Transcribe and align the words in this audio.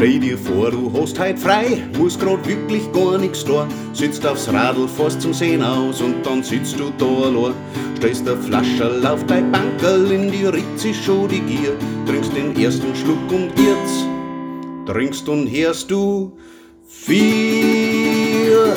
Stell 0.00 0.18
dir 0.18 0.38
vor, 0.38 0.70
du 0.70 0.90
hast 0.94 1.20
heut 1.20 1.38
frei, 1.38 1.82
musst 1.98 2.18
grad 2.18 2.48
wirklich 2.48 2.90
gar 2.90 3.18
nix 3.18 3.44
da. 3.44 3.68
Sitzt 3.92 4.26
aufs 4.26 4.50
Radl, 4.50 4.88
fährst 4.88 5.20
zum 5.20 5.34
Sehen 5.34 5.62
aus 5.62 6.00
und 6.00 6.24
dann 6.24 6.42
sitzt 6.42 6.80
du 6.80 6.90
da 6.96 7.04
allein. 7.04 7.52
Stellst 7.98 8.26
der 8.26 8.38
Flascherl 8.38 9.06
auf 9.06 9.22
dein 9.26 9.52
Bankerl, 9.52 10.10
in 10.10 10.32
die 10.32 10.78
sich 10.78 10.96
schon 11.04 11.28
die 11.28 11.40
Gier. 11.40 11.76
Trinkst 12.06 12.34
den 12.34 12.58
ersten 12.58 12.96
Schluck 12.96 13.30
und 13.30 13.50
jetzt 13.58 14.06
trinkst 14.86 15.28
und 15.28 15.46
hörst 15.48 15.90
du 15.90 16.32
vier 16.88 18.74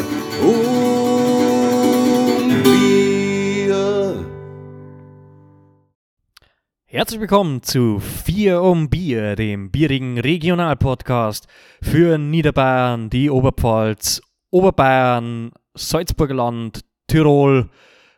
Herzlich 6.94 7.21
willkommen 7.21 7.64
zu 7.64 8.00
Vier 8.00 8.62
um 8.62 8.88
Bier, 8.88 9.36
dem 9.36 9.71
bierigen 9.71 10.20
Regionalpodcast 10.20 11.47
für 11.82 12.20
Niederbayern, 12.20 13.10
die 13.10 13.32
Oberpfalz, 13.32 14.21
Oberbayern, 14.51 15.54
Salzburgerland, 15.74 16.82
Tirol, 17.07 17.71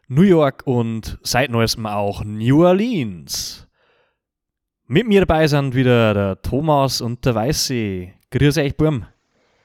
New 0.10 0.24
York 0.24 0.64
und 0.66 1.18
seit 1.24 1.52
neuestem 1.52 1.86
auch 1.86 2.26
New 2.26 2.66
Orleans. 2.66 3.66
Mit 4.88 5.08
mir 5.08 5.22
dabei 5.22 5.48
sind 5.48 5.74
wieder 5.74 6.14
der 6.14 6.42
Thomas 6.42 7.00
und 7.00 7.26
der 7.26 7.34
Weiße. 7.34 8.10
Grüß 8.30 8.58
euch, 8.58 8.76
Burm. 8.76 9.06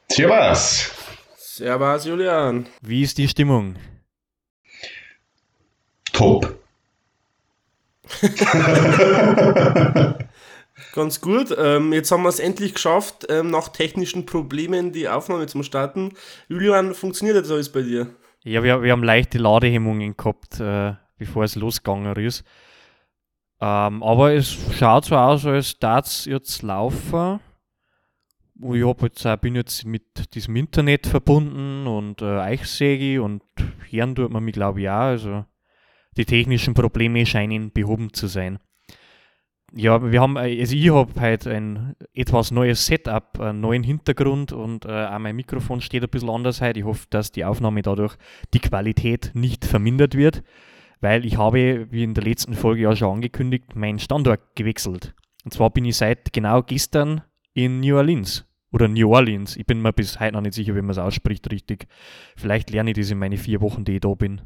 Servus. 0.09 0.89
Servus, 1.35 2.05
Julian. 2.05 2.67
Wie 2.81 3.03
ist 3.03 3.19
die 3.19 3.27
Stimmung? 3.27 3.75
Top. 6.13 6.60
Ganz 10.93 11.21
gut. 11.21 11.55
Ähm, 11.57 11.93
jetzt 11.93 12.11
haben 12.11 12.23
wir 12.23 12.29
es 12.29 12.41
endlich 12.41 12.75
geschafft, 12.75 13.27
ähm, 13.29 13.51
nach 13.51 13.69
technischen 13.69 14.27
Problemen 14.27 14.93
die 14.93 15.09
Aufnahme 15.09 15.47
zu 15.47 15.63
starten. 15.63 16.13
Julian, 16.49 16.95
funktioniert 16.95 17.37
jetzt 17.37 17.51
alles 17.51 17.71
bei 17.71 17.83
dir? 17.83 18.09
Ja, 18.43 18.63
wir, 18.63 18.83
wir 18.83 18.93
haben 18.93 19.05
leichte 19.05 19.39
Ladehemmungen 19.39 20.17
gehabt, 20.17 20.61
äh, 20.61 20.95
bevor 21.19 21.45
es 21.45 21.57
losgegangen 21.57 22.17
ist. 22.17 22.45
Ähm, 23.61 24.03
aber 24.03 24.33
es 24.33 24.57
schaut 24.77 25.05
so 25.05 25.17
aus, 25.17 25.45
als 25.45 25.79
darf 25.79 26.27
jetzt 26.27 26.63
laufen. 26.63 27.41
Ich 28.63 29.03
jetzt 29.03 29.27
auch, 29.27 29.37
bin 29.37 29.55
jetzt 29.55 29.87
mit 29.87 30.35
diesem 30.35 30.57
Internet 30.57 31.07
verbunden 31.07 31.87
und 31.87 32.23
äh, 32.23 32.41
Eichsäge 32.41 33.23
und 33.23 33.43
hören 33.91 34.15
tut 34.15 34.31
man 34.31 34.45
mich, 34.45 34.55
glaube 34.55 34.81
ich, 34.81 34.89
auch. 34.89 34.93
Also 34.93 35.45
die 36.17 36.25
technischen 36.25 36.75
Probleme 36.75 37.25
scheinen 37.27 37.71
behoben 37.73 38.13
zu 38.13 38.27
sein. 38.27 38.59
Ja, 39.73 40.11
wir 40.11 40.21
haben, 40.21 40.37
äh, 40.37 40.61
also 40.61 40.75
ich 40.75 40.91
habe 40.91 41.21
heute 41.21 41.51
ein 41.53 41.95
etwas 42.13 42.51
neues 42.51 42.87
Setup, 42.87 43.39
einen 43.39 43.61
neuen 43.61 43.85
Hintergrund 43.85 44.53
und 44.53 44.85
äh, 44.85 45.07
auch 45.07 45.19
mein 45.21 45.37
Mikrofon 45.37 45.81
steht 45.81 46.03
ein 46.03 46.09
bisschen 46.09 46.31
anders 46.31 46.61
heute. 46.61 46.81
Ich 46.81 46.85
hoffe, 46.85 47.07
dass 47.11 47.31
die 47.31 47.45
Aufnahme 47.45 47.83
dadurch 47.83 48.17
die 48.53 48.59
Qualität 48.59 49.31
nicht 49.35 49.65
vermindert 49.65 50.17
wird, 50.17 50.43
weil 51.01 51.25
ich 51.25 51.39
habe, 51.39 51.87
wie 51.91 52.03
in 52.03 52.15
der 52.15 52.25
letzten 52.25 52.55
Folge 52.55 52.83
ja 52.83 52.97
schon 52.97 53.15
angekündigt, 53.15 53.77
meinen 53.77 54.01
Standort 54.01 54.41
gewechselt. 54.57 55.15
Und 55.45 55.55
zwar 55.55 55.71
bin 55.71 55.85
ich 55.85 55.97
seit 55.97 56.33
genau 56.33 56.63
gestern 56.63 57.23
in 57.55 57.81
New 57.81 57.97
Orleans. 57.97 58.47
Oder 58.73 58.89
New 58.89 59.13
Orleans. 59.13 59.57
Ich 59.57 59.67
bin 59.67 59.83
mir 59.83 59.93
bis 59.93 60.21
heute 60.21 60.33
noch 60.33 60.43
nicht 60.43 60.55
sicher, 60.55 60.75
wie 60.75 60.81
man 60.81 60.91
es 60.91 60.99
ausspricht 60.99 61.51
richtig. 61.51 61.87
Vielleicht 62.37 62.71
lerne 62.71 62.91
ich 62.91 62.97
das 62.97 63.11
in 63.11 63.19
meine 63.19 63.37
vier 63.37 63.61
Wochen, 63.61 63.85
die 63.85 63.95
ich 63.95 64.01
da 64.01 64.15
bin. 64.15 64.43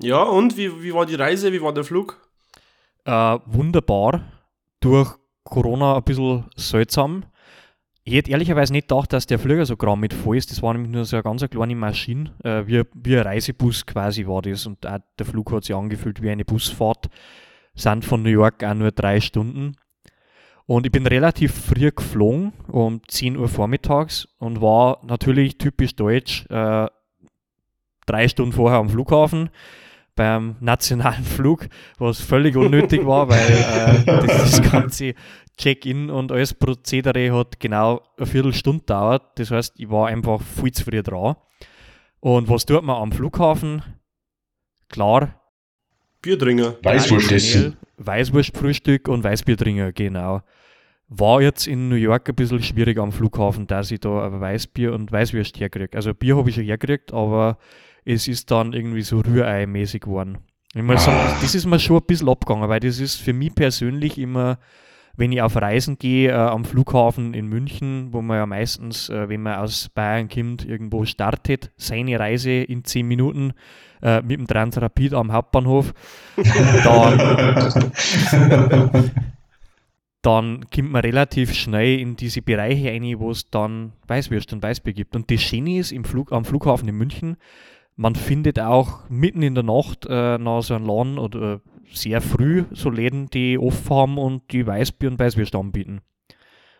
Ja, 0.00 0.22
und 0.22 0.56
wie, 0.56 0.82
wie 0.82 0.94
war 0.94 1.06
die 1.06 1.16
Reise? 1.16 1.52
Wie 1.52 1.60
war 1.60 1.72
der 1.72 1.84
Flug? 1.84 2.20
Äh, 3.04 3.38
wunderbar. 3.46 4.22
Durch 4.80 5.16
Corona 5.42 5.96
ein 5.96 6.04
bisschen 6.04 6.44
seltsam. 6.54 7.24
Ich 8.04 8.14
hätte 8.14 8.30
ehrlicherweise 8.30 8.72
nicht 8.72 8.88
gedacht, 8.88 9.12
dass 9.12 9.26
der 9.26 9.40
Flieger 9.40 9.66
so 9.66 9.76
gramm 9.76 10.00
mit 10.00 10.14
voll 10.14 10.36
ist. 10.36 10.50
Das 10.52 10.62
war 10.62 10.72
nämlich 10.72 10.92
nur 10.92 11.04
so 11.04 11.16
eine 11.16 11.24
ganz 11.24 11.44
kleine 11.50 11.74
Maschine. 11.74 12.32
Äh, 12.44 12.66
wie, 12.66 12.82
wie 12.94 13.16
ein 13.16 13.22
Reisebus 13.22 13.84
quasi 13.86 14.26
war 14.26 14.40
das. 14.40 14.66
Und 14.66 14.86
auch 14.86 14.98
der 15.18 15.26
Flug 15.26 15.50
hat 15.52 15.64
sich 15.64 15.74
angefühlt 15.74 16.22
wie 16.22 16.30
eine 16.30 16.44
Busfahrt. 16.44 17.08
Sind 17.74 18.04
von 18.04 18.22
New 18.22 18.30
York 18.30 18.62
auch 18.62 18.74
nur 18.74 18.92
drei 18.92 19.20
Stunden. 19.20 19.76
Und 20.66 20.86
ich 20.86 20.92
bin 20.92 21.06
relativ 21.06 21.54
früh 21.54 21.90
geflogen, 21.90 22.52
um 22.68 23.00
10 23.08 23.36
Uhr 23.36 23.48
vormittags 23.48 24.28
und 24.38 24.60
war 24.60 25.00
natürlich 25.02 25.56
typisch 25.56 25.96
deutsch 25.96 26.44
äh, 26.50 26.86
drei 28.04 28.28
Stunden 28.28 28.52
vorher 28.52 28.78
am 28.78 28.90
Flughafen 28.90 29.50
beim 30.18 30.56
nationalen 30.58 31.22
Flug, 31.24 31.68
was 31.98 32.20
völlig 32.20 32.56
unnötig 32.56 33.06
war, 33.06 33.28
weil 33.28 33.38
äh, 33.38 34.04
das, 34.04 34.60
das 34.60 34.62
ganze 34.72 35.14
Check-in 35.56 36.10
und 36.10 36.32
alles 36.32 36.54
Prozedere 36.54 37.32
hat 37.32 37.60
genau 37.60 38.02
eine 38.16 38.26
Viertelstunde 38.26 38.80
gedauert. 38.80 39.22
Das 39.36 39.52
heißt, 39.52 39.74
ich 39.78 39.88
war 39.88 40.08
einfach 40.08 40.42
viel 40.42 40.72
zu 40.72 40.84
früh 40.84 41.02
dran. 41.02 41.36
Und 42.18 42.48
was 42.48 42.66
tut 42.66 42.82
man 42.82 42.96
am 42.96 43.12
Flughafen? 43.12 43.82
Klar, 44.88 45.40
Bierdringer. 46.20 46.74
Weißwurst. 46.82 47.76
Weißwurstfrühstück 47.98 49.06
und 49.08 49.22
Weißbierdringer, 49.22 49.92
genau. 49.92 50.42
War 51.08 51.42
jetzt 51.42 51.68
in 51.68 51.88
New 51.88 51.94
York 51.94 52.28
ein 52.28 52.34
bisschen 52.34 52.62
schwierig 52.62 52.98
am 52.98 53.12
Flughafen, 53.12 53.68
dass 53.68 53.92
ich 53.92 54.00
da 54.00 54.26
ein 54.26 54.40
Weißbier 54.40 54.92
und 54.92 55.12
Weißwurst 55.12 55.60
herkriege. 55.60 55.96
Also 55.96 56.12
Bier 56.12 56.36
habe 56.36 56.48
ich 56.48 56.56
schon 56.56 56.64
hergekriegt, 56.64 57.12
aber 57.12 57.56
es 58.04 58.28
ist 58.28 58.50
dann 58.50 58.72
irgendwie 58.72 59.02
so 59.02 59.20
Rührei-mäßig 59.20 60.00
geworden. 60.02 60.38
Ich 60.74 60.82
muss 60.82 61.04
sagen, 61.04 61.18
das- 61.40 61.54
ist 61.54 61.66
mir 61.66 61.78
schon 61.78 61.98
ein 61.98 62.06
bisschen 62.06 62.28
abgegangen, 62.28 62.68
weil 62.68 62.80
das 62.80 63.00
ist 63.00 63.16
für 63.16 63.32
mich 63.32 63.54
persönlich 63.54 64.18
immer, 64.18 64.58
wenn 65.16 65.32
ich 65.32 65.42
auf 65.42 65.56
Reisen 65.56 65.98
gehe, 65.98 66.30
äh, 66.30 66.34
am 66.34 66.64
Flughafen 66.64 67.34
in 67.34 67.46
München, 67.48 68.08
wo 68.12 68.22
man 68.22 68.36
ja 68.36 68.46
meistens, 68.46 69.08
äh, 69.08 69.28
wenn 69.28 69.42
man 69.42 69.54
aus 69.58 69.88
Bayern 69.88 70.28
kommt, 70.28 70.64
irgendwo 70.64 71.04
startet, 71.04 71.72
seine 71.76 72.20
Reise 72.20 72.50
in 72.52 72.84
10 72.84 73.06
Minuten 73.08 73.52
äh, 74.00 74.20
mit 74.22 74.38
dem 74.38 74.46
Transrapid 74.46 75.12
am 75.14 75.32
Hauptbahnhof, 75.32 75.92
dann 76.84 77.18
dann 80.22 80.66
kommt 80.74 80.90
man 80.90 81.02
relativ 81.02 81.54
schnell 81.54 81.98
in 82.00 82.16
diese 82.16 82.42
Bereiche 82.42 82.88
rein, 82.90 83.18
wo 83.18 83.30
es 83.30 83.50
dann 83.50 83.92
Weißwürst 84.08 84.52
und 84.52 84.62
Weißbier 84.62 84.92
gibt. 84.92 85.14
Und 85.16 85.30
das 85.30 85.40
Schöne 85.42 85.78
ist 85.78 85.92
im 85.92 86.04
Flug, 86.04 86.32
am 86.32 86.44
Flughafen 86.44 86.88
in 86.88 86.96
München, 86.96 87.36
man 87.98 88.14
findet 88.14 88.60
auch 88.60 89.08
mitten 89.10 89.42
in 89.42 89.54
der 89.54 89.64
Nacht 89.64 90.06
äh, 90.08 90.38
nach 90.38 90.62
so 90.62 90.74
einem 90.74 90.86
Laden 90.86 91.18
oder 91.18 91.54
äh, 91.54 91.58
sehr 91.92 92.20
früh 92.20 92.64
so 92.70 92.90
Läden, 92.90 93.28
die 93.28 93.58
offen 93.58 93.90
haben 93.90 94.18
und 94.18 94.52
die 94.52 94.66
Weißbier 94.66 95.10
und 95.10 95.18
Weißwürst 95.18 95.54
anbieten. 95.56 96.00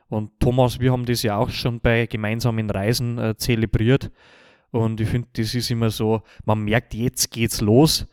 Und 0.09 0.39
Thomas, 0.41 0.81
wir 0.81 0.93
haben 0.93 1.05
das 1.05 1.23
ja 1.23 1.37
auch 1.37 1.51
schon 1.51 1.81
bei 1.81 2.06
gemeinsamen 2.06 2.71
Reisen 2.71 3.19
äh, 3.19 3.37
zelebriert. 3.37 4.12
Und 4.71 5.01
ich 5.01 5.09
finde, 5.09 5.29
das 5.33 5.55
ist 5.55 5.71
immer 5.71 5.91
so, 5.91 6.23
man 6.45 6.61
merkt, 6.61 6.95
jetzt 6.95 7.31
geht's 7.31 7.61
los 7.61 8.06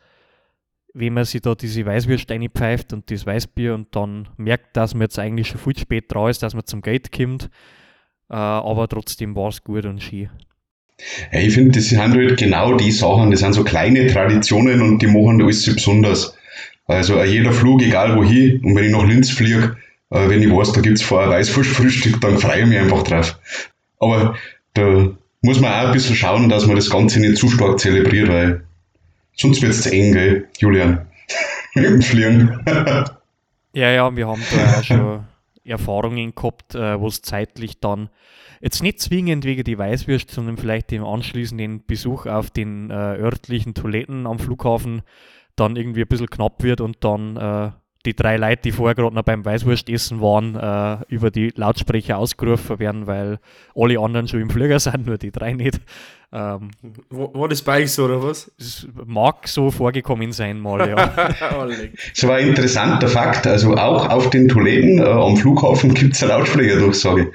wenn 0.98 1.12
man 1.12 1.26
sich 1.26 1.42
da 1.42 1.54
diese 1.54 1.84
Weißwürst 1.84 2.30
reinpfeift 2.30 2.94
und 2.94 3.10
das 3.10 3.26
Weißbier 3.26 3.74
und 3.74 3.94
dann 3.94 4.30
merkt, 4.38 4.78
dass 4.78 4.94
man 4.94 5.02
jetzt 5.02 5.18
eigentlich 5.18 5.48
schon 5.48 5.60
viel 5.60 5.76
spät 5.76 6.10
dran 6.10 6.30
ist, 6.30 6.42
dass 6.42 6.54
man 6.54 6.64
zum 6.64 6.80
Geld 6.80 7.12
kommt. 7.12 7.50
Äh, 8.30 8.34
aber 8.36 8.88
trotzdem 8.88 9.36
war 9.36 9.48
es 9.48 9.62
gut 9.62 9.84
und 9.84 10.02
schön. 10.02 10.30
Ja, 11.32 11.40
ich 11.40 11.54
finde, 11.54 11.72
das 11.72 11.88
sind 11.88 12.00
halt 12.00 12.38
genau 12.38 12.76
die 12.76 12.90
Sachen, 12.90 13.30
das 13.30 13.40
sind 13.40 13.52
so 13.52 13.64
kleine 13.64 14.06
Traditionen 14.06 14.80
und 14.80 15.00
die 15.00 15.06
machen 15.06 15.42
alles 15.42 15.62
so 15.62 15.74
besonders. 15.74 16.34
Also 16.86 17.18
äh, 17.18 17.26
jeder 17.26 17.52
Flug, 17.52 17.82
egal 17.82 18.16
wohin, 18.16 18.64
und 18.64 18.76
wenn 18.76 18.84
ich 18.84 18.92
nach 18.92 19.04
Linz 19.04 19.30
fliege, 19.30 19.76
äh, 20.10 20.28
wenn 20.28 20.42
ich 20.42 20.50
weiß, 20.50 20.72
da 20.72 20.80
gibt 20.80 20.98
es 20.98 21.02
vorher 21.02 21.30
Weißwurstfrühstück, 21.30 22.20
dann 22.20 22.38
freue 22.38 22.60
ich 22.60 22.66
mich 22.66 22.78
einfach 22.78 23.02
drauf. 23.02 23.38
Aber 23.98 24.36
da 24.74 25.10
muss 25.42 25.60
man 25.60 25.72
auch 25.72 25.86
ein 25.86 25.92
bisschen 25.92 26.16
schauen, 26.16 26.48
dass 26.48 26.66
man 26.66 26.76
das 26.76 26.90
Ganze 26.90 27.20
nicht 27.20 27.36
zu 27.36 27.48
stark 27.48 27.80
zelebriert, 27.80 28.28
weil 28.28 28.64
sonst 29.34 29.62
wird 29.62 29.72
es 29.72 29.82
zu 29.82 29.92
eng, 29.92 30.12
gell, 30.12 30.48
Julian? 30.58 31.06
Mit 31.74 31.84
dem 31.84 32.02
Fliegen. 32.02 32.64
Ja, 33.74 33.90
ja, 33.90 34.16
wir 34.16 34.28
haben 34.28 34.42
da 34.50 34.78
auch 34.78 34.84
schon 34.84 35.24
Erfahrungen 35.64 36.34
gehabt, 36.34 36.74
äh, 36.74 36.98
wo 36.98 37.08
es 37.08 37.20
zeitlich 37.20 37.80
dann 37.80 38.08
jetzt 38.66 38.82
nicht 38.82 38.98
zwingend 38.98 39.44
wegen 39.44 39.62
die 39.62 39.78
Weißwürst, 39.78 40.28
sondern 40.28 40.56
vielleicht 40.56 40.90
im 40.90 41.04
anschließenden 41.04 41.86
Besuch 41.86 42.26
auf 42.26 42.50
den 42.50 42.90
äh, 42.90 42.94
örtlichen 42.94 43.74
Toiletten 43.74 44.26
am 44.26 44.40
Flughafen 44.40 45.02
dann 45.54 45.76
irgendwie 45.76 46.02
ein 46.02 46.08
bisschen 46.08 46.28
knapp 46.28 46.64
wird 46.64 46.80
und 46.80 46.96
dann 47.04 47.36
äh, 47.36 47.70
die 48.04 48.16
drei 48.16 48.36
Leute, 48.36 48.62
die 48.64 48.72
vorher 48.72 48.96
gerade 48.96 49.14
noch 49.14 49.22
beim 49.22 49.44
Weißwurstessen 49.44 50.20
waren, 50.20 50.56
äh, 50.56 51.04
über 51.08 51.30
die 51.30 51.52
Lautsprecher 51.54 52.18
ausgerufen 52.18 52.80
werden, 52.80 53.06
weil 53.06 53.38
alle 53.76 54.00
anderen 54.00 54.26
schon 54.26 54.40
im 54.40 54.50
Flieger 54.50 54.80
sind, 54.80 55.06
nur 55.06 55.16
die 55.16 55.30
drei 55.30 55.52
nicht. 55.52 55.80
Ähm, 56.32 56.70
War, 57.10 57.34
war 57.34 57.48
das 57.48 57.62
bei 57.62 57.82
euch 57.82 57.92
so, 57.92 58.04
oder 58.04 58.20
was? 58.20 58.50
es 58.58 58.86
mag 59.06 59.46
so 59.46 59.70
vorgekommen 59.70 60.32
sein 60.32 60.58
mal, 60.58 60.88
ja. 60.88 61.64
Leck. 61.66 61.96
So 62.14 62.30
ein 62.32 62.48
interessanter 62.48 63.06
Fakt, 63.06 63.46
also 63.46 63.76
auch 63.76 64.08
auf 64.08 64.30
den 64.30 64.48
Toiletten 64.48 64.98
äh, 64.98 65.04
am 65.04 65.36
Flughafen 65.36 65.94
gibt 65.94 66.16
es 66.16 66.22
eine 66.24 66.32
Lautsprecherdurchsage, 66.32 67.30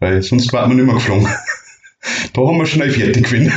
weil 0.00 0.22
sonst 0.22 0.52
war 0.52 0.66
man 0.66 0.76
nicht 0.76 0.86
mehr 0.86 0.96
geflogen. 0.96 1.26
da 2.32 2.40
haben 2.40 2.58
wir 2.58 2.66
schnell 2.66 2.90
fertig 2.90 3.24
gewesen. 3.24 3.52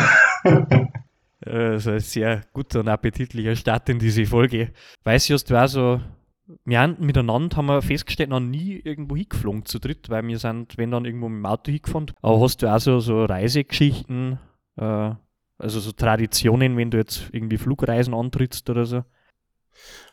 Also 1.46 1.92
ein 1.92 2.00
sehr 2.00 2.44
guter 2.54 2.82
und 2.82 2.88
appetitlicher 2.88 3.56
Start 3.56 3.90
in 3.90 4.00
diese 4.00 4.26
Folge. 4.26 4.72
Weißt 5.04 5.30
du, 5.30 5.34
hast 5.34 5.50
du 5.50 5.56
auch 5.56 5.68
so 5.68 6.00
wir 6.66 6.80
haben 6.80 6.98
miteinander 7.00 7.56
haben 7.58 7.68
wir 7.68 7.82
festgestellt, 7.82 8.30
noch 8.30 8.40
nie 8.40 8.82
irgendwo 8.84 9.16
hingeflogen 9.16 9.66
zu 9.66 9.80
dritt, 9.80 10.10
weil 10.10 10.28
wir 10.28 10.38
sind, 10.40 10.78
wenn 10.78 10.92
dann 10.92 11.06
irgendwo 11.06 11.30
mit 11.30 11.40
dem 11.40 11.46
Auto 11.46 11.72
hingefahren. 11.72 12.12
Aber 12.22 12.42
hast 12.42 12.62
du 12.62 12.68
auch 12.68 12.80
so, 12.80 13.00
so 13.00 13.26
Reisegeschichten, 13.26 14.40
äh, 14.78 15.12
also 15.58 15.80
so 15.80 15.92
Traditionen, 15.92 16.76
wenn 16.76 16.92
du 16.92 16.98
jetzt 16.98 17.30
irgendwie 17.32 17.58
Flugreisen 17.58 18.14
antrittst 18.14 18.70
oder 18.70 18.86
so? 18.86 19.04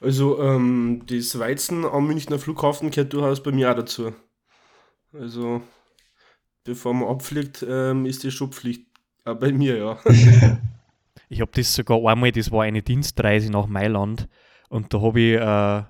Also, 0.00 0.40
ähm, 0.40 1.02
das 1.06 1.38
Weizen 1.38 1.84
am 1.84 2.06
Münchner 2.06 2.38
Flughafen 2.38 2.90
gehört 2.90 3.12
durchaus 3.12 3.42
bei 3.42 3.52
mir 3.52 3.70
auch 3.70 3.76
dazu. 3.76 4.12
Also, 5.12 5.62
bevor 6.64 6.94
man 6.94 7.08
abfliegt, 7.08 7.64
ähm, 7.68 8.06
ist 8.06 8.22
die 8.22 8.30
schon 8.30 8.52
Pflicht. 8.52 8.86
Auch 9.24 9.36
bei 9.36 9.52
mir, 9.52 9.76
ja. 9.76 9.98
ich 11.28 11.40
habe 11.40 11.50
das 11.54 11.74
sogar 11.74 12.04
einmal, 12.06 12.32
das 12.32 12.50
war 12.50 12.64
eine 12.64 12.82
Dienstreise 12.82 13.50
nach 13.50 13.66
Mailand 13.66 14.28
und 14.68 14.94
da 14.94 15.00
habe 15.00 15.20
ich, 15.20 15.36
äh, 15.36 15.82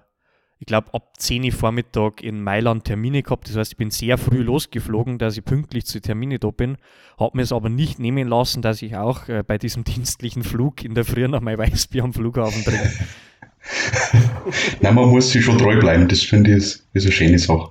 ich 0.59 0.67
glaube, 0.67 0.93
ab 0.93 1.15
10 1.17 1.45
Uhr 1.45 1.53
Vormittag 1.53 2.23
in 2.23 2.43
Mailand 2.43 2.85
Termine 2.85 3.23
gehabt. 3.23 3.49
Das 3.49 3.57
heißt, 3.57 3.73
ich 3.73 3.79
bin 3.79 3.91
sehr 3.91 4.19
früh 4.19 4.43
losgeflogen, 4.43 5.19
dass 5.19 5.37
ich 5.37 5.45
pünktlich 5.45 5.87
zu 5.87 6.01
Termine 6.01 6.39
da 6.39 6.51
bin. 6.51 6.77
Habe 7.19 7.37
mir 7.37 7.43
es 7.45 7.53
aber 7.53 7.69
nicht 7.69 7.99
nehmen 7.99 8.29
lassen, 8.29 8.61
dass 8.61 8.83
ich 8.83 8.97
auch 8.97 9.29
äh, 9.29 9.43
bei 9.47 9.59
diesem 9.59 9.85
dienstlichen 9.85 10.43
Flug 10.43 10.85
in 10.85 10.95
der 10.95 11.05
Früh 11.05 11.27
noch 11.29 11.41
mein 11.41 11.57
Weißbier 11.57 12.05
am 12.05 12.13
Flughafen 12.13 12.65
trinke. 12.65 12.91
Nein, 14.81 14.95
man 14.95 15.09
muss 15.09 15.31
sich 15.31 15.45
schon 15.45 15.59
treu 15.59 15.79
bleiben. 15.79 16.09
Das 16.09 16.23
finde 16.23 16.51
ich 16.51 16.57
ist, 16.57 16.87
ist 16.95 17.05
eine 17.05 17.13
schöne 17.13 17.39
Sache. 17.39 17.71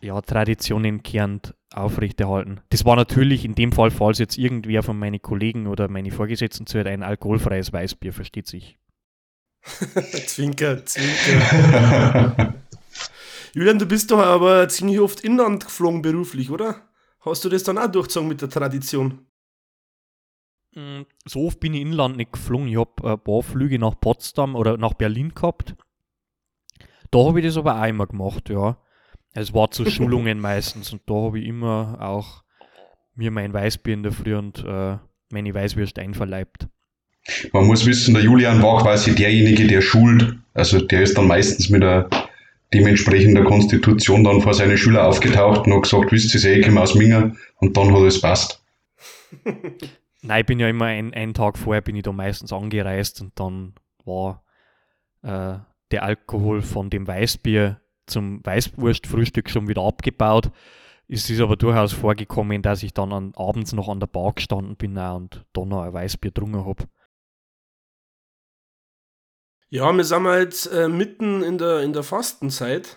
Ja, 0.00 0.20
Traditionen 0.20 1.02
kehrend 1.02 1.54
aufrechterhalten. 1.72 2.60
Das 2.70 2.84
war 2.84 2.96
natürlich 2.96 3.44
in 3.44 3.54
dem 3.54 3.72
Fall, 3.72 3.90
falls 3.90 4.18
jetzt 4.18 4.38
irgendwer 4.38 4.82
von 4.82 4.98
meinen 4.98 5.20
Kollegen 5.20 5.66
oder 5.66 5.88
meine 5.88 6.12
Vorgesetzten 6.12 6.66
zuhört, 6.66 6.86
ein 6.86 7.02
alkoholfreies 7.02 7.72
Weißbier, 7.72 8.12
versteht 8.12 8.46
sich. 8.46 8.78
zwinker, 10.26 10.84
zwinker. 10.84 12.54
Julian, 13.54 13.78
du 13.78 13.86
bist 13.86 14.10
doch 14.10 14.18
aber 14.18 14.68
ziemlich 14.68 15.00
oft 15.00 15.20
inland 15.20 15.64
geflogen 15.64 16.02
beruflich, 16.02 16.50
oder? 16.50 16.88
Hast 17.20 17.44
du 17.44 17.48
das 17.48 17.62
dann 17.62 17.78
auch 17.78 17.86
durchgezogen 17.86 18.28
mit 18.28 18.42
der 18.42 18.50
Tradition? 18.50 19.26
Mm, 20.74 21.02
so 21.24 21.46
oft 21.46 21.60
bin 21.60 21.74
ich 21.74 21.80
inland 21.80 22.16
nicht 22.16 22.32
geflogen. 22.32 22.68
Ich 22.68 22.76
habe 22.76 23.12
ein 23.12 23.18
paar 23.20 23.42
Flüge 23.42 23.78
nach 23.78 23.98
Potsdam 23.98 24.54
oder 24.54 24.76
nach 24.76 24.94
Berlin 24.94 25.32
gehabt. 25.34 25.76
Da 27.10 27.18
habe 27.20 27.40
ich 27.40 27.46
das 27.46 27.56
aber 27.56 27.80
auch 27.80 27.86
immer 27.86 28.06
gemacht, 28.06 28.50
ja. 28.50 28.76
Es 29.34 29.52
war 29.52 29.70
zu 29.70 29.84
Schulungen 29.90 30.40
meistens 30.40 30.92
und 30.92 31.02
da 31.06 31.14
habe 31.14 31.40
ich 31.40 31.46
immer 31.46 31.98
auch 32.00 32.44
mir 33.14 33.30
mein 33.30 33.52
Weißbier 33.52 33.94
in 33.94 34.02
der 34.02 34.12
Früh 34.12 34.34
und 34.34 34.64
äh, 34.64 34.96
meine 35.30 35.54
Weißwürste 35.54 36.00
einverleibt. 36.00 36.68
Man 37.52 37.66
muss 37.66 37.86
wissen, 37.86 38.14
der 38.14 38.22
Julian 38.22 38.62
war 38.62 38.82
quasi 38.82 39.14
derjenige, 39.14 39.66
der 39.66 39.80
schult. 39.80 40.36
Also 40.52 40.80
der 40.80 41.02
ist 41.02 41.16
dann 41.16 41.26
meistens 41.26 41.70
mit 41.70 41.82
der 41.82 42.08
dementsprechender 42.72 43.44
Konstitution 43.44 44.24
dann 44.24 44.40
vor 44.40 44.52
seine 44.52 44.76
Schüler 44.76 45.06
aufgetaucht 45.06 45.66
und 45.66 45.74
hat 45.74 45.82
gesagt, 45.82 46.12
wisst 46.12 46.34
ihr, 46.34 46.56
ich 46.56 46.66
komme 46.66 46.80
aus 46.80 46.94
Minger 46.94 47.34
und 47.56 47.76
dann 47.76 47.94
hat 47.94 48.02
es 48.02 48.20
passt. 48.20 48.62
Nein, 50.22 50.40
ich 50.40 50.46
bin 50.46 50.58
ja 50.58 50.68
immer 50.68 50.86
ein, 50.86 51.14
einen 51.14 51.34
Tag 51.34 51.58
vorher 51.58 51.82
bin 51.82 51.96
ich 51.96 52.02
da 52.02 52.12
meistens 52.12 52.52
angereist 52.52 53.20
und 53.20 53.38
dann 53.38 53.74
war 54.04 54.42
äh, 55.22 55.58
der 55.90 56.02
Alkohol 56.02 56.62
von 56.62 56.90
dem 56.90 57.06
Weißbier 57.06 57.80
zum 58.06 58.44
Weißwurstfrühstück 58.44 59.50
schon 59.50 59.68
wieder 59.68 59.82
abgebaut. 59.82 60.50
Es 61.08 61.28
ist 61.28 61.40
aber 61.40 61.56
durchaus 61.56 61.92
vorgekommen, 61.92 62.62
dass 62.62 62.82
ich 62.82 62.94
dann 62.94 63.12
an, 63.12 63.32
abends 63.36 63.72
noch 63.72 63.88
an 63.88 64.00
der 64.00 64.06
Bar 64.06 64.32
gestanden 64.32 64.76
bin 64.76 64.96
und 64.96 65.44
dann 65.52 65.68
noch 65.68 65.82
ein 65.82 65.92
Weißbier 65.92 66.30
getrunken 66.30 66.64
habe. 66.64 66.84
Ja, 69.68 69.92
wir 69.92 70.04
sind 70.04 70.24
jetzt 70.26 70.66
äh, 70.66 70.88
mitten 70.88 71.42
in 71.42 71.58
der, 71.58 71.80
in 71.80 71.92
der 71.92 72.04
Fastenzeit. 72.04 72.96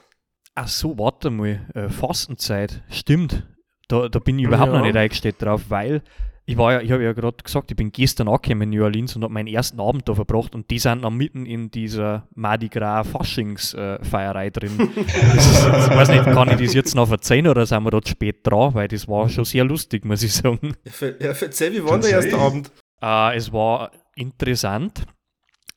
Ach 0.53 0.67
so, 0.67 0.97
warte 0.97 1.29
mal. 1.29 1.67
Äh, 1.73 1.89
Fastenzeit, 1.89 2.83
stimmt. 2.89 3.47
Da, 3.87 4.09
da 4.09 4.19
bin 4.19 4.37
ich 4.37 4.45
überhaupt 4.45 4.71
ja. 4.71 4.77
noch 4.77 4.85
nicht 4.85 4.95
eingestellt 4.95 5.41
drauf, 5.41 5.69
weil 5.69 6.03
ich 6.49 6.55
war 6.55 6.71
ja, 6.71 6.81
ich 6.81 6.93
habe 6.93 7.03
ja 7.03 7.11
gerade 7.11 7.43
gesagt, 7.43 7.71
ich 7.71 7.75
bin 7.75 7.91
gestern 7.91 8.29
angekommen 8.29 8.61
in 8.61 8.69
New 8.69 8.81
Orleans 8.81 9.13
und 9.17 9.23
habe 9.23 9.33
meinen 9.33 9.47
ersten 9.47 9.81
Abend 9.81 10.07
da 10.07 10.15
verbracht 10.15 10.55
und 10.55 10.71
die 10.71 10.79
sind 10.79 11.03
dann 11.03 11.17
mitten 11.17 11.45
in 11.45 11.69
dieser 11.71 12.25
Mardi 12.35 12.69
Gras 12.69 13.05
Faschingsfeierei 13.05 14.49
drin. 14.51 14.77
das 14.95 15.45
ist, 15.45 15.67
ich 15.67 15.97
weiß 15.97 16.07
nicht, 16.07 16.23
kann 16.23 16.49
ich 16.49 16.65
das 16.65 16.73
jetzt 16.73 16.95
noch 16.95 17.09
verzeihen 17.09 17.47
oder 17.47 17.65
sind 17.65 17.83
wir 17.83 17.91
dort 17.91 18.07
spät 18.07 18.47
dran, 18.47 18.73
weil 18.73 18.87
das 18.87 19.09
war 19.09 19.27
schon 19.27 19.43
sehr 19.43 19.65
lustig, 19.65 20.05
muss 20.05 20.23
ich 20.23 20.33
sagen. 20.33 20.73
Ja, 21.19 21.33
verzeih, 21.33 21.73
wie 21.73 21.83
war 21.83 21.99
der 21.99 22.11
erste 22.11 22.37
Abend? 22.37 22.71
Uh, 23.03 23.35
es 23.35 23.51
war 23.51 23.91
interessant. 24.15 25.05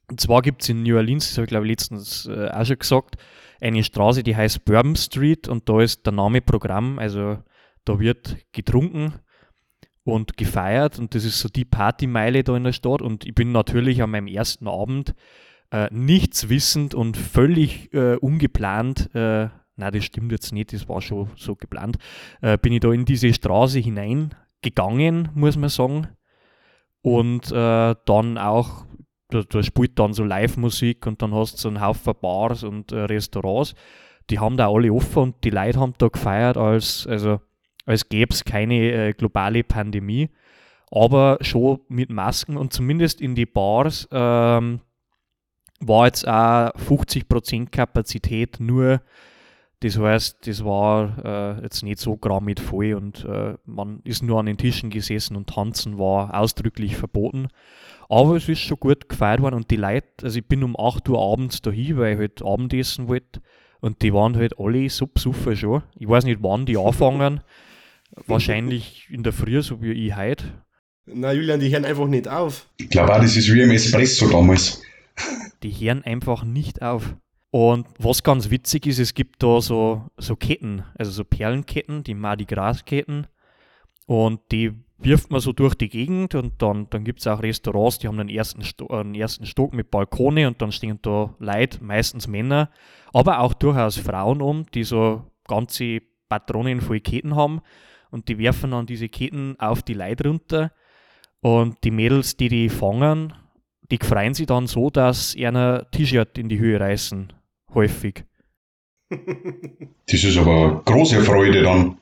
Und 0.09 0.21
zwar 0.21 0.41
gibt 0.41 0.63
es 0.63 0.69
in 0.69 0.85
New 0.85 0.97
Orleans, 0.97 1.29
das 1.29 1.37
habe 1.37 1.47
ich 1.47 1.51
glaube 1.51 1.67
ich 1.67 1.71
letztens 1.71 2.27
äh, 2.27 2.49
auch 2.49 2.65
schon 2.65 2.79
gesagt, 2.79 3.17
eine 3.61 3.83
Straße, 3.83 4.23
die 4.23 4.37
heißt 4.37 4.65
Bourbon 4.65 4.95
Street 4.95 5.49
und 5.49 5.69
da 5.69 5.81
ist 5.81 6.07
der 6.07 6.13
Name 6.13 6.41
Programm, 6.41 7.01
also 7.01 7.39
da 7.85 7.99
wird 7.99 8.37
getrunken 8.53 9.15
und 10.11 10.37
gefeiert. 10.37 10.99
Und 10.99 11.15
das 11.15 11.25
ist 11.25 11.41
so 11.41 11.49
die 11.49 11.65
Partymeile 11.65 12.45
da 12.45 12.57
in 12.57 12.65
der 12.65 12.73
Stadt. 12.73 13.03
Und 13.03 13.25
ich 13.25 13.35
bin 13.35 13.53
natürlich 13.53 14.03
an 14.03 14.11
meinem 14.11 14.27
ersten 14.27 14.69
Abend 14.69 15.15
äh, 15.71 15.89
nichts 15.91 16.49
wissend 16.49 16.95
und 16.95 17.17
völlig 17.17 17.93
äh, 17.95 18.17
ungeplant, 18.17 19.15
äh, 19.15 19.49
na 19.77 19.91
das 19.91 20.05
stimmt 20.05 20.33
jetzt 20.33 20.53
nicht, 20.53 20.73
das 20.73 20.89
war 20.89 21.01
schon 21.01 21.31
so 21.37 21.57
geplant, 21.57 21.97
äh, 22.43 22.59
bin 22.59 22.73
ich 22.73 22.81
da 22.81 22.93
in 22.93 23.05
diese 23.05 23.33
Straße 23.33 23.79
hineingegangen, 23.79 25.31
muss 25.35 25.57
man 25.57 25.71
sagen. 25.71 26.09
Und 27.03 27.51
äh, 27.51 27.95
dann 28.05 28.37
auch, 28.37 28.85
da, 29.31 29.43
da, 29.43 29.63
spielt 29.63 29.99
dann 29.99 30.13
so 30.13 30.25
Live-Musik 30.25 31.07
und 31.07 31.23
dann 31.23 31.35
hast 31.35 31.55
du 31.55 31.59
so 31.59 31.69
einen 31.69 31.81
Haufen 31.81 32.13
Bars 32.21 32.63
und 32.63 32.93
äh, 32.93 32.99
Restaurants, 33.03 33.75
die 34.29 34.39
haben 34.39 34.57
da 34.57 34.69
alle 34.69 34.93
offen 34.93 35.23
und 35.23 35.45
die 35.45 35.51
Leute 35.51 35.81
haben 35.81 35.95
da 35.97 36.09
gefeiert 36.09 36.57
als, 36.57 37.07
also 37.07 37.41
als 37.91 38.09
gäbe 38.09 38.33
es 38.33 38.45
keine 38.45 38.93
äh, 38.93 39.13
globale 39.13 39.65
Pandemie, 39.65 40.31
aber 40.91 41.39
schon 41.41 41.81
mit 41.89 42.11
Masken 42.11 42.57
und 42.57 42.73
zumindest 42.73 43.21
in 43.21 43.35
die 43.35 43.47
Bars 43.47 44.09
ähm, 44.11 44.81
war 45.81 46.07
jetzt 46.07 46.27
auch 46.27 46.71
50% 46.75 47.71
Kapazität 47.71 48.61
nur. 48.61 49.01
Das 49.83 49.99
heißt, 49.99 50.47
das 50.47 50.63
war 50.63 51.59
äh, 51.59 51.63
jetzt 51.63 51.83
nicht 51.83 51.99
so 52.01 52.19
mit 52.43 52.61
voll 52.61 52.93
und 52.93 53.25
äh, 53.25 53.55
man 53.65 54.01
ist 54.05 54.23
nur 54.23 54.39
an 54.39 54.45
den 54.45 54.59
Tischen 54.59 54.91
gesessen 54.91 55.37
und 55.37 55.49
tanzen 55.49 55.99
war 55.99 56.39
ausdrücklich 56.39 56.97
verboten. 56.97 57.49
Aber 58.11 58.37
es 58.37 58.49
ist 58.49 58.61
schon 58.61 58.79
gut 58.79 59.09
gefeiert 59.09 59.41
worden 59.41 59.55
und 59.55 59.71
die 59.71 59.77
Leute, 59.77 60.07
also 60.23 60.39
ich 60.39 60.47
bin 60.47 60.65
um 60.65 60.77
8 60.79 61.09
Uhr 61.09 61.19
abends 61.19 61.63
dahin, 61.63 61.97
weil 61.97 62.13
ich 62.13 62.19
halt 62.19 62.43
Abendessen 62.43 63.09
wollte 63.09 63.41
und 63.81 64.03
die 64.03 64.13
waren 64.13 64.37
halt 64.37 64.59
alle 64.59 64.91
so 64.91 65.07
besoffen 65.07 65.57
schon. 65.57 65.83
Ich 65.99 66.09
weiß 66.09 66.25
nicht, 66.25 66.43
wann 66.43 66.67
die 66.67 66.77
anfangen. 66.79 67.41
Wahrscheinlich 68.27 69.07
in 69.11 69.23
der 69.23 69.33
Früh, 69.33 69.63
so 69.63 69.83
wie 69.83 69.93
ich 69.93 70.17
heute. 70.17 70.63
Na, 71.07 71.33
Julian, 71.33 71.61
die 71.61 71.73
hören 71.73 71.85
einfach 71.85 72.07
nicht 72.07 72.29
auf. 72.29 72.69
Ich 72.77 72.89
glaube 72.89 73.15
auch, 73.15 73.21
das 73.21 73.37
ist 73.37 73.53
wie 73.53 73.61
im 73.61 73.71
Espresso 73.71 74.29
damals. 74.29 74.83
Die 75.63 75.71
hören 75.71 76.05
einfach 76.05 76.45
nicht 76.45 76.83
auf. 76.83 77.17
Und 77.51 77.87
was 77.99 78.23
ganz 78.23 78.51
witzig 78.51 78.87
ist, 78.87 78.99
es 78.99 79.15
gibt 79.15 79.43
da 79.43 79.61
so, 79.61 80.09
so 80.17 80.37
Ketten, 80.37 80.85
also 80.97 81.11
so 81.11 81.25
Perlenketten, 81.25 82.05
die 82.05 82.15
Mardi 82.15 82.45
Gras 82.45 82.85
Ketten. 82.85 83.27
Und 84.07 84.41
die 84.53 84.73
wirft 84.99 85.31
man 85.31 85.41
so 85.41 85.53
durch 85.53 85.75
die 85.75 85.89
Gegend 85.89 86.35
und 86.35 86.61
dann, 86.63 86.89
dann 86.91 87.05
gibt 87.05 87.21
es 87.21 87.27
auch 87.27 87.43
Restaurants, 87.43 87.99
die 87.99 88.09
haben 88.09 88.21
einen 88.21 88.29
ersten, 88.29 88.63
Sto 88.63 88.87
einen 88.89 89.15
ersten 89.15 89.47
Stock 89.47 89.73
mit 89.73 89.91
Balkone 89.91 90.47
und 90.47 90.61
dann 90.61 90.73
stehen 90.73 90.99
da 91.03 91.35
Leute, 91.39 91.83
meistens 91.83 92.29
Männer, 92.29 92.71
aber 93.13 93.41
auch 93.41 93.55
durchaus 93.55 93.97
Frauen 93.97 94.43
um, 94.43 94.67
die 94.75 94.85
so 94.85 95.25
ganze 95.49 96.01
Patronen 96.29 96.81
voll 96.81 97.01
Ketten 97.01 97.35
haben 97.35 97.63
und 98.11 98.29
die 98.29 98.39
werfen 98.39 98.73
dann 98.73 98.87
diese 98.87 99.09
Ketten 99.09 99.59
auf 99.59 99.83
die 99.83 99.95
Leute 99.95 100.29
runter 100.29 100.73
und 101.41 101.77
die 101.85 101.91
Mädels, 101.91 102.37
die 102.37 102.49
die 102.49 102.69
fangen, 102.69 103.33
die 103.91 103.99
freuen 104.03 104.35
sich 104.35 104.47
dann 104.47 104.67
so, 104.67 104.91
dass 104.91 105.33
sie 105.33 105.47
ein 105.47 105.85
T-Shirt 105.91 106.39
in 106.39 106.49
die 106.49 106.59
Höhe 106.59 106.79
reißen, 106.79 107.33
häufig. 107.75 108.25
Das 110.07 110.25
ist 110.25 110.39
aber 110.39 110.51
eine 110.51 110.83
große 110.85 111.23
Freude 111.23 111.63
dann. 111.63 111.99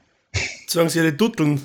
Sagen 0.67 0.89
sie 0.89 1.01
ihre 1.01 1.13
Dutteln. 1.13 1.61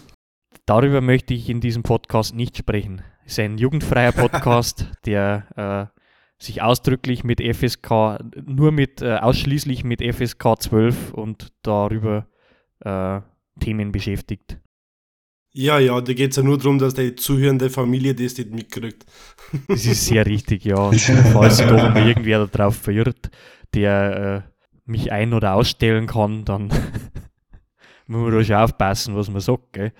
Darüber 0.66 1.00
möchte 1.00 1.34
ich 1.34 1.50
in 1.50 1.62
diesem 1.62 1.84
Podcast 1.84 2.36
nicht 2.36 2.58
sprechen. 2.58 3.02
Es 3.26 3.34
ist 3.34 3.40
ein 3.40 3.58
jugendfreier 3.58 4.12
Podcast, 4.12 4.88
der 5.06 5.46
äh, 5.56 6.44
sich 6.44 6.62
ausdrücklich 6.62 7.24
mit 7.24 7.42
FSK, 7.42 8.20
nur 8.46 8.72
mit, 8.72 9.02
äh, 9.02 9.16
ausschließlich 9.16 9.86
mit 9.86 10.02
FSK 10.02 10.62
12 10.62 11.14
und 11.14 11.54
darüber 11.62 12.28
äh, 12.82 13.22
Themen 13.60 13.92
beschäftigt. 13.92 14.58
Ja, 15.56 15.78
ja, 15.78 16.02
da 16.02 16.14
geht 16.14 16.32
es 16.32 16.38
ja 16.38 16.44
nur 16.44 16.58
darum, 16.58 16.80
dass 16.80 16.96
die 16.96 17.16
zuhörende 17.16 17.70
Familie 17.70 18.16
das 18.16 18.38
nicht 18.38 18.52
mitkriegt. 18.52 19.06
Das 19.68 19.86
ist 19.86 20.08
sehr 20.08 20.26
richtig, 20.26 20.66
ja. 20.66 20.92
falls 21.34 21.58
sich 21.58 21.68
doch 21.68 21.78
mal 21.78 22.08
irgendwer 22.08 22.48
darauf 22.48 22.76
verirrt, 22.76 23.30
der 23.76 24.44
äh, 24.48 24.90
mich 24.92 25.12
ein- 25.12 25.34
oder 25.34 25.54
ausstellen 25.54 26.08
kann, 26.08 26.44
dann 26.44 26.68
muss 28.08 28.22
man 28.22 28.32
da 28.32 28.44
schon 28.44 28.56
aufpassen, 28.56 29.16
was 29.16 29.30
man 29.30 29.42
sagt. 29.42 29.74
Gell? 29.74 29.94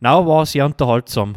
Na, 0.00 0.24
war 0.24 0.46
sehr 0.46 0.64
unterhaltsam. 0.64 1.36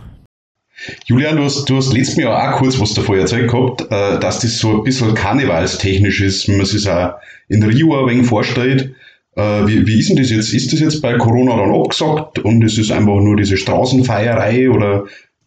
Julian, 1.06 1.36
du 1.36 1.44
hast, 1.44 1.66
du 1.66 1.78
hast 1.78 1.92
letztes 1.92 2.18
Jahr 2.18 2.54
auch 2.54 2.58
kurz 2.58 2.80
was 2.80 2.94
davor 2.94 3.18
erzählt 3.18 3.52
gehabt, 3.52 3.82
äh, 3.90 4.20
dass 4.20 4.40
das 4.40 4.60
so 4.60 4.78
ein 4.78 4.84
bisschen 4.84 5.14
karnevalstechnisch 5.14 6.22
ist, 6.22 6.48
wenn 6.48 6.58
man 6.58 6.66
sich 6.66 6.88
auch 6.90 7.16
in 7.48 7.64
Rio 7.64 8.00
ein 8.00 8.10
wenig 8.10 8.28
vorstellt. 8.28 8.96
Äh, 9.40 9.68
wie, 9.68 9.88
wie 9.88 10.00
ist 10.00 10.10
denn 10.10 10.18
das 10.18 10.30
jetzt? 10.30 10.54
Ist 10.54 10.74
das 10.74 10.82
jetzt 10.82 11.02
bei 11.02 11.18
Corona 11.18 11.56
dann 11.56 11.74
abgesagt 11.74 12.40
und 12.40 12.62
ist 12.62 12.78
es 12.78 12.92
einfach 12.92 13.22
nur 13.22 13.38
diese 13.38 13.56
Straßenfeierei 13.56 14.70
oder? 14.70 15.06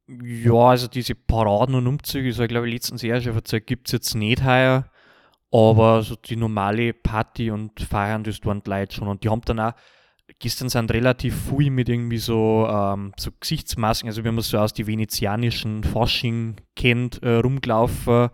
Ja, 0.09 0.55
also 0.55 0.89
diese 0.89 1.15
Paraden 1.15 1.75
und 1.75 1.87
Umzüge, 1.87 2.33
so 2.33 2.47
glaube 2.47 2.69
ich 2.69 2.75
letztens 2.75 3.03
Jahr 3.03 3.21
schon 3.21 3.35
erzählt, 3.35 3.67
gibt 3.67 3.89
es 3.89 3.93
jetzt 3.93 4.15
nicht 4.15 4.45
heuer. 4.45 4.87
Aber 5.51 6.03
so 6.03 6.17
die 6.17 6.37
normale 6.37 6.95
Party 6.95 7.51
und 7.51 7.79
Feiern, 7.81 8.25
das 8.25 8.43
waren 8.45 8.63
die 8.63 8.71
Leute 8.71 8.97
schon. 8.97 9.09
Und 9.09 9.23
die 9.23 9.29
haben 9.29 9.43
dann 9.45 9.61
auch, 9.61 9.73
gestern 10.39 10.71
sind 10.71 10.91
relativ 10.91 11.35
viel 11.51 11.71
mit 11.71 11.91
irgendwie 11.91 12.17
so, 12.17 12.67
ähm, 12.71 13.13
so 13.19 13.31
Gesichtsmasken, 13.39 14.09
also 14.09 14.25
wie 14.25 14.31
man 14.31 14.41
so 14.41 14.57
aus 14.57 14.73
die 14.73 14.87
venezianischen 14.87 15.85
Fasching 15.85 16.57
kennt, 16.75 17.23
äh, 17.23 17.35
rumgelaufen. 17.35 18.31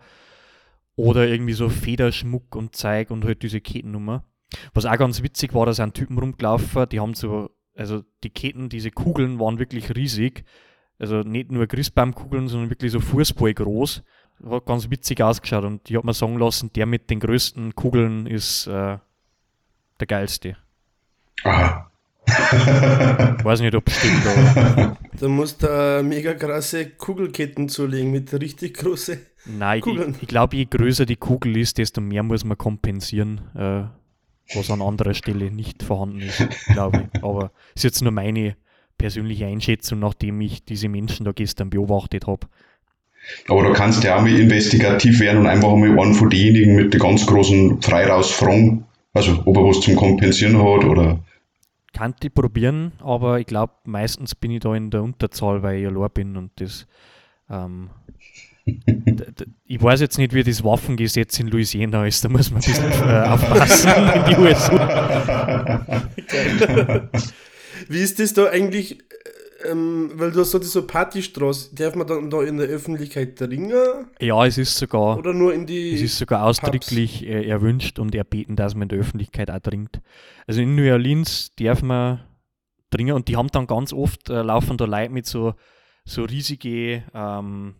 Oder 0.95 1.27
irgendwie 1.27 1.53
so 1.53 1.67
Federschmuck 1.67 2.55
und 2.55 2.75
Zeug 2.75 3.11
und 3.11 3.25
halt 3.25 3.43
diese 3.43 3.59
Kettennummer. 3.59 4.23
Was 4.73 4.85
auch 4.85 4.97
ganz 4.97 5.21
witzig 5.21 5.53
war, 5.53 5.65
da 5.65 5.73
sind 5.73 5.93
Typen 5.93 6.17
rumgelaufen, 6.17 6.89
die 6.89 6.99
haben 6.99 7.13
so, 7.13 7.49
also 7.75 8.03
die 8.23 8.29
Ketten, 8.29 8.69
diese 8.69 8.91
Kugeln 8.91 9.39
waren 9.39 9.59
wirklich 9.59 9.95
riesig. 9.95 10.43
Also 10.97 11.21
nicht 11.21 11.51
nur 11.51 11.65
Christbaumkugeln, 11.65 12.47
sondern 12.47 12.69
wirklich 12.69 12.91
so 12.91 12.99
Fußball 12.99 13.53
groß. 13.53 14.03
Hat 14.49 14.65
ganz 14.65 14.89
witzig 14.89 15.21
ausgeschaut 15.21 15.63
und 15.63 15.89
ich 15.89 15.95
habe 15.95 16.05
mir 16.05 16.13
sagen 16.13 16.37
lassen, 16.37 16.71
der 16.73 16.85
mit 16.85 17.09
den 17.09 17.19
größten 17.19 17.75
Kugeln 17.75 18.25
ist 18.25 18.67
äh, 18.67 18.97
der 19.99 20.07
geilste. 20.07 20.57
Aha. 21.43 21.89
Weiß 23.43 23.61
nicht, 23.61 23.75
ob 23.75 23.87
es 23.87 23.97
stimmt, 23.97 24.25
aber. 24.27 24.97
Da 25.19 25.27
musst 25.27 25.63
du 25.63 26.01
mega 26.03 26.33
krasse 26.33 26.89
Kugelketten 26.91 27.69
zulegen 27.69 28.11
mit 28.11 28.31
richtig 28.33 28.75
großen. 28.75 29.19
Nein, 29.45 29.81
Kugeln. 29.81 30.11
ich, 30.15 30.23
ich 30.23 30.27
glaube, 30.27 30.55
je 30.55 30.65
größer 30.65 31.05
die 31.05 31.15
Kugel 31.15 31.57
ist, 31.57 31.77
desto 31.77 32.01
mehr 32.01 32.23
muss 32.23 32.43
man 32.45 32.57
kompensieren, 32.57 33.41
äh, 33.55 33.83
was 34.55 34.71
an 34.71 34.81
anderer 34.81 35.13
Stelle 35.13 35.51
nicht 35.51 35.83
vorhanden 35.83 36.21
ist, 36.21 36.47
glaube 36.67 37.09
ich. 37.13 37.23
Aber 37.23 37.51
ist 37.75 37.83
jetzt 37.83 38.01
nur 38.01 38.11
meine 38.11 38.55
persönliche 38.97 39.47
Einschätzung, 39.47 39.99
nachdem 39.99 40.41
ich 40.41 40.63
diese 40.63 40.89
Menschen 40.89 41.25
da 41.25 41.31
gestern 41.31 41.69
beobachtet 41.69 42.27
habe. 42.27 42.47
Aber 43.47 43.63
da 43.63 43.71
kannst 43.71 44.03
du 44.03 44.07
ja 44.07 44.17
auch 44.17 44.21
mal 44.21 44.39
investigativ 44.39 45.19
werden 45.19 45.41
und 45.41 45.47
einfach 45.47 45.75
mal 45.75 45.99
einen 45.99 46.13
von 46.13 46.29
denjenigen 46.29 46.75
mit 46.75 46.93
der 46.93 46.99
ganz 46.99 47.25
großen 47.25 47.81
Freiraus 47.81 48.31
fragen, 48.31 48.85
also 49.13 49.41
ob 49.45 49.57
er 49.57 49.63
was 49.63 49.81
zum 49.81 49.95
Kompensieren 49.95 50.57
hat 50.57 50.85
oder. 50.85 51.19
Kann 51.93 52.15
ich 52.21 52.33
probieren, 52.33 52.93
aber 52.99 53.39
ich 53.39 53.47
glaube, 53.47 53.73
meistens 53.83 54.35
bin 54.35 54.51
ich 54.51 54.61
da 54.61 54.75
in 54.75 54.89
der 54.89 55.03
Unterzahl, 55.03 55.63
weil 55.63 55.79
ich 55.81 55.87
allein 55.87 56.09
bin 56.13 56.37
und 56.37 56.51
das. 56.55 56.87
Ähm, 57.49 57.89
ich 59.65 59.81
weiß 59.81 60.01
jetzt 60.01 60.17
nicht, 60.17 60.33
wie 60.33 60.43
das 60.43 60.63
Waffengesetz 60.63 61.39
in 61.39 61.47
Louisiana 61.47 62.05
ist, 62.05 62.23
da 62.23 62.29
muss 62.29 62.51
man 62.51 62.61
ein 62.61 62.65
bisschen 62.65 62.91
äh, 62.91 63.27
aufpassen 63.27 63.89
in 64.15 64.25
die 64.25 64.35
USA. 64.37 65.85
Wie 67.87 67.99
ist 67.99 68.19
das 68.19 68.33
da 68.33 68.49
eigentlich? 68.49 68.99
Ähm, 69.69 70.11
weil 70.13 70.31
du 70.31 70.39
hast 70.39 70.51
so 70.51 70.59
diese 70.59 70.81
Partystraße, 70.83 71.75
darf 71.75 71.93
man 71.93 72.07
dann 72.07 72.29
da 72.29 72.41
in 72.43 72.57
der 72.57 72.67
Öffentlichkeit 72.67 73.37
trinken? 73.37 74.07
Ja, 74.21 74.45
es 74.45 74.57
ist 74.57 74.77
sogar. 74.77 75.17
Oder 75.17 75.33
nur 75.33 75.53
in 75.53 75.65
die. 75.65 75.95
Es 75.95 76.01
ist 76.01 76.17
sogar 76.17 76.45
ausdrücklich 76.45 77.25
äh, 77.25 77.45
erwünscht 77.45 77.99
und 77.99 78.15
erbeten, 78.15 78.55
dass 78.55 78.73
man 78.73 78.83
in 78.83 78.89
der 78.89 78.99
Öffentlichkeit 78.99 79.51
auch 79.51 79.59
trinkt. 79.59 79.99
Also 80.47 80.61
in 80.61 80.75
New 80.75 80.89
Orleans 80.89 81.51
darf 81.57 81.81
man 81.81 82.21
trinken 82.89 83.13
und 83.13 83.27
die 83.27 83.35
haben 83.35 83.49
dann 83.49 83.67
ganz 83.67 83.91
oft 83.91 84.29
äh, 84.29 84.41
laufen 84.41 84.77
da 84.77 84.85
Leute 84.85 85.11
mit 85.11 85.25
so, 85.25 85.53
so 86.05 86.23
riesige 86.23 87.03
ähm, 87.13 87.75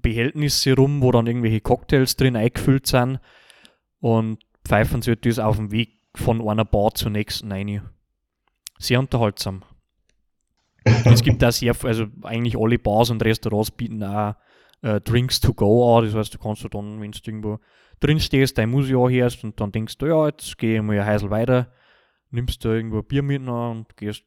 Behältnisse 0.00 0.74
rum, 0.74 1.02
wo 1.02 1.10
dann 1.12 1.26
irgendwelche 1.26 1.60
Cocktails 1.60 2.16
drin 2.16 2.36
eingefüllt 2.36 2.86
sind 2.86 3.20
und 4.00 4.38
pfeifen 4.66 5.02
sich 5.02 5.18
das 5.20 5.38
auf 5.38 5.56
dem 5.56 5.70
Weg 5.70 5.98
von 6.14 6.46
einer 6.46 6.64
Bar 6.64 6.94
zur 6.94 7.10
nächsten 7.10 7.50
rein. 7.50 7.82
Sehr 8.78 8.98
unterhaltsam. 8.98 9.62
es 10.84 11.22
gibt 11.22 11.40
da 11.40 11.50
sehr, 11.50 11.74
also 11.84 12.06
eigentlich 12.22 12.58
alle 12.58 12.78
Bars 12.78 13.10
und 13.10 13.24
Restaurants 13.24 13.70
bieten 13.70 14.02
auch 14.02 14.34
äh, 14.82 15.00
Drinks 15.00 15.40
to 15.40 15.54
go 15.54 15.96
an. 15.96 16.04
Das 16.04 16.14
heißt, 16.14 16.34
du 16.34 16.38
kannst 16.38 16.62
du 16.64 16.68
dann, 16.68 17.00
wenn 17.00 17.10
du 17.10 17.18
irgendwo 17.24 17.58
drin 18.00 18.20
stehst, 18.20 18.58
dein 18.58 18.70
Musik 18.70 18.96
anhörst 18.96 19.44
und 19.44 19.58
dann 19.60 19.72
denkst 19.72 19.96
du, 19.98 20.06
ja, 20.06 20.26
jetzt 20.26 20.58
gehe 20.58 20.76
ich 20.76 20.82
mal 20.82 20.98
ein 20.98 21.06
Häusl 21.06 21.30
weiter, 21.30 21.72
nimmst 22.30 22.64
da 22.64 22.70
irgendwo 22.70 22.98
ein 22.98 23.06
Bier 23.06 23.22
mit 23.22 23.48
und 23.48 23.96
gehst 23.96 24.24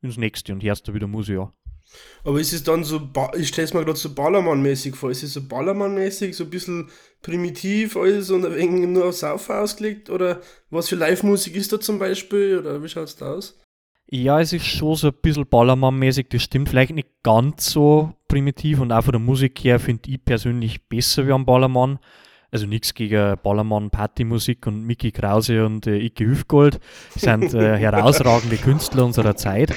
ins 0.00 0.16
nächste 0.16 0.52
und 0.52 0.62
hörst 0.64 0.88
da 0.88 0.94
wieder 0.94 1.06
Musik 1.06 1.38
an. 1.38 1.52
Aber 2.24 2.40
ist 2.40 2.52
es 2.52 2.62
dann 2.62 2.84
so, 2.84 3.08
ich 3.36 3.48
stelle 3.48 3.66
es 3.66 3.74
mir 3.74 3.84
gerade 3.84 3.98
so 3.98 4.10
Ballermann-mäßig 4.10 4.94
vor, 4.94 5.10
ist 5.10 5.22
es 5.22 5.32
so 5.32 5.40
Ballermann-mäßig, 5.40 6.34
so 6.34 6.44
ein 6.44 6.50
bisschen 6.50 6.88
primitiv 7.20 7.96
alles 7.96 8.30
und 8.30 8.44
wenig 8.54 8.88
nur 8.88 9.06
auf 9.06 9.16
Saufen 9.16 9.56
ausgelegt? 9.56 10.10
Oder 10.10 10.40
was 10.70 10.88
für 10.88 10.96
Live-Musik 10.96 11.56
ist 11.56 11.72
da 11.72 11.80
zum 11.80 11.98
Beispiel? 11.98 12.58
Oder 12.58 12.82
wie 12.82 12.88
schaut 12.88 13.08
es 13.08 13.16
da 13.16 13.32
aus? 13.34 13.58
Ja, 14.14 14.40
es 14.40 14.52
ist 14.52 14.66
schon 14.66 14.94
so 14.94 15.08
ein 15.08 15.14
bisschen 15.22 15.46
Ballermann-mäßig, 15.46 16.26
das 16.28 16.42
stimmt. 16.42 16.68
Vielleicht 16.68 16.94
nicht 16.94 17.08
ganz 17.22 17.70
so 17.70 18.12
primitiv 18.28 18.80
und 18.80 18.92
auch 18.92 19.04
von 19.04 19.12
der 19.12 19.20
Musik 19.20 19.64
her 19.64 19.80
finde 19.80 20.10
ich 20.10 20.24
persönlich 20.24 20.86
besser 20.88 21.26
wie 21.26 21.32
am 21.32 21.46
Ballermann. 21.46 21.98
Also 22.52 22.66
nichts 22.66 22.92
gegen 22.92 23.36
Ballermann-Partymusik 23.42 24.66
und 24.66 24.84
Mickey 24.84 25.10
Krause 25.10 25.64
und 25.64 25.86
äh, 25.86 25.96
Icke 25.96 26.26
Hüfgold. 26.26 26.80
sind 27.14 27.54
äh, 27.54 27.78
herausragende 27.78 28.58
Künstler 28.58 29.06
unserer 29.06 29.34
Zeit. 29.36 29.74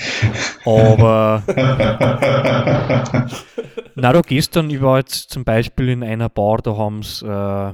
Aber 0.65 1.41
na, 3.95 4.11
da 4.11 4.21
gestern, 4.21 4.69
ich 4.69 4.81
war 4.81 4.97
jetzt 4.97 5.29
zum 5.31 5.45
Beispiel 5.45 5.87
in 5.87 6.03
einer 6.03 6.27
Bar, 6.27 6.57
da 6.57 6.75
haben 6.75 7.01
sie 7.01 7.25
äh, 7.25 7.73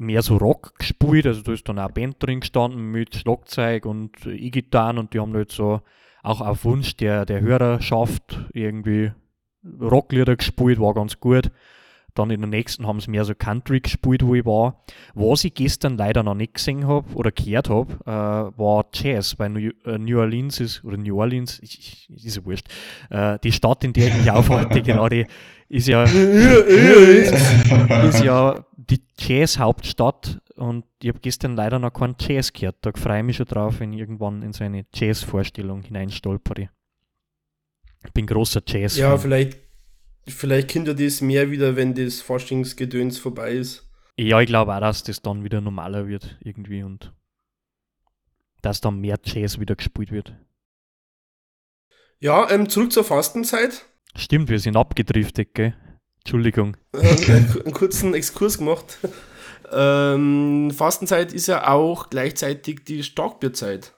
mehr 0.00 0.22
so 0.22 0.36
Rock 0.36 0.74
gespielt, 0.78 1.26
also 1.26 1.42
da 1.42 1.52
ist 1.52 1.68
dann 1.68 1.78
auch 1.78 1.84
eine 1.84 1.92
Band 1.92 2.16
drin 2.18 2.40
gestanden 2.40 2.90
mit 2.90 3.14
Schlagzeug 3.14 3.86
und 3.86 4.26
äh, 4.26 4.34
E-Gitarren 4.34 4.98
und 4.98 5.14
die 5.14 5.20
haben 5.20 5.36
jetzt 5.36 5.54
so 5.54 5.80
auch 6.24 6.40
auf 6.40 6.64
Wunsch 6.64 6.96
der, 6.96 7.24
der 7.24 7.40
Hörerschaft 7.40 8.46
irgendwie 8.52 9.12
Rocklieder 9.80 10.36
gespielt, 10.36 10.80
war 10.80 10.94
ganz 10.94 11.20
gut. 11.20 11.50
Dann 12.20 12.30
in 12.30 12.42
der 12.42 12.50
nächsten 12.50 12.86
haben 12.86 13.00
sie 13.00 13.10
mehr 13.10 13.24
so 13.24 13.34
Country 13.34 13.80
gespielt, 13.80 14.22
wo 14.22 14.34
ich 14.34 14.44
war. 14.44 14.84
Was 15.14 15.42
ich 15.44 15.54
gestern 15.54 15.96
leider 15.96 16.22
noch 16.22 16.34
nicht 16.34 16.52
gesehen 16.52 16.86
habe 16.86 17.10
oder 17.14 17.32
gehört 17.32 17.70
habe, 17.70 17.94
äh, 18.04 18.58
war 18.58 18.84
Jazz, 18.92 19.38
weil 19.38 19.48
New, 19.48 19.70
äh, 19.86 19.96
New 19.96 20.18
Orleans 20.18 20.60
ist, 20.60 20.84
oder 20.84 20.98
New 20.98 21.18
Orleans, 21.18 21.60
ich, 21.62 22.10
ich, 22.10 22.26
ist 22.26 22.36
ja 22.36 22.44
wurscht, 22.44 22.66
äh, 23.08 23.38
die 23.42 23.52
Stadt, 23.52 23.84
in 23.84 23.94
der 23.94 24.08
ich 24.08 24.18
mich 24.18 24.30
aufhalte 24.30 24.82
gerade, 24.82 25.28
ist 25.70 25.88
ja, 25.88 26.02
ist 26.02 28.22
ja 28.22 28.66
die 28.76 29.00
Jazz-Hauptstadt 29.18 30.42
und 30.56 30.84
ich 31.02 31.08
habe 31.08 31.20
gestern 31.20 31.56
leider 31.56 31.78
noch 31.78 31.94
keinen 31.94 32.16
Jazz 32.20 32.52
gehört. 32.52 32.76
Da 32.82 32.90
freue 32.94 33.20
ich 33.20 33.24
mich 33.24 33.36
schon 33.36 33.46
drauf, 33.46 33.80
wenn 33.80 33.94
ich 33.94 34.00
irgendwann 34.00 34.42
in 34.42 34.52
so 34.52 34.62
eine 34.62 34.84
Jazz-Vorstellung 34.92 35.80
hineinstolpere. 35.80 36.68
Ich 38.04 38.12
bin 38.12 38.26
großer 38.26 38.60
Jazz. 38.66 38.98
Ja, 38.98 39.16
vielleicht, 39.16 39.69
vielleicht 40.28 40.68
kennt 40.68 40.88
ihr 40.88 40.94
das 40.94 41.20
mehr 41.20 41.50
wieder, 41.50 41.76
wenn 41.76 41.94
das 41.94 42.20
Forschungsgedöns 42.20 43.18
vorbei 43.18 43.52
ist. 43.52 43.88
Ja, 44.16 44.40
ich 44.40 44.46
glaube 44.46 44.74
auch, 44.74 44.80
dass 44.80 45.02
das 45.02 45.22
dann 45.22 45.44
wieder 45.44 45.60
normaler 45.60 46.06
wird 46.06 46.38
irgendwie 46.42 46.82
und 46.82 47.12
dass 48.62 48.80
dann 48.80 49.00
mehr 49.00 49.18
Jazz 49.24 49.58
wieder 49.58 49.76
gespielt 49.76 50.12
wird. 50.12 50.34
Ja, 52.18 52.50
ähm, 52.50 52.68
zurück 52.68 52.92
zur 52.92 53.04
Fastenzeit. 53.04 53.86
Stimmt, 54.14 54.50
wir 54.50 54.58
sind 54.58 54.76
abgedriftet, 54.76 55.54
gell? 55.54 55.74
Entschuldigung. 56.18 56.76
Äh, 56.92 57.32
einen 57.32 57.72
kurzen 57.72 58.14
Exkurs 58.14 58.58
gemacht. 58.58 58.98
Ähm, 59.72 60.72
Fastenzeit 60.72 61.32
ist 61.32 61.46
ja 61.46 61.68
auch 61.68 62.10
gleichzeitig 62.10 62.84
die 62.84 63.04
Starkbierzeit. 63.04 63.94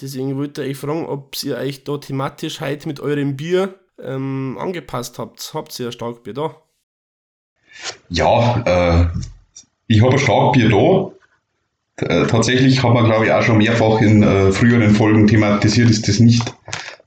Deswegen 0.00 0.36
wollte 0.36 0.64
ich 0.64 0.78
fragen, 0.78 1.04
ob 1.04 1.36
ihr 1.44 1.58
euch 1.58 1.84
da 1.84 1.98
thematisch 1.98 2.60
heute 2.60 2.88
mit 2.88 3.00
eurem 3.00 3.36
Bier 3.36 3.78
ähm, 4.04 4.56
angepasst 4.60 5.18
habt. 5.18 5.52
Habt 5.54 5.78
ihr 5.80 5.86
ein 5.86 5.92
Starkbier 5.92 6.34
da? 6.34 6.56
Ja, 8.08 8.62
äh, 8.66 9.06
ich 9.86 10.02
habe 10.02 10.12
ein 10.12 10.18
Starkbier 10.18 10.68
da. 10.68 11.10
T- 11.96 12.06
äh, 12.06 12.26
Tatsächlich 12.26 12.82
haben 12.82 12.94
wir, 12.94 13.04
glaube 13.04 13.26
ich, 13.26 13.32
auch 13.32 13.42
schon 13.42 13.58
mehrfach 13.58 14.00
in 14.00 14.22
äh, 14.22 14.52
früheren 14.52 14.94
Folgen 14.94 15.26
thematisiert, 15.26 15.90
ist 15.90 16.08
das 16.08 16.20
nicht 16.20 16.54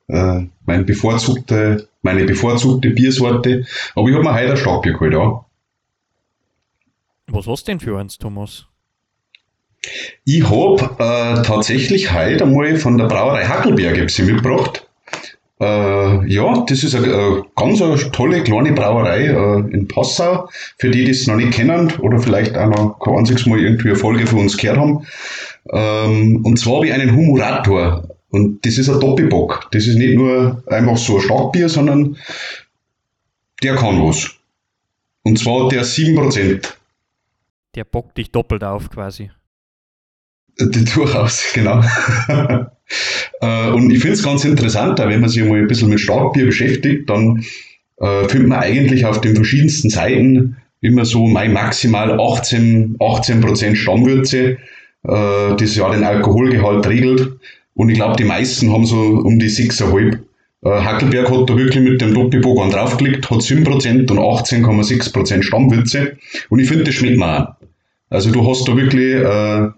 äh, 0.07 0.41
mein 0.65 0.85
bevorzugte, 0.85 1.87
meine 2.01 2.25
bevorzugte 2.25 2.89
Biersorte. 2.91 3.65
Aber 3.95 4.07
ich 4.09 4.15
habe 4.15 4.23
mir 4.23 4.33
heute 4.33 4.51
ein 4.51 4.57
Starkbier 4.57 4.93
geholt, 4.93 5.13
ja. 5.13 5.45
Was 7.27 7.47
hast 7.47 7.67
du 7.67 7.71
denn 7.71 7.79
für 7.79 7.97
eins, 7.97 8.17
Thomas? 8.17 8.65
Ich 10.23 10.43
habe 10.49 10.95
äh, 10.99 11.41
tatsächlich 11.43 12.11
heute 12.11 12.43
einmal 12.43 12.75
von 12.77 12.97
der 12.97 13.05
Brauerei 13.05 13.45
Hackelberg 13.45 13.97
mitgebracht. 13.97 14.87
Äh, 15.59 16.27
ja, 16.27 16.65
das 16.67 16.83
ist 16.83 16.95
eine, 16.95 17.07
äh, 17.07 17.43
ganz 17.55 17.81
eine 17.81 17.95
tolle 18.12 18.43
kleine 18.43 18.74
Brauerei 18.74 19.27
äh, 19.27 19.59
in 19.74 19.88
Passau. 19.88 20.50
Für 20.77 20.89
die, 20.89 21.05
die 21.05 21.12
es 21.12 21.27
noch 21.27 21.38
nicht 21.38 21.53
kennen 21.53 21.93
oder 22.00 22.19
vielleicht 22.19 22.57
auch 22.57 22.67
noch 22.67 23.00
kein 23.00 23.17
einziges 23.17 23.45
Mal 23.45 23.59
irgendwie 23.59 23.89
eine 23.89 23.97
Folge 23.97 24.27
von 24.27 24.39
uns 24.39 24.57
gehört 24.57 24.79
haben. 24.79 25.07
Ähm, 25.71 26.41
und 26.43 26.59
zwar 26.59 26.83
ich 26.83 26.91
einen 26.91 27.15
Humurator. 27.15 28.09
Und 28.29 28.65
das 28.65 28.77
ist 28.77 28.89
ein 28.89 29.00
Doppelbock. 29.00 29.69
Das 29.71 29.88
ist 29.88 29.95
nicht 29.95 30.15
nur 30.15 30.62
einfach 30.67 30.97
so 30.97 31.15
ein 31.17 31.21
Starkbier, 31.21 31.69
sondern 31.69 32.17
der 33.63 33.75
kann 33.75 34.01
was. 34.01 34.29
Und 35.24 35.39
zwar 35.39 35.69
der 35.69 35.85
7%. 35.85 36.74
Der 37.75 37.83
bockt 37.85 38.17
dich 38.17 38.31
doppelt 38.31 38.63
auf 38.63 38.89
quasi. 38.89 39.31
Durchaus, 40.95 41.51
genau. 41.53 41.83
Äh, 43.41 43.69
und 43.71 43.89
ich 43.89 44.00
finde 44.00 44.13
es 44.13 44.21
ganz 44.21 44.45
interessant, 44.45 45.00
wenn 45.00 45.19
man 45.19 45.27
sich 45.27 45.43
mal 45.43 45.57
ein 45.57 45.67
bisschen 45.67 45.89
mit 45.89 46.00
Starkbier 46.00 46.45
beschäftigt, 46.45 47.09
dann 47.09 47.43
äh, 47.97 48.29
findet 48.29 48.47
man 48.47 48.59
eigentlich 48.59 49.07
auf 49.07 49.21
den 49.21 49.35
verschiedensten 49.35 49.89
Seiten 49.89 50.57
immer 50.81 51.03
so 51.03 51.25
maximal 51.25 52.19
18, 52.19 52.97
18% 53.00 53.75
Stammwürze, 53.75 54.57
äh, 55.07 55.55
das 55.57 55.75
ja 55.75 55.89
den 55.89 56.03
Alkoholgehalt 56.03 56.88
regelt. 56.88 57.31
Und 57.74 57.89
ich 57.89 57.95
glaube, 57.95 58.15
die 58.17 58.24
meisten 58.24 58.71
haben 58.71 58.85
so 58.85 59.00
um 59.00 59.39
die 59.39 59.50
6,5. 59.50 60.19
Äh, 60.63 60.69
Hackelberg 60.69 61.29
hat 61.29 61.50
da 61.50 61.57
wirklich 61.57 61.83
mit 61.83 62.01
dem 62.01 62.13
Doppelbogen 62.13 62.71
draufgelegt, 62.71 63.29
hat 63.29 63.39
7% 63.39 64.12
und 64.12 64.19
18,6% 64.19 65.43
Stammwürze. 65.43 66.17
Und 66.50 66.59
ich 66.59 66.67
finde, 66.67 66.85
das 66.85 66.95
schmeckt 66.95 67.17
mir 67.17 67.39
auch. 67.39 67.55
Also 68.09 68.31
du 68.31 68.47
hast 68.47 68.67
da 68.67 68.77
wirklich, 68.77 69.15
äh, 69.15 69.69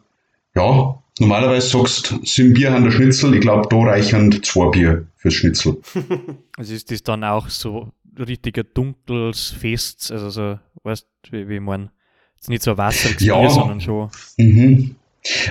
ja, 0.57 0.97
normalerweise 1.19 1.67
sagst 1.69 2.11
du, 2.11 2.19
sind 2.25 2.53
Bier 2.53 2.73
an 2.75 2.83
der 2.83 2.91
Schnitzel, 2.91 3.33
ich 3.35 3.41
glaube, 3.41 3.67
da 3.69 3.77
reichen 3.77 4.31
zwei 4.43 4.69
Bier 4.69 5.07
fürs 5.15 5.33
Schnitzel. 5.35 5.77
Also 6.57 6.73
ist 6.73 6.89
das 6.89 7.03
dann 7.03 7.23
auch 7.23 7.49
so 7.49 7.91
richtiger 8.17 8.63
dunkles 8.63 9.53
Fest, 9.59 10.11
also 10.11 10.29
so, 10.31 10.59
weißt 10.83 11.05
du, 11.23 11.31
wie, 11.37 11.47
wie 11.49 11.55
ich 11.55 11.61
meine? 11.61 11.91
Jetzt 12.35 12.49
nicht 12.49 12.63
so 12.63 12.71
ein 12.71 12.77
wasserliches 12.79 13.23
Ja. 13.27 13.39
Bier, 13.39 13.49
sondern 13.51 13.79
schon. 13.79 14.09
Mhm. 14.37 14.95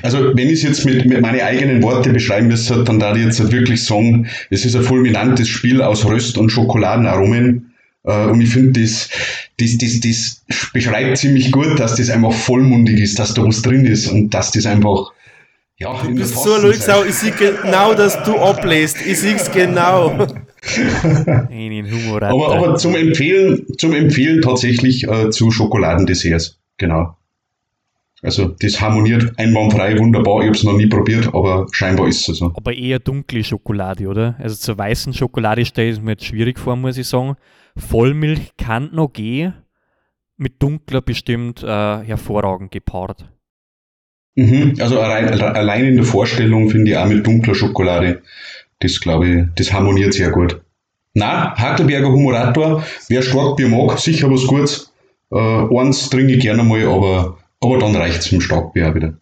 Also 0.03 0.35
wenn 0.37 0.49
ich 0.49 0.55
es 0.55 0.63
jetzt 0.63 0.85
mit, 0.85 1.05
mit 1.07 1.21
meine 1.21 1.45
eigenen 1.45 1.81
Worte 1.83 2.11
beschreiben 2.11 2.49
müsste, 2.49 2.83
dann 2.83 2.99
darf 2.99 3.17
ich 3.17 3.25
jetzt 3.25 3.39
halt 3.39 3.53
wirklich 3.53 3.85
sagen, 3.85 4.27
es 4.51 4.65
ist 4.65 4.75
ein 4.75 4.83
fulminantes 4.83 5.49
Spiel 5.49 5.81
aus 5.83 6.05
Röst- 6.05 6.39
und 6.39 6.51
Schokoladenaromen. 6.51 7.75
Äh, 8.05 8.27
Und 8.27 8.41
ich 8.41 8.49
finde, 8.51 8.81
das, 8.81 9.11
das, 9.59 9.79
das, 9.79 10.01
das 10.01 10.43
beschreibt 10.73 11.17
ziemlich 11.19 11.51
gut, 11.51 11.79
dass 11.79 11.97
das 11.97 12.11
einfach 12.11 12.33
vollmundig 12.33 13.01
ist, 13.01 13.19
dass 13.19 13.35
da 13.35 13.45
was 13.45 13.63
drin 13.63 13.87
ist 13.87 14.09
und 14.09 14.31
dass 14.31 14.53
das 14.53 14.67
einfach, 14.67 15.13
ja, 15.79 16.01
Du 16.03 16.09
in 16.09 16.17
der 16.17 16.25
bist 16.25 16.43
so 16.43 16.55
ein 16.55 16.63
Luxau, 16.63 17.05
ich 17.05 17.15
sehe 17.15 17.33
genau, 17.33 17.95
dass 17.95 18.23
du 18.25 18.37
ablässt. 18.37 18.99
Ich 19.07 19.19
sehe 19.21 19.37
es 19.37 19.51
genau. 19.51 20.27
Aber, 22.23 22.57
aber 22.57 22.75
zum 22.77 22.97
Empfehlen, 22.97 23.67
zum 23.79 23.93
Empfehlen 23.93 24.43
tatsächlich 24.43 25.07
äh, 25.07 25.31
zu 25.31 25.53
Schokoladendesserts. 25.53 26.59
Genau. 26.79 27.17
Also 28.23 28.54
das 28.61 28.80
harmoniert 28.80 29.38
einwandfrei 29.38 29.99
wunderbar. 29.99 30.40
Ich 30.40 30.46
habe 30.46 30.56
es 30.56 30.64
noch 30.64 30.76
nie 30.76 30.87
probiert, 30.87 31.28
aber 31.28 31.66
scheinbar 31.73 32.08
ist 32.08 32.28
es 32.28 32.38
so. 32.38 32.52
aber 32.54 32.73
eher 32.73 32.99
dunkle 32.99 33.44
Schokolade, 33.44 34.06
oder? 34.08 34.37
Also 34.38 34.56
zur 34.56 34.78
weißen 34.78 35.12
Schokolade 35.12 35.64
stelle 35.64 35.90
ich 35.90 36.00
mir 36.00 36.12
jetzt 36.12 36.25
schwierig 36.25 36.58
vor, 36.58 36.76
muss 36.76 36.96
ich 36.96 37.06
sagen. 37.06 37.37
Vollmilch 37.76 38.52
kann 38.56 38.90
noch 38.92 39.12
gehen, 39.12 39.54
mit 40.38 40.62
dunkler 40.62 41.02
bestimmt 41.02 41.62
äh, 41.62 41.66
hervorragend 41.66 42.70
gepaart. 42.70 43.28
Mhm. 44.35 44.75
Also 44.80 45.00
allein, 45.00 45.28
allein 45.40 45.85
in 45.85 45.96
der 45.96 46.04
Vorstellung 46.04 46.70
finde 46.70 46.92
ich 46.92 46.96
auch 46.96 47.06
mit 47.06 47.26
dunkler 47.26 47.54
Schokolade, 47.54 48.23
das 48.80 49.00
glaube 49.00 49.28
ich, 49.28 49.44
das 49.56 49.73
harmoniert 49.73 50.14
sehr 50.14 50.30
gut. 50.30 50.61
Na, 51.14 51.56
Hackelberger 51.56 52.12
Humorator, 52.12 52.85
wer 53.08 53.23
Starkbier 53.23 53.68
mag, 53.68 53.99
sicher 53.99 54.30
was 54.30 54.46
Gutes. 54.46 54.92
Äh, 55.32 55.38
eins 55.38 56.11
trinke 56.11 56.35
ich 56.35 56.40
gerne 56.42 56.62
mal, 56.62 56.87
aber, 56.87 57.38
aber 57.66 57.78
dann 57.78 57.96
reicht 57.96 58.18
es 58.20 58.28
dem 58.30 58.40
Starkbier 58.40 58.90
auch 58.90 58.94
wieder. 58.94 59.18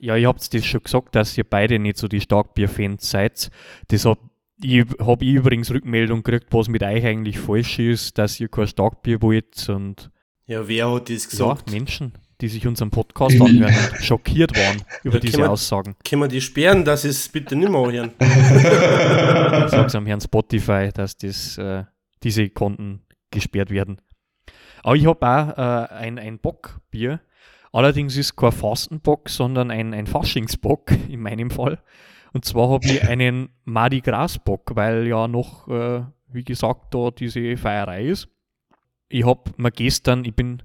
Ja, 0.00 0.16
ihr 0.16 0.28
habt 0.28 0.52
das 0.52 0.64
schon 0.66 0.82
gesagt, 0.82 1.14
dass 1.14 1.38
ihr 1.38 1.44
beide 1.44 1.78
nicht 1.78 1.96
so 1.96 2.08
die 2.08 2.20
Starkbier-Fans 2.20 3.08
seid. 3.08 3.50
Das 3.88 4.04
habe 4.04 4.20
ich, 4.62 4.84
hab 4.98 5.22
ich 5.22 5.28
übrigens 5.28 5.70
Rückmeldung 5.70 6.22
gekriegt, 6.22 6.46
was 6.50 6.68
mit 6.68 6.82
euch 6.82 7.04
eigentlich 7.04 7.38
falsch 7.38 7.78
ist, 7.78 8.18
dass 8.18 8.38
ihr 8.40 8.48
kein 8.48 8.66
Starkbier 8.66 9.22
wollt 9.22 9.68
und 9.68 10.10
Ja, 10.46 10.66
wer 10.68 10.90
hat 10.92 11.08
das 11.08 11.24
ja, 11.24 11.30
gesagt? 11.30 11.70
Menschen, 11.70 12.12
die 12.40 12.48
sich 12.48 12.66
unseren 12.66 12.90
Podcast 12.90 13.40
anhören, 13.40 13.72
und 13.74 14.04
schockiert 14.04 14.54
waren 14.56 14.82
über 15.04 15.14
Ja, 15.14 15.20
diese 15.20 15.32
können 15.38 15.44
wir- 15.44 15.50
Aussagen. 15.52 15.96
Können 16.06 16.22
wir 16.22 16.28
die 16.28 16.40
sperren, 16.40 16.84
dass 16.84 17.04
es 17.04 17.28
bitte 17.28 17.56
nicht 17.56 17.70
mehr 17.70 17.80
anhören? 17.80 18.10
Ich 19.64 19.70
sag's 19.70 19.94
am 19.94 20.06
Herrn 20.06 20.20
Spotify, 20.20 20.90
dass 20.92 21.16
das, 21.16 21.56
äh, 21.58 21.84
diese 22.22 22.48
Konten 22.50 23.02
gesperrt 23.30 23.70
werden. 23.70 24.00
Aber 24.82 24.96
ich 24.96 25.06
habe 25.06 25.26
auch 25.26 25.58
äh, 25.58 25.94
ein, 25.94 26.18
ein 26.18 26.38
Bockbier. 26.38 27.20
Allerdings 27.74 28.16
ist 28.16 28.36
kein 28.36 28.52
Fastenbock, 28.52 29.28
sondern 29.28 29.72
ein, 29.72 29.94
ein 29.94 30.06
Faschingsbock 30.06 30.92
in 31.08 31.20
meinem 31.20 31.50
Fall. 31.50 31.80
Und 32.32 32.44
zwar 32.44 32.70
habe 32.70 32.86
ich 32.86 33.02
einen 33.02 33.48
Mardi 33.64 34.00
Gras 34.00 34.38
Bock, 34.38 34.76
weil 34.76 35.08
ja 35.08 35.26
noch, 35.26 35.66
äh, 35.66 36.04
wie 36.28 36.44
gesagt, 36.44 36.94
da 36.94 37.10
diese 37.10 37.56
Feierei 37.56 38.04
ist. 38.04 38.28
Ich 39.08 39.26
habe 39.26 39.50
mir 39.56 39.72
gestern, 39.72 40.24
ich 40.24 40.36
bin 40.36 40.62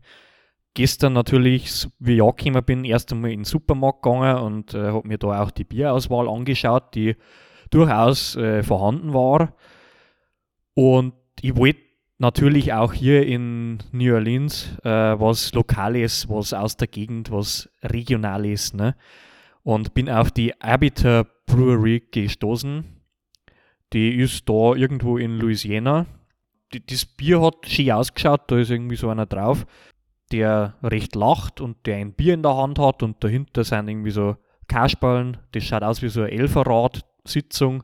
gestern 0.75 1.13
natürlich, 1.13 1.87
wie 1.97 2.17
ich 2.17 2.21
angekommen 2.21 2.63
bin, 2.63 2.85
erst 2.85 3.11
einmal 3.11 3.31
in 3.31 3.39
den 3.39 3.45
Supermarkt 3.45 4.03
gegangen 4.03 4.37
und 4.37 4.75
äh, 4.75 4.91
habe 4.91 5.07
mir 5.07 5.17
da 5.17 5.41
auch 5.41 5.49
die 5.49 5.63
Bierauswahl 5.63 6.29
angeschaut, 6.29 6.93
die 6.93 7.15
durchaus 7.71 8.35
äh, 8.35 8.61
vorhanden 8.61 9.15
war. 9.15 9.55
Und 10.75 11.15
ich 11.41 11.55
wollte 11.55 11.88
natürlich 12.19 12.73
auch 12.73 12.93
hier 12.93 13.25
in 13.25 13.79
New 13.91 14.13
Orleans 14.13 14.77
äh, 14.83 14.89
was 14.89 15.53
Lokales, 15.53 16.29
was 16.29 16.53
aus 16.53 16.77
der 16.77 16.87
Gegend, 16.87 17.31
was 17.31 17.69
Regionales, 17.81 18.73
ne? 18.73 18.95
Und 19.63 19.93
bin 19.93 20.09
auf 20.09 20.31
die 20.31 20.59
Arbiter 20.61 21.25
Brewery 21.45 22.03
gestoßen. 22.11 22.85
Die 23.93 24.15
ist 24.15 24.47
da 24.47 24.75
irgendwo 24.75 25.17
in 25.17 25.37
Louisiana. 25.37 26.05
Die, 26.73 26.85
das 26.85 27.05
Bier 27.05 27.41
hat 27.41 27.67
schön 27.67 27.91
ausgeschaut, 27.91 28.43
da 28.47 28.57
ist 28.57 28.69
irgendwie 28.69 28.95
so 28.95 29.09
einer 29.09 29.25
drauf, 29.25 29.65
der 30.31 30.75
recht 30.83 31.15
lacht 31.15 31.59
und 31.59 31.85
der 31.85 31.97
ein 31.97 32.13
Bier 32.13 32.35
in 32.35 32.43
der 32.43 32.55
Hand 32.55 32.77
hat 32.79 33.01
und 33.01 33.23
dahinter 33.23 33.63
sind 33.63 33.89
irgendwie 33.89 34.11
so 34.11 34.37
Kasperlen. 34.67 35.37
Das 35.51 35.63
schaut 35.63 35.83
aus 35.83 36.01
wie 36.01 36.09
so 36.09 36.21
eine 36.21 36.31
Elferrad-Sitzung. 36.31 37.83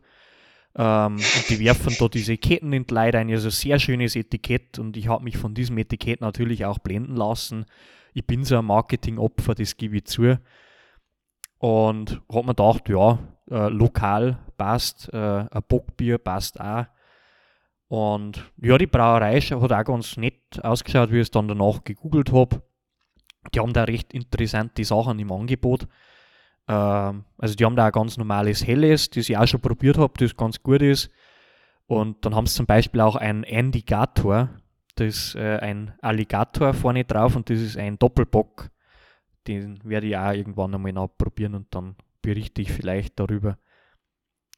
Ähm, 0.77 1.15
und 1.15 1.49
die 1.49 1.59
werfen 1.59 1.95
da 1.97 2.07
diese 2.07 2.37
Ketten 2.37 2.73
in 2.73 2.85
ein, 2.97 3.31
also 3.31 3.49
sehr 3.49 3.79
schönes 3.79 4.15
Etikett 4.15 4.77
und 4.77 4.97
ich 4.97 5.07
habe 5.07 5.23
mich 5.23 5.37
von 5.37 5.53
diesem 5.53 5.77
Etikett 5.77 6.21
natürlich 6.21 6.65
auch 6.65 6.79
blenden 6.79 7.15
lassen. 7.15 7.65
Ich 8.13 8.25
bin 8.25 8.43
so 8.43 8.57
ein 8.57 8.65
Marketingopfer, 8.65 9.55
das 9.55 9.77
gebe 9.77 9.97
ich 9.97 10.05
zu. 10.05 10.39
Und 11.59 12.21
habe 12.29 12.47
mir 12.47 12.55
gedacht, 12.55 12.89
ja, 12.89 13.19
äh, 13.49 13.69
lokal 13.69 14.39
passt, 14.57 15.09
äh, 15.13 15.17
ein 15.17 15.63
Bockbier 15.67 16.17
passt 16.17 16.59
auch. 16.59 16.85
Und 17.87 18.51
ja, 18.57 18.77
die 18.77 18.87
Brauerei 18.87 19.39
hat 19.39 19.71
auch 19.71 19.83
ganz 19.83 20.17
nett 20.17 20.63
ausgeschaut, 20.63 21.11
wie 21.11 21.17
ich 21.17 21.23
es 21.23 21.31
dann 21.31 21.47
danach 21.47 21.83
gegoogelt 21.83 22.31
habe. 22.31 22.61
Die 23.53 23.59
haben 23.59 23.73
da 23.73 23.83
recht 23.83 24.13
interessante 24.13 24.83
Sachen 24.83 25.19
im 25.19 25.31
Angebot. 25.31 25.87
Ähm, 26.67 27.25
also 27.37 27.55
die 27.55 27.65
haben 27.65 27.75
da 27.75 27.87
ein 27.87 27.91
ganz 27.91 28.17
normales 28.17 28.65
Helles, 28.65 29.09
das 29.09 29.29
ich 29.29 29.37
auch 29.37 29.47
schon 29.47 29.61
probiert 29.61 29.97
habe, 29.97 30.13
das 30.17 30.35
ganz 30.35 30.61
gut 30.61 30.81
ist. 30.81 31.09
Und 31.87 32.25
dann 32.25 32.35
haben 32.35 32.47
sie 32.47 32.55
zum 32.55 32.65
Beispiel 32.65 33.01
auch 33.01 33.15
ein 33.15 33.43
Indigator, 33.43 34.49
das 34.95 35.07
ist 35.07 35.35
äh, 35.35 35.57
ein 35.57 35.93
Alligator 36.01 36.73
vorne 36.73 37.03
drauf 37.03 37.35
und 37.35 37.49
das 37.49 37.59
ist 37.59 37.77
ein 37.77 37.99
Doppelbock. 37.99 38.69
Den 39.47 39.79
werde 39.83 40.07
ich 40.07 40.17
auch 40.17 40.31
irgendwann 40.31 40.73
einmal 40.73 40.93
nachprobieren 40.93 41.53
und 41.53 41.67
dann 41.75 41.95
berichte 42.21 42.61
ich 42.61 42.71
vielleicht 42.71 43.19
darüber. 43.19 43.57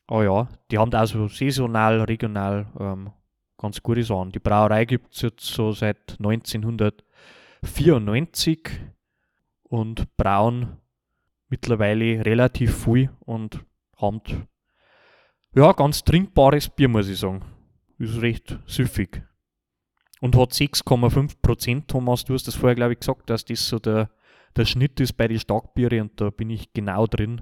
Aber 0.06 0.24
ja, 0.24 0.48
die 0.72 0.78
haben 0.78 0.91
da 0.91 1.00
also 1.02 1.28
saisonal, 1.28 2.02
regional 2.02 2.67
ähm, 2.80 3.12
ganz 3.58 3.84
gute 3.84 4.04
Sachen. 4.04 4.32
Die 4.32 4.39
Brauerei 4.39 4.86
gibt 4.86 5.13
es 5.13 5.22
jetzt 5.22 5.46
so 5.46 5.74
seit 5.74 6.15
1994 6.20 8.70
und 9.63 10.15
brauen 10.15 10.78
mittlerweile 11.50 12.26
relativ 12.26 12.86
viel 12.86 13.10
und 13.20 13.64
haben 13.98 14.22
ja 15.56 15.72
ganz 15.72 16.04
trinkbares 16.04 16.70
Bier, 16.70 16.88
muss 16.88 17.10
ich 17.10 17.20
sagen. 17.20 17.44
Ist 17.98 18.22
recht 18.22 18.60
süffig. 18.66 19.24
Und 20.20 20.36
hat 20.36 20.52
6,5 20.52 21.36
Prozent, 21.42 21.88
Thomas, 21.88 22.26
du 22.26 22.34
hast 22.34 22.48
das 22.48 22.56
vorher, 22.56 22.76
glaube 22.76 22.94
ich, 22.94 23.00
gesagt, 23.00 23.30
dass 23.30 23.46
das 23.46 23.68
so 23.68 23.80
der, 23.80 24.10
der 24.56 24.66
Schnitt 24.66 25.00
ist 25.00 25.14
bei 25.14 25.28
den 25.28 25.40
Starkbiere 25.40 26.02
und 26.02 26.20
da 26.20 26.30
bin 26.30 26.50
ich 26.50 26.74
genau 26.74 27.06
drin. 27.06 27.42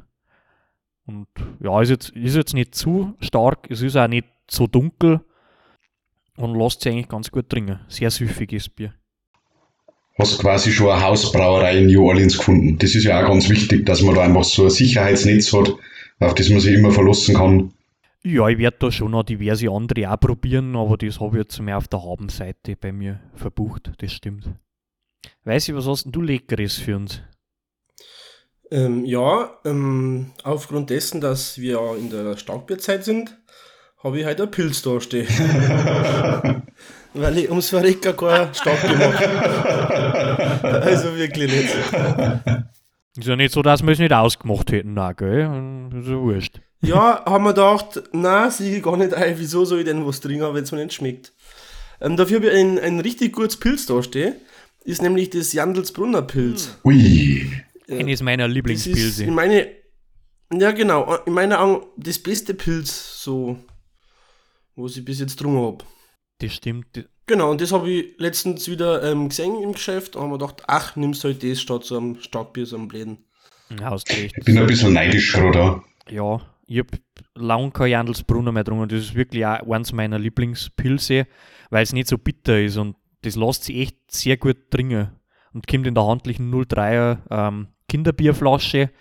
Und 1.06 1.28
ja, 1.60 1.82
ist 1.82 1.90
jetzt, 1.90 2.10
ist 2.10 2.36
jetzt 2.36 2.54
nicht 2.54 2.76
zu 2.76 3.16
stark, 3.20 3.70
es 3.70 3.82
ist 3.82 3.96
auch 3.96 4.08
nicht 4.08 4.28
so 4.50 4.68
dunkel 4.68 5.22
und 6.38 6.56
lässt 6.56 6.82
sich 6.82 6.92
eigentlich 6.92 7.10
ganz 7.10 7.32
gut 7.32 7.50
trinken. 7.50 7.80
Sehr 7.88 8.12
süffiges 8.12 8.70
Bier. 8.70 8.94
Hast 10.18 10.40
quasi 10.40 10.72
schon 10.72 10.90
eine 10.90 11.04
Hausbrauerei 11.04 11.78
in 11.78 11.88
New 11.88 12.08
Orleans 12.08 12.38
gefunden. 12.38 12.78
Das 12.78 12.96
ist 12.96 13.04
ja 13.04 13.22
auch 13.22 13.28
ganz 13.28 13.50
wichtig, 13.50 13.86
dass 13.86 14.02
man 14.02 14.16
da 14.16 14.22
einfach 14.22 14.46
so 14.46 14.64
ein 14.64 14.70
Sicherheitsnetz 14.70 15.52
hat, 15.52 15.74
auf 16.20 16.36
das 16.36 16.50
man 16.50 16.62
sich 16.62 16.74
immer 16.74 16.92
verlassen 16.92 17.36
kann. 17.36 17.74
Ja, 18.24 18.48
ich 18.48 18.58
werde 18.58 18.78
da 18.80 18.92
schon 18.92 19.12
noch 19.12 19.24
diverse 19.24 19.70
andere 19.70 20.12
auch 20.12 20.20
probieren, 20.20 20.76
aber 20.76 20.98
das 20.98 21.20
habe 21.20 21.38
ich 21.38 21.44
jetzt 21.44 21.60
mehr 21.60 21.78
auf 21.78 21.88
der 21.88 22.02
Habenseite 22.02 22.76
bei 22.76 22.92
mir 22.92 23.20
verbucht, 23.36 23.92
das 24.00 24.14
stimmt. 24.14 24.50
Weiß 25.44 25.70
ich, 25.70 25.76
was 25.76 25.86
hast 25.86 26.06
denn 26.06 26.12
du 26.12 26.22
Leckeres 26.22 26.76
für 26.76 26.96
uns? 26.96 27.22
Ähm, 28.72 29.06
ja, 29.06 29.52
ähm, 29.64 30.32
aufgrund 30.44 30.90
dessen, 30.90 31.22
dass 31.22 31.60
wir 31.60 31.80
in 32.00 32.10
der 32.10 32.36
Starkbierzeit 32.36 33.04
sind, 33.04 33.38
habe 34.04 34.20
ich 34.20 34.26
heute 34.26 34.44
einen 34.44 34.52
Pilz 34.52 34.82
da 34.82 35.00
stehen. 35.00 35.28
Weil 37.14 37.38
ich 37.38 37.50
ums 37.50 37.70
Verrecker 37.70 38.14
keinen 38.14 38.54
Stock 38.54 38.82
gemacht 38.82 39.24
Also 40.64 41.16
wirklich 41.16 41.52
nicht. 41.52 41.74
Ist 43.18 43.28
ja 43.28 43.36
nicht 43.38 43.54
so, 43.54 43.62
dass 43.62 43.82
wir 43.82 43.92
es 43.94 44.00
nicht 44.00 44.12
ausgemacht 44.12 44.72
hätten, 44.74 44.94
nein, 44.94 45.16
gell? 45.16 45.90
Ist 46.00 46.10
ja 46.10 46.20
wurscht. 46.20 46.60
Ja, 46.82 47.24
haben 47.26 47.46
wir 47.46 47.54
gedacht, 47.54 48.04
nein, 48.12 48.52
sehe 48.52 48.76
ich 48.78 48.84
gar 48.84 48.98
nicht 48.98 49.14
ein, 49.14 49.40
wieso 49.40 49.64
soll 49.64 49.80
ich 49.80 49.86
denn 49.86 50.06
was 50.06 50.20
trinken, 50.20 50.54
wenn 50.54 50.64
es 50.64 50.72
mir 50.74 50.84
nicht 50.84 50.94
schmeckt. 50.96 51.32
Ähm, 52.02 52.18
dafür 52.18 52.38
habe 52.38 52.48
ich 52.50 52.56
ein, 52.58 52.78
ein 52.78 53.00
richtig 53.00 53.32
gutes 53.34 53.58
Pilz 53.58 53.86
da 53.86 54.04
stehen. 54.04 54.36
Ist 54.84 55.02
nämlich 55.02 55.30
das 55.30 55.54
Jandelsbrunner 55.54 56.24
Pilz. 56.24 56.78
Ui. 56.84 57.50
Eines 57.90 58.22
meiner 58.22 58.44
Das 58.44 58.50
ist 58.50 58.56
Lieblingspilze. 58.56 59.24
in 59.24 59.34
meine, 59.34 59.68
ja 60.52 60.72
genau, 60.72 61.16
in 61.26 61.34
meiner 61.34 61.62
Augen 61.62 61.86
das 61.98 62.20
beste 62.20 62.54
Pilz, 62.54 63.24
so, 63.24 63.58
was 64.76 64.98
ich 64.98 65.06
bis 65.06 65.20
jetzt 65.22 65.38
getrunken 65.38 65.62
habe. 65.66 65.86
Das 66.40 66.54
stimmt. 66.54 67.08
Genau, 67.28 67.52
und 67.52 67.60
das 67.62 67.72
habe 67.72 67.90
ich 67.90 68.14
letztens 68.18 68.70
wieder 68.70 69.04
ähm, 69.04 69.30
gesehen 69.30 69.62
im 69.62 69.74
Geschäft 69.74 70.16
und 70.16 70.22
habe 70.22 70.34
mir 70.34 70.38
gedacht, 70.38 70.64
ach, 70.68 70.96
nimmst 70.96 71.24
halt 71.24 71.44
das 71.44 71.60
statt 71.60 71.84
so 71.84 71.98
einem 71.98 72.20
Starkbier, 72.20 72.66
so 72.66 72.76
einem 72.76 72.88
Bläden. 72.88 73.18
Hast 73.82 74.10
recht. 74.12 74.36
Ich 74.38 74.46
bin 74.46 74.58
ein 74.60 74.68
bisschen 74.68 74.94
neidisch 74.94 75.34
gerade. 75.34 75.82
Ja, 76.10 76.40
ich 76.68 76.80
habe 76.80 77.00
lange 77.34 77.72
kein 77.72 77.92
Jandelsbrunner 77.92 78.52
mehr 78.52 78.64
getrunken. 78.64 78.90
Das 78.90 79.00
ist 79.00 79.16
wirklich 79.16 79.46
auch 79.46 79.68
eins 79.72 79.92
meiner 79.92 80.20
Lieblingspilze, 80.20 81.26
weil 81.72 81.84
es 81.84 81.94
nicht 81.94 82.08
so 82.08 82.18
bitter 82.18 82.62
ist 82.62 82.78
und 82.78 82.96
das 83.24 83.36
lässt 83.36 83.64
sich 83.64 83.78
echt 83.78 83.98
sehr 84.12 84.38
gut 84.38 84.70
trinken. 84.70 85.10
Und 85.54 85.68
kommt 85.68 85.88
in 85.88 85.96
der 85.96 86.06
handlichen 86.06 86.54
03er 86.54 87.20
ähm, 87.32 87.68
Kinderbierflasche. 87.88 88.92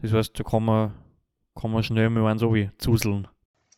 Das 0.00 0.12
heißt, 0.12 0.40
da 0.40 0.42
kann 0.42 0.64
man, 0.64 0.94
kann 1.54 1.70
man 1.70 1.82
schnell 1.82 2.10
mal 2.10 2.38
so 2.38 2.54
wie 2.54 2.70
zuseln. 2.78 3.28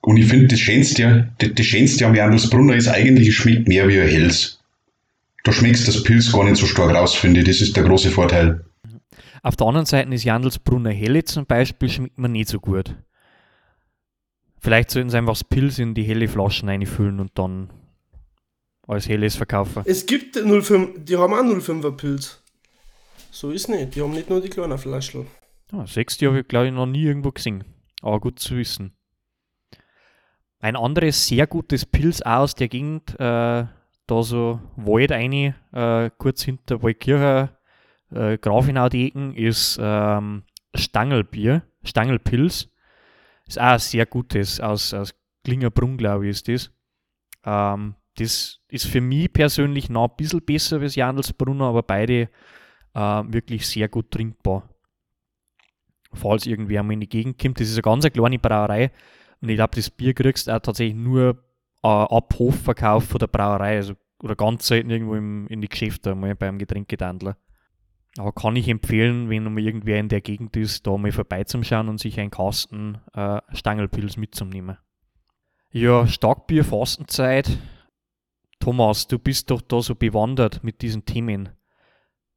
Und 0.02 0.16
ich 0.16 0.26
finde, 0.26 0.48
das 0.48 0.58
Schönste, 0.58 1.32
das, 1.38 1.50
das 1.54 1.66
Schönste 1.66 2.06
am 2.06 2.14
Jandelsbrunner 2.14 2.74
ist 2.74 2.88
eigentlich, 2.88 3.28
es 3.28 3.34
schmeckt 3.34 3.68
mehr 3.68 3.88
wie 3.88 4.00
ein 4.00 4.08
Helles. 4.08 4.60
Da 5.44 5.52
schmeckst 5.52 5.88
das 5.88 6.02
Pilz 6.02 6.30
gar 6.32 6.44
nicht 6.44 6.56
so 6.56 6.66
stark 6.66 6.94
raus, 6.94 7.14
finde 7.14 7.40
ich. 7.40 7.46
Das 7.46 7.60
ist 7.60 7.76
der 7.76 7.84
große 7.84 8.10
Vorteil. 8.10 8.64
Auf 9.42 9.56
der 9.56 9.66
anderen 9.66 9.86
Seite 9.86 10.12
ist 10.12 10.24
Jandelsbrunner 10.24 10.90
Helle 10.90 11.24
zum 11.24 11.46
Beispiel, 11.46 11.88
schmeckt 11.88 12.18
mir 12.18 12.28
nicht 12.28 12.48
so 12.48 12.60
gut. 12.60 12.94
Vielleicht 14.58 14.90
sollten 14.90 15.10
sie 15.10 15.18
einfach 15.18 15.32
das 15.32 15.44
Pilz 15.44 15.78
in 15.78 15.94
die 15.94 16.04
helle 16.04 16.28
Flaschen 16.28 16.68
einfüllen 16.68 17.18
und 17.18 17.32
dann 17.34 17.70
als 18.86 19.08
helles 19.08 19.36
verkaufen. 19.36 19.82
Es 19.84 20.06
gibt 20.06 20.36
05, 20.36 21.04
die 21.04 21.16
haben 21.16 21.32
auch 21.32 21.42
05er 21.42 21.92
Pilz. 21.92 22.40
So 23.30 23.50
ist 23.50 23.68
nicht, 23.68 23.94
die 23.94 24.02
haben 24.02 24.12
nicht 24.12 24.30
nur 24.30 24.40
die 24.40 24.50
kleinen 24.50 24.78
Flaschen. 24.78 25.26
Ja, 25.72 25.86
sechste 25.86 26.26
habe 26.26 26.40
ich, 26.40 26.48
glaube 26.48 26.66
ich, 26.66 26.72
noch 26.72 26.86
nie 26.86 27.04
irgendwo 27.04 27.30
gesehen. 27.30 27.64
Aber 28.02 28.20
gut 28.20 28.38
zu 28.38 28.56
wissen. 28.56 28.92
Ein 30.62 30.76
anderes 30.76 31.26
sehr 31.26 31.48
gutes 31.48 31.84
Pilz 31.84 32.22
auch 32.22 32.42
aus 32.42 32.54
der 32.54 32.68
Gegend, 32.68 33.18
äh, 33.18 33.66
da 34.06 34.22
so 34.22 34.60
Wald 34.76 35.10
rein, 35.10 35.56
äh, 35.72 36.10
kurz 36.16 36.44
hinter 36.44 36.80
Waldkircher, 36.84 37.58
äh, 38.12 38.38
Grafenau 38.38 38.88
die 38.88 39.08
Ecken, 39.08 39.34
ist 39.34 39.76
ähm, 39.82 40.44
Stangelbier, 40.72 41.62
Stangelpilz. 41.82 42.68
Ist 43.48 43.58
auch 43.58 43.72
ein 43.72 43.78
sehr 43.80 44.06
gutes, 44.06 44.60
aus, 44.60 44.94
aus 44.94 45.16
Klingerbrunn, 45.42 45.96
glaube 45.96 46.26
ich, 46.26 46.30
ist 46.30 46.46
das. 46.46 46.70
Ähm, 47.44 47.96
das 48.18 48.60
ist 48.68 48.86
für 48.86 49.00
mich 49.00 49.32
persönlich 49.32 49.90
noch 49.90 50.10
ein 50.10 50.16
bisschen 50.16 50.42
besser 50.42 50.80
als 50.80 50.94
Jandelsbrunner, 50.94 51.64
aber 51.64 51.82
beide 51.82 52.28
äh, 52.94 53.22
wirklich 53.26 53.66
sehr 53.66 53.88
gut 53.88 54.12
trinkbar 54.12 54.68
falls 56.14 56.44
irgendwer 56.44 56.80
einmal 56.80 56.92
in 56.92 57.00
die 57.00 57.08
Gegend 57.08 57.40
kommt. 57.40 57.58
Das 57.58 57.68
ist 57.68 57.76
eine 57.76 57.82
ganz 57.82 58.04
kleine 58.04 58.38
Brauerei 58.38 58.92
und 59.42 59.48
ich 59.48 59.56
glaube, 59.56 59.74
das 59.74 59.90
Bier 59.90 60.14
kriegst 60.14 60.46
du 60.46 60.52
auch 60.52 60.60
tatsächlich 60.60 60.96
nur 60.96 61.42
äh, 61.82 61.88
ab 61.88 62.34
Hofverkauf 62.38 63.04
von 63.04 63.18
der 63.18 63.26
Brauerei, 63.26 63.76
also 63.76 63.94
oder 64.22 64.36
ganz 64.36 64.68
selten 64.68 64.90
irgendwo 64.90 65.16
im, 65.16 65.48
in 65.48 65.60
die 65.60 65.68
Geschäfte 65.68 66.14
mal 66.14 66.36
beim 66.36 66.58
Getränkedandler. 66.58 67.36
Aber 68.18 68.32
kann 68.32 68.56
ich 68.56 68.68
empfehlen, 68.68 69.30
wenn 69.30 69.52
mal 69.52 69.62
irgendwer 69.62 69.98
in 69.98 70.08
der 70.08 70.20
Gegend 70.20 70.56
ist, 70.56 70.86
da 70.86 70.96
mal 70.96 71.12
vorbeizuschauen 71.12 71.88
und 71.88 71.98
sich 71.98 72.20
einen 72.20 72.30
Kasten 72.30 72.98
äh, 73.14 73.40
Stangelpilz 73.52 74.16
mitzunehmen. 74.16 74.76
Ja, 75.70 76.06
Starkbier, 76.06 76.64
Fastenzeit. 76.64 77.58
Thomas, 78.60 79.08
du 79.08 79.18
bist 79.18 79.50
doch 79.50 79.62
da 79.62 79.80
so 79.80 79.94
bewandert 79.94 80.62
mit 80.62 80.82
diesen 80.82 81.04
Themen. 81.04 81.48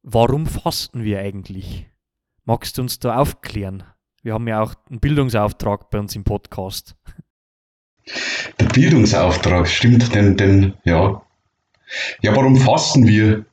Warum 0.02 0.46
fasten 0.46 1.04
wir 1.04 1.20
eigentlich? 1.20 1.88
Magst 2.44 2.78
du 2.78 2.82
uns 2.82 2.98
da 2.98 3.18
aufklären? 3.18 3.84
Wir 4.26 4.34
haben 4.34 4.48
ja 4.48 4.60
auch 4.60 4.74
einen 4.90 4.98
Bildungsauftrag 4.98 5.88
bei 5.88 6.00
uns 6.00 6.16
im 6.16 6.24
Podcast. 6.24 6.96
Der 8.58 8.66
Bildungsauftrag, 8.66 9.68
stimmt, 9.68 10.12
denn, 10.16 10.36
denn, 10.36 10.74
ja. 10.82 11.22
Ja, 12.22 12.34
warum 12.34 12.56
fasten 12.56 13.06
wir? 13.06 13.44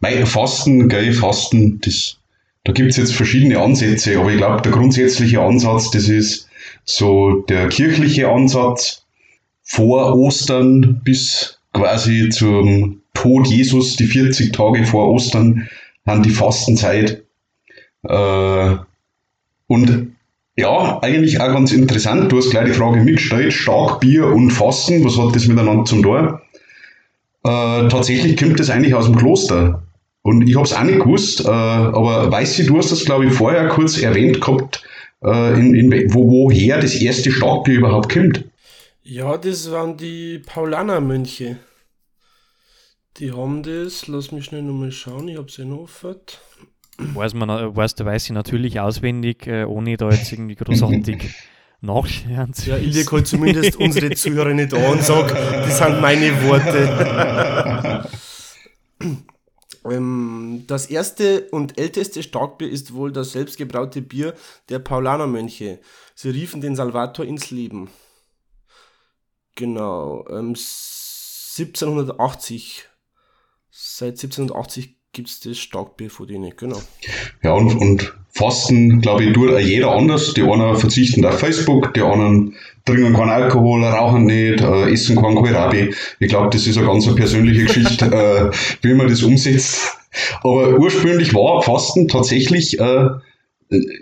Mei, 0.00 0.26
Fasten, 0.26 0.88
gell, 0.88 1.12
Fasten, 1.12 1.80
das, 1.82 2.18
da 2.64 2.72
gibt 2.72 2.90
es 2.90 2.96
jetzt 2.96 3.14
verschiedene 3.14 3.60
Ansätze, 3.60 4.18
aber 4.18 4.32
ich 4.32 4.38
glaube, 4.38 4.60
der 4.60 4.72
grundsätzliche 4.72 5.40
Ansatz, 5.40 5.92
das 5.92 6.08
ist 6.08 6.48
so 6.82 7.42
der 7.42 7.68
kirchliche 7.68 8.28
Ansatz 8.28 9.06
vor 9.62 10.16
Ostern 10.16 11.00
bis 11.04 11.60
quasi 11.72 12.28
zum 12.30 13.02
Tod 13.14 13.46
Jesus, 13.46 13.94
die 13.94 14.06
40 14.06 14.52
Tage 14.52 14.84
vor 14.84 15.12
Ostern, 15.12 15.68
an 16.06 16.24
die 16.24 16.30
Fastenzeit. 16.30 17.22
Äh, 18.02 18.76
und 19.66 20.12
ja, 20.56 21.00
eigentlich 21.02 21.40
auch 21.40 21.52
ganz 21.52 21.72
interessant. 21.72 22.32
Du 22.32 22.38
hast 22.38 22.50
gleich 22.50 22.66
die 22.66 22.72
Frage 22.72 23.00
mitgestellt: 23.00 23.52
Starkbier 23.52 24.26
und 24.26 24.50
Fasten, 24.50 25.04
was 25.04 25.18
hat 25.18 25.36
das 25.36 25.46
miteinander 25.46 25.84
zum 25.84 26.02
tun? 26.02 26.38
Äh, 27.44 27.88
tatsächlich 27.88 28.36
kommt 28.36 28.58
das 28.58 28.70
eigentlich 28.70 28.94
aus 28.94 29.04
dem 29.04 29.16
Kloster. 29.16 29.82
Und 30.22 30.48
ich 30.48 30.56
habe 30.56 30.64
es 30.64 30.72
auch 30.72 30.82
nicht 30.82 30.98
gewusst, 30.98 31.44
äh, 31.44 31.48
aber 31.48 32.32
weißt 32.32 32.58
du, 32.58 32.64
du 32.64 32.78
hast 32.78 32.90
das, 32.90 33.04
glaube 33.04 33.26
ich, 33.26 33.32
vorher 33.32 33.68
kurz 33.68 33.98
erwähnt 33.98 34.40
gehabt, 34.40 34.82
äh, 35.22 35.60
in, 35.60 35.74
in, 35.74 36.12
wo, 36.12 36.26
woher 36.26 36.80
das 36.80 36.96
erste 36.96 37.30
Starkbier 37.30 37.78
überhaupt 37.78 38.12
kommt. 38.12 38.44
Ja, 39.04 39.36
das 39.36 39.70
waren 39.70 39.96
die 39.96 40.40
Paulaner-Mönche. 40.40 41.58
Die 43.18 43.30
haben 43.30 43.62
das, 43.62 44.08
lass 44.08 44.32
mich 44.32 44.46
schnell 44.46 44.62
nochmal 44.62 44.90
schauen, 44.90 45.28
ich 45.28 45.36
habe 45.36 45.46
es 45.46 45.58
ja 45.58 45.64
noch 45.64 45.82
offen. 45.82 46.16
Weiß, 46.98 47.34
man, 47.34 47.50
äh, 47.50 47.76
weiß 47.76 47.94
weiß 47.98 48.26
ich 48.26 48.32
natürlich 48.32 48.78
auswendig, 48.80 49.46
äh, 49.46 49.64
ohne 49.64 49.96
da 49.96 50.10
jetzt 50.10 50.32
irgendwie 50.32 50.54
großartig 50.54 51.34
nachschauen 51.80 52.52
zu 52.54 52.70
Ja, 52.70 52.78
ich 52.78 52.94
lege 52.94 53.10
halt 53.10 53.26
zumindest 53.26 53.76
unsere 53.76 54.14
Zuhörer 54.14 54.54
nicht 54.54 54.72
an 54.72 54.84
und 54.84 55.02
sage, 55.02 55.34
das 55.34 55.78
sind 55.78 56.00
meine 56.00 56.30
Worte. 56.44 58.08
ähm, 59.90 60.64
das 60.66 60.86
erste 60.86 61.48
und 61.50 61.78
älteste 61.78 62.22
Starkbier 62.22 62.70
ist 62.70 62.94
wohl 62.94 63.12
das 63.12 63.32
selbstgebraute 63.32 64.00
Bier 64.02 64.34
der 64.68 64.78
Paulanermönche. 64.78 65.80
Sie 66.14 66.30
riefen 66.30 66.60
den 66.60 66.76
Salvator 66.76 67.26
ins 67.26 67.50
Leben. 67.50 67.90
Genau. 69.54 70.26
Ähm, 70.28 70.54
1780. 70.54 72.88
Seit 73.70 74.12
1780 74.12 74.95
gibt 75.16 75.30
es 75.30 75.40
das 75.40 75.56
Starkbier 75.56 76.10
von 76.10 76.26
denen, 76.28 76.52
genau. 76.54 76.78
Ja, 77.42 77.54
und, 77.54 77.74
und 77.74 78.14
Fasten, 78.28 79.00
glaube 79.00 79.24
ich, 79.24 79.32
tut 79.32 79.58
jeder 79.60 79.92
anders. 79.92 80.34
Die 80.34 80.42
einen 80.42 80.76
verzichten 80.76 81.24
auf 81.24 81.40
Facebook, 81.40 81.94
die 81.94 82.02
anderen 82.02 82.54
trinken 82.84 83.14
keinen 83.14 83.30
Alkohol, 83.30 83.82
rauchen 83.82 84.26
nicht, 84.26 84.60
äh, 84.60 84.92
essen 84.92 85.16
keinen 85.16 85.36
Kohlrabi. 85.36 85.94
Ich 86.20 86.28
glaube, 86.28 86.50
das 86.50 86.66
ist 86.66 86.76
eine 86.76 86.86
ganz 86.86 87.12
persönliche 87.14 87.64
Geschichte, 87.64 88.04
äh, 88.52 88.86
wie 88.86 88.92
man 88.92 89.08
das 89.08 89.22
umsetzt. 89.22 89.96
Aber 90.42 90.78
ursprünglich 90.78 91.34
war 91.34 91.62
Fasten 91.62 92.08
tatsächlich 92.08 92.78
äh, 92.78 93.08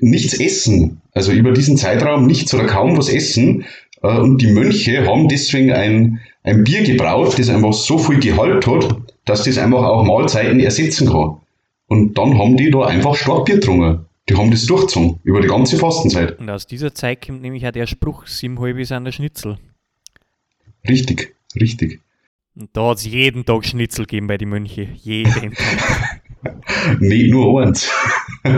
nichts 0.01 0.35
essen. 0.41 1.01
Also 1.13 1.31
über 1.31 1.53
diesen 1.53 1.77
Zeitraum 1.77 2.27
nichts 2.27 2.53
oder 2.53 2.67
kaum 2.67 2.99
was 2.99 3.09
essen. 3.09 3.67
Äh, 4.03 4.19
und 4.19 4.43
die 4.43 4.51
Mönche 4.51 5.07
haben 5.07 5.29
deswegen 5.29 5.73
ein, 5.73 6.19
ein 6.43 6.65
Bier 6.65 6.83
gebraut, 6.83 7.39
das 7.39 7.49
einfach 7.51 7.73
so 7.73 7.99
viel 7.99 8.19
Gehalt 8.19 8.67
hat, 8.67 8.97
dass 9.25 9.45
das 9.45 9.59
einfach 9.59 9.83
auch 9.83 10.05
Mahlzeiten 10.05 10.61
ersetzen 10.61 11.09
kann. 11.09 11.39
Und 11.87 12.17
dann 12.19 12.39
haben 12.39 12.57
die 12.57 12.71
da 12.71 12.83
einfach 12.87 13.15
Starkbier 13.15 13.57
getrunken. 13.57 14.07
Die 14.29 14.37
haben 14.37 14.51
das 14.51 14.65
durchgezogen, 14.65 15.21
über 15.23 15.41
die 15.41 15.49
ganze 15.49 15.77
Fastenzeit. 15.77 16.39
Und 16.39 16.49
aus 16.49 16.67
dieser 16.67 16.95
Zeit 16.95 17.27
kommt 17.27 17.43
nämlich 17.43 17.67
auch 17.67 17.73
der 17.73 17.87
Spruch, 17.87 18.27
sieben 18.27 18.59
halbe 18.59 18.85
sind 18.85 19.05
der 19.05 19.13
Schnitzel. 19.13 19.59
Richtig, 20.89 21.35
richtig. 21.61 22.01
Und 22.57 22.71
da 22.73 22.91
hat 22.91 22.99
es 22.99 23.07
jeden 23.07 23.45
Tag 23.45 23.67
Schnitzel 23.67 24.07
gegeben 24.07 24.27
bei 24.29 24.39
den 24.39 24.49
Mönchen. 24.49 24.95
Jeden 25.03 25.53
Tag. 25.53 26.21
Nicht 27.01 27.31
nur 27.31 27.63
eins. 27.63 27.91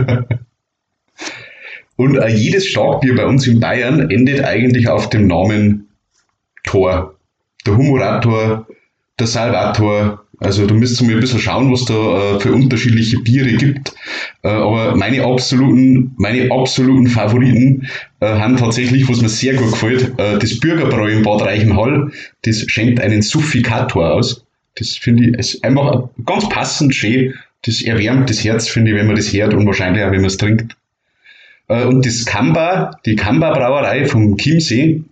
Und 1.95 2.15
äh, 2.15 2.27
jedes 2.27 2.67
Starkbier 2.67 3.15
bei 3.15 3.25
uns 3.25 3.47
in 3.47 3.59
Bayern 3.59 4.11
endet 4.11 4.43
eigentlich 4.43 4.87
auf 4.87 5.09
dem 5.09 5.27
Namen 5.27 5.87
Tor. 6.63 7.15
Der 7.65 7.75
Humorator, 7.75 8.67
der 9.19 9.27
Salvator. 9.27 10.23
Also 10.39 10.67
du 10.67 10.75
müsst 10.75 11.01
mal 11.01 11.13
ein 11.13 11.19
bisschen 11.19 11.39
schauen, 11.39 11.71
was 11.71 11.85
da 11.85 12.35
äh, 12.35 12.39
für 12.39 12.51
unterschiedliche 12.53 13.19
Biere 13.19 13.53
gibt. 13.53 13.93
Äh, 14.43 14.49
aber 14.49 14.95
meine 14.95 15.23
absoluten, 15.23 16.13
meine 16.17 16.51
absoluten 16.51 17.07
Favoriten 17.07 17.87
äh, 18.19 18.27
haben 18.27 18.55
tatsächlich, 18.55 19.09
was 19.09 19.21
mir 19.21 19.29
sehr 19.29 19.55
gut 19.55 19.71
gefällt, 19.71 20.13
äh, 20.19 20.37
das 20.37 20.59
Bürgerbräu 20.59 21.09
in 21.09 21.23
Bad 21.23 21.41
Reichenhall. 21.41 22.11
Das 22.43 22.65
schenkt 22.67 22.99
einen 22.99 23.23
Suffikator 23.23 24.13
aus. 24.13 24.45
Das 24.75 24.95
finde 24.95 25.29
ich 25.29 25.37
ist 25.37 25.63
einfach 25.63 26.09
ganz 26.25 26.47
passend 26.49 26.93
schön. 26.93 27.33
Das 27.65 27.81
erwärmt 27.81 28.29
das 28.29 28.43
Herz, 28.43 28.67
finde 28.67 28.91
ich, 28.91 28.97
wenn 28.97 29.07
man 29.07 29.15
das 29.15 29.33
hört 29.33 29.55
und 29.55 29.65
wahrscheinlich 29.65 30.03
auch, 30.03 30.11
wenn 30.11 30.21
man 30.21 30.27
es 30.27 30.37
trinkt. 30.37 30.77
Äh, 31.67 31.85
und 31.85 32.05
das 32.05 32.25
Kamba, 32.25 32.99
die 33.07 33.15
Kamba 33.15 33.53
Brauerei 33.53 34.05
vom 34.05 34.37
Chiemsee, 34.37 35.03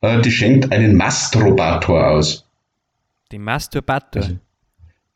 äh, 0.00 0.20
die 0.20 0.32
schenkt 0.32 0.72
einen 0.72 0.96
Mastrobator 0.96 2.08
aus. 2.08 2.44
Den 3.30 3.42
Masturbator. 3.42 4.22
Also, 4.22 4.38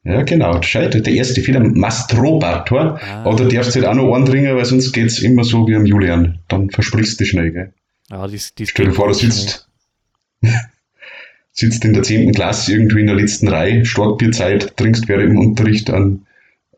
ja, 0.04 0.22
genau. 0.22 0.60
Schau, 0.62 0.88
der 0.88 1.06
erste 1.06 1.42
Fehler, 1.42 1.60
Mastrobator. 1.60 3.00
Ah. 3.00 3.22
Aber 3.24 3.36
da 3.36 3.44
darfst 3.44 3.76
du 3.76 3.80
halt 3.80 3.88
auch 3.88 3.94
noch 3.94 4.14
andringen, 4.14 4.56
weil 4.56 4.64
sonst 4.64 4.92
geht's 4.92 5.20
immer 5.20 5.44
so 5.44 5.66
wie 5.68 5.76
am 5.76 5.86
Julian. 5.86 6.40
Dann 6.48 6.70
versprichst 6.70 7.20
du 7.20 7.24
schnell, 7.24 7.52
gell? 7.52 7.72
Ja, 8.10 8.26
das, 8.26 8.52
das 8.54 8.68
Stell 8.68 8.86
dir 8.86 8.92
vor, 8.92 9.08
du 9.08 9.14
sitzt, 9.14 9.68
sitzt 11.52 11.84
in 11.84 11.92
der 11.92 12.02
10. 12.02 12.32
Klasse 12.32 12.72
irgendwie 12.72 13.00
in 13.00 13.06
der 13.06 13.14
letzten 13.14 13.46
Reihe, 13.46 13.84
Starkbierzeit, 13.84 14.76
trinkst 14.76 15.06
während 15.08 15.30
im 15.30 15.38
Unterricht 15.38 15.88
einen, 15.88 16.26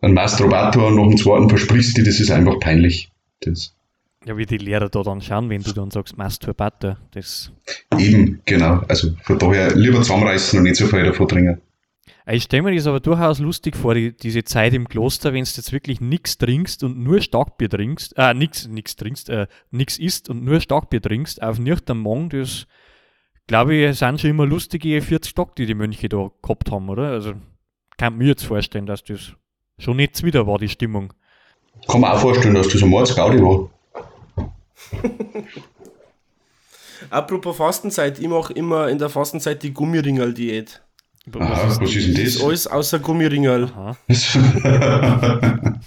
einen 0.03 0.13
Mastrobator 0.13 0.89
und 0.89 0.97
nach 0.97 1.09
dem 1.09 1.17
zweiten 1.17 1.49
versprichst 1.49 1.97
du, 1.97 2.03
das 2.03 2.21
ist 2.21 2.31
einfach 2.31 2.61
peinlich. 2.61 3.11
Das, 3.41 3.75
Ja, 4.27 4.37
wie 4.37 4.45
die 4.45 4.59
Lehrer 4.59 4.91
da 4.91 5.03
dann 5.03 5.23
schauen, 5.23 5.49
wenn 5.49 5.63
du 5.63 5.73
dann 5.73 5.91
sagst 5.91 6.19
Masturbator. 6.19 6.99
Das, 7.13 7.51
eben, 7.99 8.43
genau. 8.45 8.83
Also 8.87 9.13
von 9.23 9.39
daher 9.39 9.75
lieber 9.75 10.03
zusammenreißen 10.03 10.59
und 10.59 10.65
nicht 10.65 10.77
so 10.77 10.87
viel 10.87 11.05
davon 11.05 11.27
trinken. 11.27 11.61
Ich 12.27 12.45
stelle 12.45 12.63
mir 12.63 12.75
das 12.75 12.87
aber 12.87 13.01
durchaus 13.01 13.39
lustig 13.39 13.77
vor, 13.77 13.95
die, 13.95 14.17
diese 14.17 14.45
Zeit 14.45 14.75
im 14.75 14.89
Kloster, 14.89 15.33
wenn 15.33 15.45
du 15.45 15.51
jetzt 15.51 15.73
wirklich 15.73 16.01
nichts 16.01 16.39
trinkst 16.39 16.83
und 16.83 16.99
nur 16.99 17.21
Starkbier 17.21 17.69
trinkst, 17.69 18.15
äh, 18.17 18.35
nix, 18.35 18.67
nix 18.67 18.97
trinkst, 18.97 19.29
äh, 19.31 19.47
nix 19.71 19.99
isst 19.99 20.29
und 20.31 20.45
nur 20.45 20.61
Starkbier 20.61 21.03
trinkst, 21.03 21.43
auf 21.43 21.59
nüchtern 21.59 21.99
Morgen, 21.99 22.31
das, 22.31 22.67
glaube 23.47 23.75
ich, 23.75 23.99
sind 23.99 24.21
schon 24.21 24.31
immer 24.31 24.47
lustige 24.47 25.01
40 25.01 25.31
Stock, 25.31 25.57
die 25.57 25.67
die 25.67 25.75
Mönche 25.75 26.09
da 26.09 26.31
gehabt 26.43 26.71
haben, 26.71 26.89
oder? 26.89 27.11
Also, 27.11 27.35
kann 27.97 28.17
mir 28.17 28.29
jetzt 28.29 28.45
vorstellen, 28.45 28.87
dass 28.87 29.05
das 29.05 29.35
schon 29.79 29.97
nicht 29.97 30.23
wieder 30.23 30.47
war, 30.47 30.59
die 30.59 30.69
Stimmung. 30.69 31.13
Kann 31.89 32.01
man 32.01 32.13
auch 32.13 32.21
vorstellen, 32.21 32.55
dass 32.55 32.69
das 32.69 32.83
ein 32.83 32.89
Mordsgaudi 32.89 33.43
war. 33.43 33.71
Apropos 37.11 37.57
Fastenzeit, 37.57 38.19
ich 38.19 38.29
mache 38.29 38.53
immer 38.53 38.89
in 38.89 38.99
der 38.99 39.11
Fastenzeit 39.11 39.63
die 39.63 39.75
Gummiringel-Diät. 39.75 40.84
Aha, 41.33 41.67
was 41.69 41.81
ist 41.81 41.95
denn 41.95 42.15
Das 42.15 42.25
ist 42.25 42.37
das? 42.39 42.45
alles 42.45 42.67
außer 42.67 42.99
Gummiringel. 42.99 43.65
Aha. 43.75 43.97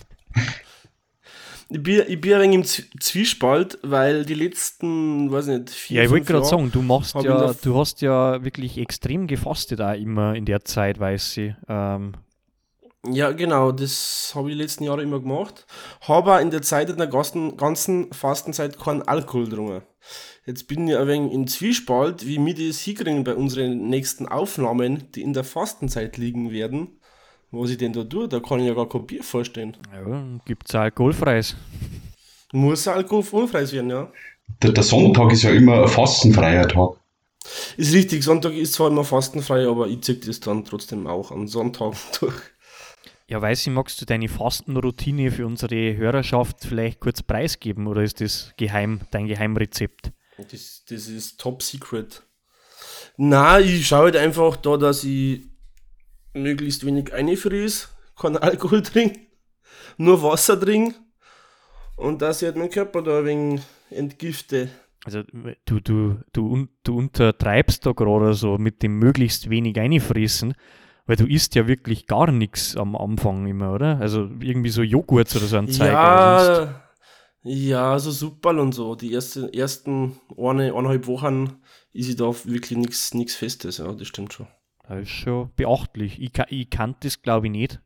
Ich 1.70 1.84
bin, 1.84 2.02
ich 2.08 2.22
bin 2.22 2.34
ein 2.34 2.42
wenig 2.44 2.56
im 2.56 2.64
Zwiespalt, 3.02 3.78
weil 3.84 4.26
die 4.26 4.36
letzten, 4.36 5.30
weiß 5.30 5.48
nicht, 5.48 5.70
vier, 5.70 5.98
Ja, 5.98 6.04
ich 6.06 6.10
wollte 6.10 6.26
gerade 6.26 6.40
Jahre- 6.40 6.50
sagen, 6.50 6.72
du 6.72 6.82
machst 6.82 7.14
ja, 7.16 7.54
du 7.62 7.78
hast 7.78 8.02
ja 8.02 8.42
wirklich 8.42 8.78
extrem 8.78 9.28
gefastet 9.28 9.82
auch 9.82 9.94
immer 9.94 10.34
in 10.34 10.46
der 10.46 10.64
Zeit, 10.64 10.98
weiß 10.98 11.36
ich. 11.38 11.54
Ähm, 11.68 12.14
Ja, 13.06 13.32
genau, 13.34 13.74
das 13.74 14.32
habe 14.34 14.50
ich 14.50 14.56
die 14.56 14.62
letzten 14.62 14.86
Jahre 14.86 15.04
immer 15.04 15.20
gemacht. 15.20 15.66
Habe 16.08 16.40
in 16.42 16.52
der 16.52 16.62
Zeit, 16.62 16.90
in 16.90 16.98
der 16.98 17.08
ganzen, 17.08 17.58
ganzen 17.58 18.14
Fastenzeit 18.14 18.80
keinen 18.80 19.02
Alkohol 19.02 19.50
getrunken. 19.50 19.82
Jetzt 20.48 20.70
bin 20.70 20.88
ich 20.88 20.96
ein 20.96 21.08
wenig 21.08 21.34
im 21.34 21.46
Zwiespalt, 21.46 22.26
wie 22.26 22.38
wir 22.38 22.56
das 22.56 22.80
hinkriegen 22.80 23.26
bei 23.26 23.36
unseren 23.36 23.90
nächsten 23.90 24.26
Aufnahmen, 24.26 25.12
die 25.14 25.22
in 25.22 25.34
der 25.34 25.44
Fastenzeit 25.44 26.16
liegen 26.16 26.52
werden. 26.52 27.02
Was 27.52 27.70
ich 27.70 27.78
denn 27.78 27.92
da 27.92 28.06
tue, 28.06 28.30
da 28.30 28.40
kann 28.40 28.62
ich 28.62 28.68
ja 28.68 28.74
gar 28.74 28.88
kein 28.88 29.06
Bier 29.06 29.24
vorstellen. 29.24 29.76
ja, 29.94 30.40
gibt 30.46 30.70
es 30.70 30.76
alkoholfreies. 30.76 31.58
Muss 32.54 32.88
alkoholfrei 32.88 33.70
werden, 33.74 33.90
ja. 33.90 34.10
Der, 34.64 34.72
der 34.72 34.84
Sonntag 34.84 35.34
ist 35.34 35.44
ja 35.44 35.52
immer 35.52 35.82
ein 35.82 35.90
fastenfreier 35.90 36.66
Tag. 36.70 36.92
Ist 37.76 37.94
richtig, 37.94 38.24
Sonntag 38.24 38.54
ist 38.54 38.72
zwar 38.72 38.88
immer 38.88 39.04
fastenfrei, 39.04 39.68
aber 39.68 39.88
ich 39.88 40.02
ziehe 40.02 40.18
das 40.18 40.40
dann 40.40 40.64
trotzdem 40.64 41.08
auch 41.08 41.32
an 41.32 41.48
Sonntag 41.48 41.94
durch. 42.22 42.36
Ja, 43.28 43.42
weiß 43.42 43.68
ich, 43.68 43.74
magst 43.74 44.00
du 44.00 44.06
deine 44.06 44.30
Fastenroutine 44.30 45.30
für 45.30 45.46
unsere 45.46 45.98
Hörerschaft 45.98 46.64
vielleicht 46.64 47.02
kurz 47.02 47.22
preisgeben 47.22 47.88
oder 47.88 48.02
ist 48.02 48.22
das 48.22 48.54
geheim, 48.56 49.02
dein 49.12 49.28
Geheimrezept? 49.28 50.14
Das, 50.38 50.84
das 50.88 51.08
ist 51.08 51.40
top 51.40 51.64
secret. 51.64 52.24
Na, 53.18 53.60
ich 53.60 53.88
schaue 53.88 54.06
halt 54.06 54.18
einfach 54.18 54.56
da, 54.58 54.78
dass 54.78 55.04
ich 55.04 55.50
möglichst 56.34 56.86
wenig 56.86 57.14
einfries, 57.14 57.90
kein 58.16 58.38
Alkohol 58.38 58.84
trinke, 58.84 59.20
nur 59.98 60.22
Wasser 60.22 60.60
trinke 60.60 60.96
und 61.96 62.22
dass 62.22 62.42
ich 62.42 62.48
halt 62.48 62.58
meinen 62.58 62.70
Körper 62.70 63.02
da 63.02 63.20
ein 63.20 63.26
wenig 63.26 63.62
entgifte. 63.90 64.70
Also 65.06 65.24
du, 65.66 65.80
du, 65.80 66.20
du, 66.34 66.68
du 66.84 66.98
untertreibst 66.98 67.86
da 67.86 67.94
gerade 67.94 68.34
so 68.34 68.58
mit 68.58 68.84
dem 68.84 69.00
möglichst 69.00 69.50
wenig 69.50 69.80
einfressen, 69.80 70.54
weil 71.06 71.16
du 71.16 71.26
isst 71.26 71.56
ja 71.56 71.68
wirklich 71.68 72.06
gar 72.06 72.32
nichts 72.32 72.76
am 72.76 72.96
Anfang 72.96 73.48
immer, 73.48 73.74
oder? 73.74 74.00
Also 74.00 74.30
irgendwie 74.42 74.70
so 74.70 74.84
Joghurt 74.84 75.36
oder 75.36 75.46
so 75.46 75.58
ein 75.58 75.70
Zeug. 75.70 75.92
Ja, 75.92 76.87
ja, 77.48 77.98
so 78.00 78.12
Superl 78.12 78.60
und 78.60 78.74
so. 78.74 78.96
Die 78.96 79.14
erste, 79.14 79.52
ersten 79.54 80.20
eine, 80.38 80.74
eineinhalb 80.74 81.08
Wochen 81.08 81.60
ist 81.94 82.10
ich 82.10 82.16
da 82.16 82.26
wirklich 82.26 82.78
nichts 82.78 83.14
nichts 83.14 83.36
Festes, 83.36 83.78
ja, 83.78 83.92
das 83.94 84.08
stimmt 84.08 84.34
schon. 84.34 84.48
Das 84.88 85.02
ist 85.02 85.10
schon 85.10 85.52
beachtlich. 85.56 86.22
Ich, 86.22 86.32
ich 86.50 86.70
kann 86.70 86.96
das, 87.00 87.22
glaube 87.22 87.48
ich, 87.48 87.52
nicht. 87.52 87.82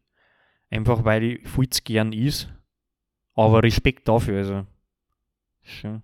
Einfach 0.70 1.04
weil 1.04 1.24
ich 1.24 1.48
viel 1.48 1.70
zu 1.70 1.82
gern 1.84 2.14
is. 2.14 2.48
Aber 3.36 3.64
Respekt 3.64 4.08
dafür, 4.08 4.38
also. 4.38 4.66
Schon. 5.64 6.04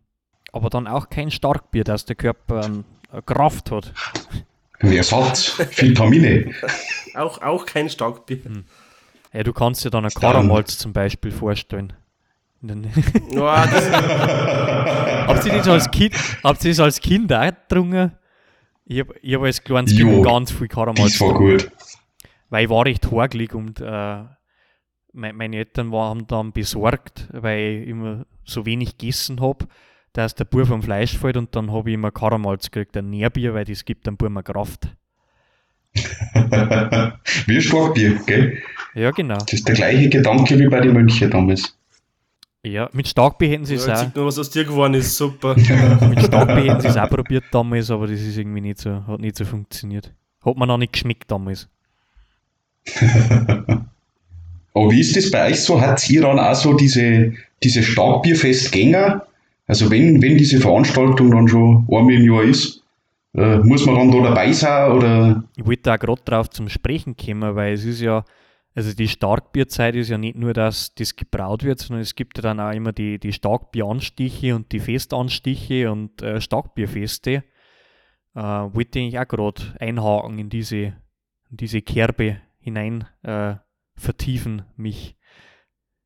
Aber 0.52 0.70
dann 0.70 0.88
auch 0.88 1.10
kein 1.10 1.32
Starkbier, 1.32 1.84
dass 1.84 2.06
der 2.06 2.16
Körper 2.16 2.66
ähm, 2.66 2.86
eine 3.12 3.22
Kraft 3.22 3.72
hat. 3.72 3.94
Ein 4.80 4.94
Ersatz, 4.94 5.58
Vitamine. 5.60 6.54
Auch, 7.16 7.42
auch 7.42 7.66
kein 7.66 7.90
Starkbier. 7.90 8.40
Ja, 9.34 9.44
du 9.44 9.54
kannst 9.54 9.84
dir 9.84 9.90
dann 9.90 10.06
ein. 10.06 10.12
Karamalz 10.12 10.78
zum 10.78 10.94
Beispiel 10.94 11.32
vorstellen. 11.32 11.94
Ja, 12.62 13.66
das, 13.68 13.92
habt 15.28 15.46
ihr 15.46 15.54
das 15.54 15.68
als 15.68 15.92
Kind, 15.92 16.14
habt 16.44 16.64
ihr 16.66 16.72
das 16.72 16.80
als 16.80 17.00
Kind 17.00 17.32
auch 17.32 17.46
getrunken? 17.46 18.12
Ich 18.86 19.00
habe 19.00 19.14
hab 19.24 19.42
als 19.44 19.64
kleines 19.64 19.92
Kind 19.96 20.02
Jo, 20.02 20.22
ganz 20.22 20.52
viel 20.52 20.68
Karamalz 20.68 21.14
Das 21.14 21.22
war 21.22 21.34
gut. 21.34 21.70
weil 22.50 22.64
ich 22.66 22.70
war 22.70 22.86
recht 22.86 23.12
horgelig 23.12 23.54
und 23.54 23.80
äh, 23.82 24.24
me 25.14 25.34
meine 25.34 25.58
Eltern 25.58 25.92
waren 25.92 26.26
dann 26.28 26.52
besorgt, 26.52 27.28
weil 27.32 27.82
ich 27.84 27.90
immer 27.90 28.26
so 28.44 28.66
wenig 28.66 28.98
gegessen 28.98 29.42
habe, 29.42 29.68
dass 30.14 30.34
der 30.36 30.46
Bub 30.46 30.68
vom 30.68 30.82
Fleisch 30.82 31.18
fällt 31.18 31.38
und 31.38 31.56
dann 31.56 31.72
habe 31.72 31.90
ich 31.90 31.94
immer 31.96 32.12
Karamalz 32.12 32.72
gekriegt, 32.72 32.96
ein 32.98 33.10
Nährbier, 33.10 33.54
weil 33.54 33.66
das 33.66 33.86
gibt 33.86 34.08
dem 34.08 34.18
Bub 34.18 34.30
mehr 34.30 34.44
Kraft. 34.44 34.88
Wie 35.94 37.56
ein 37.56 37.62
Starkbier, 37.62 38.20
gell? 38.26 38.62
Ja, 38.94 39.12
genau. 39.12 39.38
Das 39.38 39.54
ist 39.54 39.68
der 39.68 39.76
gleiche 39.76 40.10
Gedanke 40.10 40.58
wie 40.58 40.68
bei 40.68 40.80
den 40.80 40.94
Mönchen 40.94 41.30
damals. 41.30 41.77
Ja, 42.64 42.90
mit 42.92 43.08
Starkbier 43.08 43.50
hätten 43.50 43.66
sie 43.66 43.76
es 43.76 43.86
ja, 43.86 43.94
auch, 43.94 43.98
sieht 43.98 44.16
man, 44.16 44.26
was 44.26 44.40
aus 44.40 44.50
dir 44.50 44.66
geworden 44.66 44.96
ist, 44.96 45.16
super. 45.16 45.56
mit 46.10 46.22
Starkbier 46.22 46.72
hätten 46.72 46.82
sie 46.82 46.88
es 46.88 46.98
auch 46.98 47.10
probiert 47.10 47.46
damals, 47.52 47.90
aber 47.92 48.08
das 48.08 48.20
ist 48.20 48.38
irgendwie 48.38 48.62
nicht 48.62 48.80
so, 48.80 49.06
hat 49.08 49.20
nicht 49.20 49.38
so 49.38 49.46
funktioniert. 49.46 50.14
Hat 50.44 50.58
mir 50.58 50.68
noch 50.68 50.78
nicht 50.78 50.94
geschmeckt 50.94 51.30
damals. 51.32 51.68
Aber 54.78 54.92
wie 54.92 55.00
ist 55.00 55.16
das 55.16 55.32
bei 55.32 55.48
euch 55.50 55.60
so? 55.62 55.82
Hat 55.82 56.08
ihr 56.08 56.22
dann 56.22 56.38
auch 56.38 56.54
so 56.54 56.74
diese, 56.74 57.34
diese 57.64 57.82
Starkbierfestgänger? 57.82 59.26
Also 59.66 59.90
wenn, 59.90 60.22
wenn 60.22 60.38
diese 60.38 60.60
Veranstaltung 60.60 61.32
dann 61.32 61.48
schon 61.48 61.88
einmal 61.92 62.14
im 62.14 62.32
Jahr 62.32 62.44
ist, 62.44 62.84
äh, 63.34 63.58
muss 63.58 63.86
man 63.88 63.96
dann 63.96 64.12
da 64.12 64.30
dabei 64.30 64.52
sein 64.52 64.92
oder 64.92 65.44
Ich 65.56 65.66
wollte 65.66 65.92
auch 65.92 65.98
gerade 65.98 66.22
drauf 66.24 66.50
zum 66.52 66.70
Sprechen 66.70 67.18
kommen, 67.18 67.56
weil 67.56 67.74
es 67.74 67.86
ist 67.86 68.02
ja, 68.02 68.24
also 68.78 68.94
die 68.94 69.08
Starkbierzeit 69.08 69.96
ist 69.96 70.10
ja 70.10 70.20
nicht 70.20 70.38
nur, 70.38 70.54
dass 70.54 70.94
das 70.94 71.16
gebraut 71.16 71.64
wird, 71.64 71.80
sondern 71.80 72.04
es 72.04 72.14
gibt 72.14 72.38
ja 72.38 72.44
dann 72.44 72.60
auch 72.60 72.70
immer 72.72 72.94
die, 72.94 73.18
die 73.18 73.34
Starkbieranstiche 73.34 74.56
und 74.56 74.72
die 74.72 74.80
Festanstiche 74.80 75.92
und 75.92 76.22
äh, 76.22 76.40
Starkbierfeste. 76.40 77.44
Äh, 78.36 78.40
wollte 78.40 79.00
ich 79.00 79.18
auch 79.18 79.28
gerade 79.28 79.64
einhaken 79.80 80.38
in 80.38 80.50
diese, 80.50 80.94
in 81.50 81.58
diese 81.58 81.82
Kerbe 81.82 82.40
hinein 82.60 83.08
äh, 83.24 83.56
vertiefen, 83.96 84.62
mich 84.76 85.18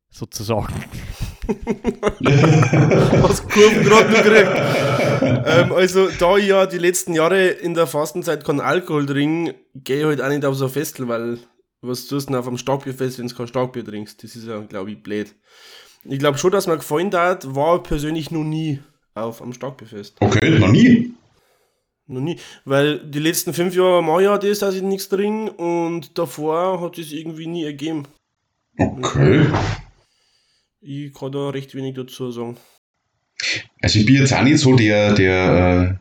sozusagen. 0.08 0.72
Was 2.22 3.46
Kurven 3.48 3.84
gerade 3.84 4.08
gekriegt. 4.08 5.46
ähm, 5.46 5.72
also, 5.72 6.08
da 6.18 6.38
ich 6.38 6.46
ja 6.46 6.64
die 6.64 6.78
letzten 6.78 7.12
Jahre 7.12 7.48
in 7.48 7.74
der 7.74 7.86
Fastenzeit 7.86 8.46
keinen 8.46 8.60
Alkohol 8.60 9.04
trinke, 9.04 9.56
gehe 9.74 9.98
ich 9.98 10.04
halt 10.06 10.22
auch 10.22 10.28
nicht 10.30 10.46
auf 10.46 10.54
so 10.54 10.64
ein 10.64 10.70
Festel, 10.70 11.06
weil 11.08 11.38
was 11.82 12.06
tust 12.06 12.28
du 12.28 12.32
denn 12.32 12.40
auf 12.40 12.46
einem 12.46 12.58
Starkbierfest, 12.58 13.18
wenn 13.18 13.28
du 13.28 13.34
kein 13.34 13.48
Starkbier 13.48 13.84
trinkst? 13.84 14.22
Das 14.22 14.36
ist 14.36 14.46
ja, 14.46 14.60
glaube 14.60 14.92
ich, 14.92 15.02
blöd. 15.02 15.34
Ich 16.04 16.18
glaube 16.18 16.38
schon, 16.38 16.50
dass 16.50 16.66
mir 16.66 16.76
gefallen 16.76 17.12
hat, 17.12 17.54
war 17.54 17.82
persönlich 17.82 18.30
noch 18.30 18.44
nie 18.44 18.80
auf 19.14 19.42
einem 19.42 19.52
Starkbierfest. 19.52 20.16
okay, 20.20 20.58
noch 20.58 20.68
nie. 20.68 21.12
Noch 22.06 22.20
nie. 22.20 22.38
Weil 22.64 22.98
die 22.98 23.18
letzten 23.18 23.52
fünf 23.54 23.74
Jahre 23.74 24.02
mache 24.02 24.22
ich 24.22 24.26
ja 24.26 24.38
das, 24.38 24.60
dass 24.60 24.74
ich 24.74 24.82
nichts 24.82 25.08
trinke 25.08 25.52
und 25.52 26.18
davor 26.18 26.80
hat 26.80 26.98
es 26.98 27.12
irgendwie 27.12 27.46
nie 27.46 27.64
ergeben. 27.64 28.08
Okay. 28.78 29.46
Ich 30.80 31.14
kann 31.14 31.30
da 31.30 31.50
recht 31.50 31.74
wenig 31.74 31.94
dazu 31.94 32.32
sagen. 32.32 32.56
Also 33.80 33.98
ich 33.98 34.06
bin 34.06 34.14
jetzt 34.16 34.32
auch 34.32 34.42
nicht 34.42 34.58
so 34.58 34.74
der, 34.76 35.14
der, 35.14 35.82
äh, 35.82 35.94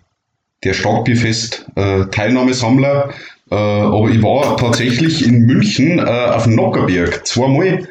der 0.64 0.74
Starkbierfest-Teilnahmesammler, 0.74 3.14
äh, 3.52 3.56
aber 3.56 4.10
ich 4.10 4.24
war 4.24 4.56
tatsächlich 4.56 5.26
in 5.26 5.46
München 5.46 6.00
äh, 6.00 6.04
auf 6.04 6.44
dem 6.46 6.56
Nockerberg 6.56 7.28
zweimal. 7.28 7.88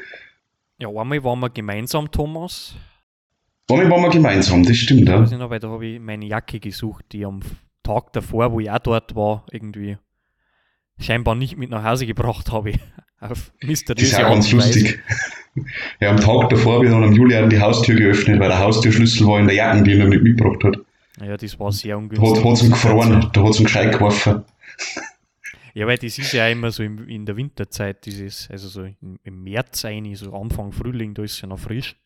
Ja, 0.79 0.89
einmal 0.89 1.23
waren 1.23 1.41
wir 1.41 1.51
gemeinsam, 1.51 2.11
Thomas. 2.11 2.75
Einmal 3.71 3.91
waren 3.91 4.03
wir 4.05 4.09
gemeinsam, 4.11 4.65
das 4.65 4.79
stimmt, 4.79 5.07
ja. 5.07 5.23
Ich 5.23 5.31
noch, 5.33 5.51
weil 5.51 5.61
da 5.61 5.69
habe 5.69 5.87
ich 5.87 6.01
meine 6.01 6.25
Jacke 6.25 6.59
gesucht, 6.61 7.05
die 7.13 7.27
am 7.27 7.41
Tag 7.83 8.13
davor, 8.15 8.53
wo 8.53 8.61
ich 8.61 8.71
auch 8.71 8.79
dort 8.79 9.15
war, 9.15 9.45
irgendwie 9.53 9.99
scheinbar 10.99 11.35
nicht 11.35 11.59
mit 11.59 11.69
nach 11.69 11.85
Hause 11.85 12.07
gebracht 12.07 12.51
habe. 12.51 12.73
Auf 13.21 13.53
mysteriöse 13.63 14.13
Das 14.13 14.19
ist 14.19 14.25
auch 14.25 14.31
ganz 14.31 14.51
lustig. 14.51 14.99
Ja, 16.01 16.09
am 16.09 16.17
Tag 16.17 16.49
davor 16.49 16.77
habe 16.77 16.87
ich 16.87 16.91
dann 16.91 17.05
am 17.05 17.13
Julian 17.13 17.51
die 17.51 17.61
Haustür 17.61 17.97
geöffnet, 17.97 18.41
weil 18.41 18.49
der 18.49 18.61
Haustürschlüssel 18.61 19.27
war 19.27 19.41
in 19.41 19.47
der 19.47 19.57
Jacke, 19.57 19.83
die 19.83 19.99
er 19.99 20.07
nicht 20.07 20.23
mitgebracht 20.23 20.65
hat. 20.65 20.79
Ja, 21.23 21.37
das 21.37 21.61
war 21.61 21.71
sehr 21.71 21.99
ungünstig. 21.99 22.43
Da 22.43 22.49
hat 22.49 22.55
es 22.55 22.63
ihn 22.63 22.71
gefroren, 22.71 23.31
da 23.31 23.43
hat 23.43 23.51
es 23.51 23.61
ihn 23.61 23.65
gescheit 23.67 23.93
geworfen. 23.93 24.43
Ja, 25.75 25.87
weil 25.87 25.99
das 25.99 26.19
ist 26.19 26.33
ja 26.33 26.49
immer 26.49 26.71
so 26.71 26.83
im, 26.83 27.07
in 27.09 27.27
der 27.27 27.37
Winterzeit, 27.37 28.05
dieses, 28.07 28.51
also 28.51 28.69
so 28.69 28.83
im, 28.83 29.19
im 29.23 29.43
März 29.43 29.85
eigentlich, 29.85 30.19
so 30.19 30.35
Anfang 30.35 30.73
Frühling, 30.73 31.15
da 31.15 31.23
ist 31.23 31.35
es 31.35 31.41
ja 31.41 31.49
noch 31.49 31.59
frisch. 31.59 31.97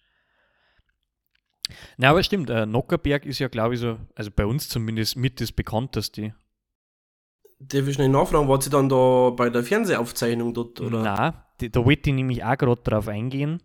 Na, 1.96 2.10
aber 2.10 2.22
stimmt, 2.22 2.50
äh, 2.50 2.66
Nockerberg 2.66 3.24
ist 3.24 3.38
ja, 3.38 3.48
glaube 3.48 3.74
ich, 3.74 3.80
so, 3.80 3.98
also 4.14 4.30
bei 4.30 4.44
uns 4.44 4.68
zumindest 4.68 5.16
mit 5.16 5.40
das 5.40 5.50
bekannteste. 5.50 6.34
Darf 7.58 7.88
ich 7.88 7.94
schnell 7.94 8.10
nachfragen, 8.10 8.48
war 8.48 8.60
sie 8.60 8.68
dann 8.68 8.88
da 8.88 9.30
bei 9.30 9.48
der 9.48 9.62
Fernsehaufzeichnung 9.62 10.52
dort? 10.52 10.80
Oder? 10.80 11.02
Nein, 11.02 11.32
die, 11.60 11.70
da 11.70 11.84
wollte 11.84 12.10
ich 12.10 12.16
nämlich 12.16 12.44
auch 12.44 12.58
gerade 12.58 12.82
drauf 12.82 13.08
eingehen. 13.08 13.62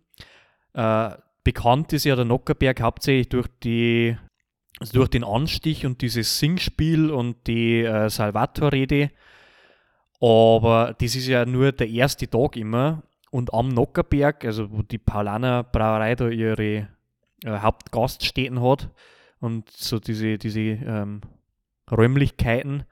Äh, 0.72 1.10
bekannt 1.44 1.92
ist 1.92 2.04
ja 2.04 2.16
der 2.16 2.24
Nockerberg 2.24 2.80
hauptsächlich 2.80 3.28
durch 3.28 3.48
die 3.62 4.16
also 4.80 4.94
durch 4.94 5.08
den 5.08 5.24
Anstich 5.24 5.84
und 5.84 6.00
dieses 6.00 6.38
Singspiel 6.38 7.10
und 7.10 7.46
die 7.46 7.80
äh, 7.82 8.08
Salvator-Rede. 8.08 9.10
Aber 10.20 10.94
das 10.98 11.16
ist 11.16 11.26
ja 11.26 11.46
nur 11.46 11.72
der 11.72 11.88
erste 11.88 12.28
Tag 12.28 12.56
immer. 12.56 13.02
Und 13.30 13.54
am 13.54 13.68
Nockerberg, 13.68 14.44
also 14.44 14.70
wo 14.70 14.82
die 14.82 14.98
Paulaner 14.98 15.62
Brauerei 15.62 16.14
da 16.14 16.28
ihre 16.28 16.88
äh, 17.44 17.58
Hauptgaststätten 17.58 18.60
hat 18.60 18.90
und 19.38 19.70
so 19.70 19.98
diese, 19.98 20.36
diese 20.36 20.60
ähm, 20.60 21.20
Räumlichkeiten, 21.90 22.84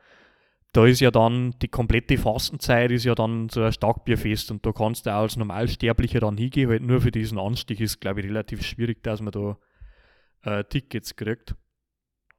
da 0.73 0.87
ist 0.87 1.01
ja 1.01 1.11
dann 1.11 1.55
die 1.61 1.69
komplette 1.69 2.19
Fastenzeit 2.19 2.91
ist 2.91 3.05
ja 3.05 3.14
dann 3.14 3.49
so 3.49 3.62
ein 3.62 3.73
Starkbierfest 3.73 4.51
und 4.51 4.64
da 4.64 4.73
kannst 4.73 5.07
du 5.07 5.11
auch 5.11 5.23
als 5.23 5.37
Normalsterblicher 5.37 6.21
dann 6.21 6.37
hingehen, 6.37 6.69
halt 6.71 6.83
nur 6.83 7.01
für 7.01 7.11
diesen 7.11 7.38
Anstich 7.38 7.81
ist, 7.81 8.01
glaube 8.01 8.21
ich, 8.21 8.27
relativ 8.27 8.62
schwierig, 8.64 9.03
dass 9.03 9.21
man 9.21 9.33
da 9.33 9.59
äh, 10.43 10.64
Tickets 10.64 11.17
kriegt. 11.17 11.57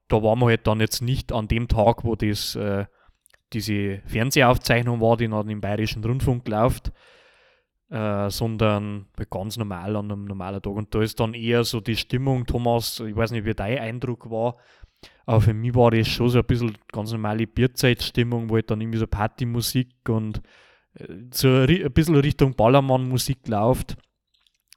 Da 0.08 0.24
waren 0.24 0.40
wir 0.40 0.48
halt 0.48 0.68
dann 0.68 0.80
jetzt 0.80 1.02
nicht 1.02 1.32
an 1.32 1.48
dem 1.48 1.68
Tag, 1.68 2.04
wo 2.04 2.16
das 2.16 2.56
äh, 2.56 2.86
diese 3.54 4.02
Fernsehaufzeichnung 4.06 5.02
war, 5.02 5.18
die 5.18 5.28
dann 5.28 5.50
im 5.50 5.62
Bayerischen 5.62 6.04
Rundfunk 6.04 6.48
läuft, 6.48 6.92
äh, 7.90 8.30
sondern 8.30 9.08
ganz 9.30 9.58
normal 9.58 9.96
an 9.96 10.12
einem 10.12 10.26
normalen 10.26 10.62
Tag. 10.62 10.74
Und 10.74 10.94
da 10.94 11.02
ist 11.02 11.20
dann 11.20 11.34
eher 11.34 11.64
so 11.64 11.82
die 11.82 11.96
Stimmung, 11.96 12.46
Thomas, 12.46 13.00
ich 13.00 13.16
weiß 13.16 13.32
nicht, 13.32 13.46
wie 13.46 13.54
dein 13.54 13.80
Eindruck 13.80 14.30
war, 14.30 14.58
aber 15.26 15.42
für 15.42 15.54
mich 15.54 15.76
war 15.76 15.92
das 15.92 16.08
schon 16.08 16.30
so 16.30 16.40
ein 16.40 16.46
bisschen 16.46 16.78
ganz 16.92 17.12
normale 17.12 17.48
Bierzeitstimmung, 17.48 18.50
wo 18.50 18.56
halt 18.56 18.70
dann 18.70 18.82
irgendwie 18.82 19.00
so 19.00 19.08
Partymusik 19.08 20.10
und 20.10 20.42
äh, 20.96 21.08
so 21.32 21.48
ein 21.50 21.94
bisschen 21.94 22.16
Richtung 22.16 22.56
Ballermann-Musik 22.56 23.48
läuft 23.48 23.96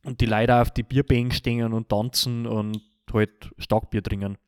und 0.05 0.21
die 0.21 0.27
Leute 0.27 0.61
auf 0.61 0.71
die 0.71 0.83
Bierbänke 0.83 1.35
stehen 1.35 1.73
und 1.73 1.89
tanzen 1.89 2.47
und 2.47 2.81
halt 3.13 3.51
Starkbier 3.59 4.03
trinken. 4.03 4.39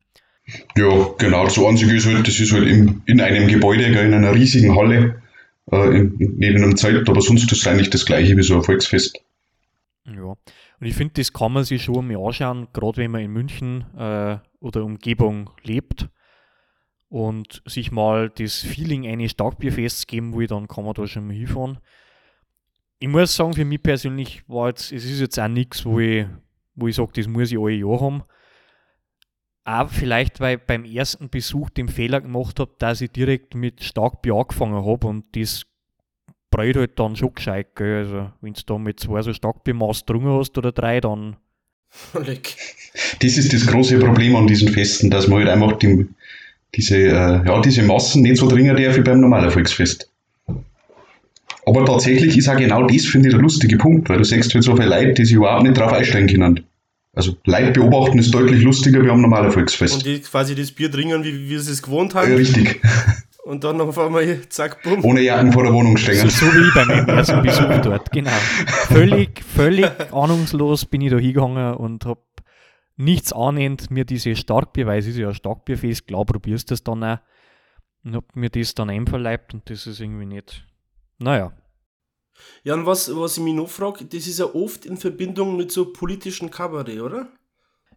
Ja, 0.77 1.09
genau, 1.17 1.47
so 1.49 1.67
an 1.67 1.77
sich 1.77 1.91
ist 1.91 2.05
halt, 2.05 2.27
das 2.27 2.39
ist 2.39 2.51
halt 2.51 2.67
im, 2.67 3.01
in 3.05 3.19
einem 3.19 3.47
Gebäude, 3.47 3.83
in 3.83 4.13
einer 4.13 4.33
riesigen 4.33 4.75
Halle, 4.75 5.21
äh, 5.71 5.97
in, 5.97 6.15
neben 6.37 6.63
einem 6.63 6.77
Zelt, 6.77 7.09
aber 7.09 7.21
sonst 7.21 7.51
ist 7.51 7.51
es 7.51 7.67
eigentlich 7.67 7.89
das 7.89 8.05
gleiche 8.05 8.37
wie 8.37 8.43
so 8.43 8.55
ein 8.55 8.63
Volksfest. 8.63 9.19
Ja, 10.05 10.23
und 10.23 10.87
ich 10.87 10.93
finde, 10.93 11.15
das 11.15 11.33
kann 11.33 11.51
man 11.51 11.63
sich 11.63 11.83
schon 11.83 12.07
mal 12.07 12.23
anschauen, 12.23 12.67
gerade 12.73 12.97
wenn 12.97 13.11
man 13.11 13.21
in 13.21 13.31
München 13.31 13.85
äh, 13.97 14.37
oder 14.59 14.83
Umgebung 14.83 15.49
lebt 15.63 16.09
und 17.09 17.63
sich 17.65 17.91
mal 17.91 18.29
das 18.29 18.59
Feeling 18.59 19.07
eines 19.07 19.31
Starkbierfests 19.31 20.05
geben 20.05 20.35
will, 20.35 20.45
dann 20.45 20.67
kann 20.67 20.85
man 20.85 20.93
da 20.93 21.07
schon 21.07 21.25
mal 21.25 21.35
hinfahren. 21.35 21.79
Ich 22.99 23.07
muss 23.07 23.35
sagen, 23.35 23.53
für 23.53 23.65
mich 23.65 23.81
persönlich 23.81 24.43
war 24.47 24.67
jetzt, 24.67 24.91
es 24.91 25.05
ist 25.05 25.19
jetzt 25.19 25.39
auch 25.39 25.47
nichts, 25.47 25.85
wo 25.85 25.99
ich, 25.99 26.27
wo 26.75 26.87
ich 26.87 26.95
sage, 26.95 27.13
das 27.15 27.27
muss 27.27 27.51
ich 27.51 27.57
alle 27.57 27.71
Jahr 27.71 27.99
haben 27.99 28.23
auch 29.65 29.89
vielleicht, 29.89 30.39
weil 30.39 30.57
ich 30.57 30.63
beim 30.63 30.85
ersten 30.85 31.29
Besuch 31.29 31.69
den 31.71 31.89
Fehler 31.89 32.21
gemacht 32.21 32.59
habe, 32.59 32.71
dass 32.77 33.01
ich 33.01 33.11
direkt 33.11 33.55
mit 33.55 33.83
Starkbier 33.83 34.35
angefangen 34.35 34.85
habe 34.85 35.07
und 35.07 35.25
das 35.35 35.63
bräut 36.51 36.77
halt 36.77 36.99
dann 36.99 37.15
schon 37.15 37.33
gescheit. 37.33 37.75
Gell? 37.75 37.97
Also, 37.97 38.31
wenn 38.41 38.53
du 38.53 38.61
da 38.65 38.77
mit 38.77 38.99
zwei 38.99 39.21
so 39.23 39.33
Starkbiermaß 39.33 40.05
drungen 40.05 40.39
hast 40.39 40.57
oder 40.57 40.71
drei, 40.71 41.01
dann. 41.01 41.35
Das 43.19 43.37
ist 43.37 43.51
das 43.51 43.67
große 43.67 43.99
Problem 43.99 44.37
an 44.37 44.47
diesen 44.47 44.69
Festen, 44.69 45.09
dass 45.09 45.27
man 45.27 45.39
halt 45.39 45.49
einfach 45.49 45.77
die, 45.79 46.07
diese, 46.75 46.95
äh, 46.95 47.45
ja, 47.45 47.61
diese 47.61 47.83
Massen 47.83 48.21
nicht 48.21 48.37
so 48.37 48.47
dringen 48.47 48.75
darf 48.75 48.95
wie 48.95 49.01
beim 49.01 49.19
normalen 49.19 49.51
Volksfest. 49.51 50.09
Aber 51.65 51.83
tatsächlich 51.83 52.37
ist 52.37 52.47
auch 52.47 52.55
genau 52.55 52.87
das, 52.87 53.05
finde 53.05 53.27
ich, 53.27 53.33
der 53.33 53.41
lustige 53.41 53.77
Punkt, 53.77 54.07
weil 54.07 54.19
du 54.19 54.23
siehst 54.23 54.53
halt 54.53 54.63
so 54.63 54.75
viele 54.77 54.87
Leute, 54.87 55.13
die 55.13 55.25
sich 55.25 55.35
überhaupt 55.35 55.63
nicht 55.63 55.77
drauf 55.77 55.91
einstellen 55.91 56.27
können. 56.27 56.63
Also 57.15 57.37
Leid 57.45 57.73
beobachten 57.73 58.19
ist 58.19 58.33
deutlich 58.33 58.61
lustiger 58.61 59.03
wie 59.03 59.09
am 59.09 59.21
normalen 59.21 59.51
Volksfest. 59.51 59.95
Und 59.95 60.05
die 60.05 60.19
quasi 60.19 60.53
das 60.53 60.71
Bier 60.71 60.91
trinken, 60.91 61.23
wie, 61.23 61.49
wie 61.49 61.57
sie 61.57 61.71
es 61.71 61.81
gewohnt 61.81 62.13
haben. 62.13 62.29
Ja, 62.29 62.35
richtig. 62.35 62.81
Und 63.45 63.63
dann 63.63 63.79
auf 63.79 63.97
einmal, 63.99 64.41
zack, 64.49 64.81
bumm. 64.81 65.05
Ohne 65.05 65.21
Jacken 65.21 65.53
vor 65.53 65.63
der 65.63 65.71
Wohnung 65.71 65.97
stehen. 65.97 66.15
So, 66.15 66.29
so 66.29 66.45
wie 66.47 66.73
bei 66.73 66.83
meinem 66.83 67.07
ersten 67.07 67.43
Besuch 67.43 67.77
dort, 67.83 68.11
genau. 68.11 68.31
Völlig, 68.87 69.43
völlig 69.43 69.87
ahnungslos 70.11 70.85
bin 70.85 71.01
ich 71.01 71.11
da 71.11 71.17
hingegangen 71.19 71.75
und 71.75 72.05
habe 72.05 72.21
nichts 72.97 73.33
annehmend 73.33 73.91
mir 73.91 74.03
diese 74.03 74.35
Starkbier, 74.35 74.87
weil 74.87 74.97
es 74.97 75.05
ist 75.05 75.17
ja 75.17 75.27
ein 75.27 75.35
Starkbierfest, 75.35 76.07
klar 76.07 76.25
probierst 76.25 76.71
du 76.71 76.73
das 76.73 76.83
dann 76.83 77.03
auch. 77.03 77.19
Und 78.03 78.15
habe 78.15 78.25
mir 78.33 78.49
das 78.49 78.73
dann 78.73 78.89
einverleibt 78.89 79.53
und 79.53 79.69
das 79.69 79.85
ist 79.85 79.99
irgendwie 79.99 80.25
nicht. 80.25 80.65
Naja, 81.19 81.53
ja, 82.63 82.73
und 82.73 82.85
was, 82.85 83.15
was 83.15 83.37
ich 83.37 83.43
mich 83.43 83.53
noch 83.53 83.69
frage, 83.69 84.05
das 84.05 84.27
ist 84.27 84.39
ja 84.39 84.53
oft 84.53 84.85
in 84.85 84.97
Verbindung 84.97 85.57
mit 85.57 85.71
so 85.71 85.91
politischen 85.91 86.51
Kabarett, 86.51 87.01
oder? 87.01 87.29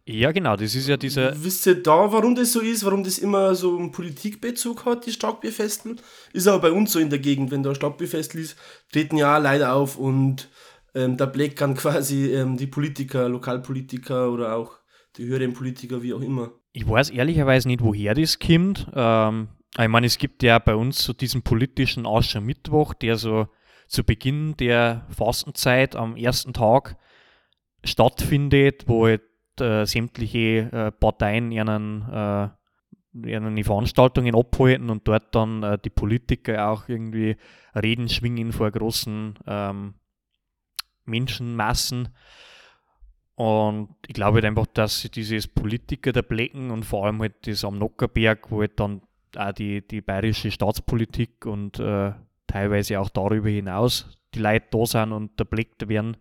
Ja, 0.05 0.31
genau, 0.31 0.55
das 0.55 0.73
ist 0.73 0.87
ja 0.87 0.97
dieser. 0.97 1.43
Wisst 1.43 1.67
ihr 1.67 1.83
da, 1.83 2.11
warum 2.11 2.33
das 2.33 2.51
so 2.51 2.61
ist, 2.61 2.83
warum 2.83 3.03
das 3.03 3.19
immer 3.19 3.53
so 3.53 3.77
einen 3.77 3.91
Politikbezug 3.91 4.85
hat, 4.85 5.05
die 5.05 5.11
Starkbierfestel? 5.11 5.97
Ist 6.33 6.47
aber 6.47 6.59
bei 6.59 6.71
uns 6.71 6.91
so 6.93 6.99
in 6.99 7.11
der 7.11 7.19
Gegend, 7.19 7.51
wenn 7.51 7.61
da 7.61 7.75
Starkbierfestel 7.75 8.41
ist, 8.41 8.57
treten 8.91 9.17
ja 9.17 9.37
auch 9.37 9.43
Leute 9.43 9.71
auf 9.71 9.97
und 9.97 10.49
ähm, 10.95 11.17
da 11.17 11.27
Black 11.27 11.55
kann 11.55 11.75
quasi 11.75 12.33
ähm, 12.33 12.57
die 12.57 12.65
Politiker, 12.65 13.29
Lokalpolitiker 13.29 14.31
oder 14.31 14.55
auch 14.55 14.79
die 15.17 15.25
höheren 15.25 15.53
Politiker, 15.53 16.01
wie 16.01 16.13
auch 16.13 16.21
immer. 16.21 16.53
Ich 16.71 16.87
weiß 16.87 17.11
ehrlicherweise 17.11 17.67
nicht, 17.67 17.83
woher 17.83 18.15
das 18.15 18.39
kommt. 18.39 18.87
Ähm, 18.95 19.49
ich 19.77 19.87
meine, 19.87 20.07
es 20.07 20.17
gibt 20.17 20.41
ja 20.41 20.57
bei 20.57 20.73
uns 20.73 21.03
so 21.03 21.13
diesen 21.13 21.43
politischen 21.43 22.07
Aschermittwoch, 22.07 22.95
der 22.95 23.17
so 23.17 23.47
zu 23.89 24.03
Beginn 24.03 24.55
der 24.57 25.05
Fastenzeit 25.09 25.95
am 25.95 26.15
ersten 26.15 26.53
Tag 26.53 26.95
stattfindet, 27.83 28.87
wo 28.87 29.07
halt, 29.07 29.23
äh, 29.59 29.85
sämtliche 29.85 30.71
äh, 30.71 30.91
Parteien 30.91 31.51
ihren, 31.51 32.07
äh, 32.09 32.49
ihre 33.27 33.63
Veranstaltungen 33.63 34.35
abhalten 34.35 34.89
und 34.91 35.07
dort 35.07 35.33
dann 35.33 35.63
äh, 35.63 35.79
die 35.83 35.89
Politiker 35.89 36.69
auch 36.69 36.87
irgendwie 36.87 37.35
Reden 37.75 38.09
schwingen 38.09 38.51
vor 38.53 38.69
großen 38.69 39.39
ähm, 39.47 39.95
Menschenmassen. 41.05 42.09
Und 43.33 43.95
ich 44.05 44.13
glaube 44.13 44.35
halt 44.35 44.45
einfach, 44.45 44.67
dass 44.67 45.09
dieses 45.15 45.47
Politiker 45.47 46.11
der 46.11 46.21
Blecken 46.21 46.69
und 46.69 46.83
vor 46.83 47.05
allem 47.05 47.21
halt 47.21 47.47
das 47.47 47.63
am 47.63 47.79
Nockerberg, 47.79 48.51
wo 48.51 48.59
halt 48.59 48.79
dann 48.79 49.01
auch 49.35 49.51
die, 49.53 49.85
die 49.87 50.01
bayerische 50.01 50.51
Staatspolitik 50.51 51.45
und 51.45 51.79
äh, 51.79 52.13
teilweise 52.49 52.99
auch 52.99 53.09
darüber 53.09 53.49
hinaus 53.49 54.19
die 54.33 54.39
Leute 54.39 54.67
da 54.71 54.85
sind 54.85 55.11
und 55.11 55.39
erblickt 55.39 55.87
werden. 55.87 56.17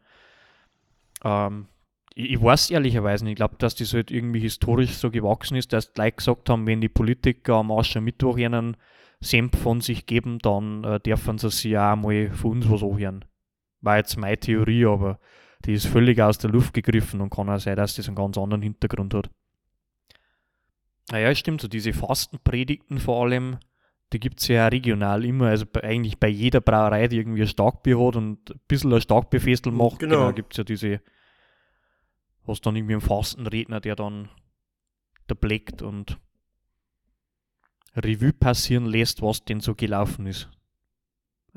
Ähm, 1.25 1.67
ich, 2.15 2.33
ich, 2.33 2.43
weiß 2.43 2.71
ehrlicherweise 2.71 3.25
nicht. 3.25 3.33
Ich 3.33 3.37
glaube, 3.37 3.57
dass 3.59 3.75
das 3.75 3.93
halt 3.93 4.11
irgendwie 4.11 4.41
historisch 4.41 4.93
so 4.93 5.11
gewachsen 5.11 5.57
ist, 5.57 5.73
dass 5.73 5.93
die 5.93 6.01
Leute 6.01 6.17
gesagt 6.17 6.49
haben, 6.49 6.67
wenn 6.67 6.81
die 6.81 6.89
Politiker 6.89 7.55
am 7.55 7.71
Aschermittwoch 7.71 8.39
einen 8.39 8.77
Senf 9.21 9.59
von 9.59 9.81
sich 9.81 10.07
geben, 10.07 10.39
dann 10.39 10.85
äh, 10.85 11.01
dürfen 11.01 11.39
sie 11.39 11.51
sich 11.51 11.77
auch 11.77 11.97
mal 11.97 12.31
von 12.31 12.53
uns 12.53 12.71
was 12.71 12.83
anhören. 12.83 13.25
War 13.81 13.97
jetzt 13.97 14.17
meine 14.17 14.39
Theorie, 14.39 14.87
aber 14.87 15.19
die 15.65 15.73
ist 15.73 15.87
völlig 15.87 16.21
aus 16.21 16.39
der 16.39 16.51
Luft 16.51 16.73
gegriffen 16.73 17.21
und 17.21 17.31
kann 17.31 17.51
auch 17.51 17.59
sein, 17.59 17.77
dass 17.77 17.97
das 17.97 18.07
einen 18.07 18.17
ganz 18.17 18.39
anderen 18.39 18.63
Hintergrund 18.63 19.15
hat. 19.15 19.31
Naja, 21.11 21.35
stimmt, 21.35 21.61
so 21.61 21.69
diese 21.69 21.93
Fastenpredigten 21.93 22.99
vor 22.99 23.25
allem, 23.25 23.59
die 24.13 24.21
gibt 24.21 24.41
es 24.41 24.49
ja 24.49 24.67
regional 24.69 25.25
immer, 25.25 25.49
also 25.49 25.67
bei, 25.67 25.85
eigentlich 25.85 26.19
bei 26.19 26.29
jeder 26.29 26.61
Brauerei, 26.61 27.09
die 27.09 27.19
irgendwie 27.19 27.43
ein 27.43 27.49
Starkbier 27.49 27.99
hat 27.99 28.17
und 28.17 28.51
ein 28.51 28.61
bisschen 28.67 28.93
ein 28.93 29.01
Starkbierfestel 29.01 29.73
macht, 29.73 29.99
genau, 29.99 30.17
genau 30.17 30.33
gibt 30.33 30.55
es 30.55 30.59
ja 30.59 30.65
diese 30.65 31.01
hast 32.49 32.67
dann 32.67 32.77
irgendwie 32.77 32.95
einen 32.95 33.03
Fastenredner, 33.03 33.81
der 33.81 33.95
dann 33.95 34.29
da 35.27 35.35
blickt 35.35 35.83
und 35.83 36.19
Revue 37.95 38.33
passieren 38.33 38.87
lässt, 38.87 39.23
was 39.23 39.45
denn 39.45 39.61
so 39.61 39.75
gelaufen 39.75 40.27
ist. 40.27 40.49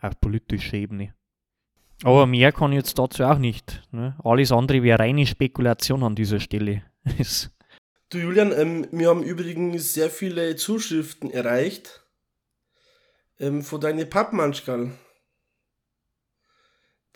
Auf 0.02 0.20
politischer 0.20 0.74
Ebene. 0.74 1.14
Aber 2.04 2.26
mehr 2.26 2.52
kann 2.52 2.72
ich 2.72 2.78
jetzt 2.78 2.98
dazu 2.98 3.24
auch 3.24 3.38
nicht. 3.38 3.88
Ne? 3.92 4.18
Alles 4.24 4.52
andere 4.52 4.82
wäre 4.84 5.00
reine 5.00 5.26
Spekulation 5.26 6.04
an 6.04 6.16
dieser 6.16 6.40
Stelle. 6.40 6.84
du 8.10 8.18
Julian, 8.18 8.52
ähm, 8.52 8.88
wir 8.92 9.10
haben 9.10 9.24
übrigens 9.24 9.94
sehr 9.94 10.10
viele 10.10 10.56
Zuschriften 10.56 11.30
erreicht 11.30 12.01
ähm, 13.42 13.64
von 13.64 13.82
deinen 13.82 14.10
Pappmanschkal. 14.10 14.92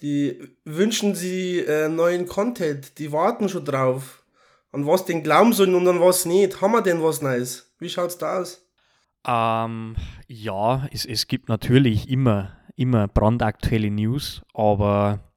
Die 0.02 0.42
wünschen 0.66 1.16
sie 1.16 1.60
äh, 1.60 1.88
neuen 1.88 2.26
Content, 2.26 3.00
die 3.00 3.14
warten 3.14 3.48
schon 3.48 3.64
drauf. 3.64 4.24
An 4.72 4.86
was 4.86 5.06
den 5.06 5.24
glauben 5.24 5.54
sollen 5.54 5.74
und 5.74 5.88
an 5.88 6.02
was 6.02 6.26
nicht. 6.26 6.60
Haben 6.60 6.74
wir 6.74 6.82
denn 6.82 7.02
was 7.02 7.22
Neues? 7.22 7.74
Wie 7.80 7.88
schaut's 7.88 8.18
da 8.18 8.40
aus? 8.40 8.68
Ähm, 9.26 9.96
ja, 10.28 10.86
es, 10.92 11.06
es 11.06 11.28
gibt 11.28 11.48
natürlich 11.48 12.10
immer, 12.10 12.58
immer 12.76 13.08
brandaktuelle 13.08 13.90
News, 13.90 14.42
aber 14.54 15.32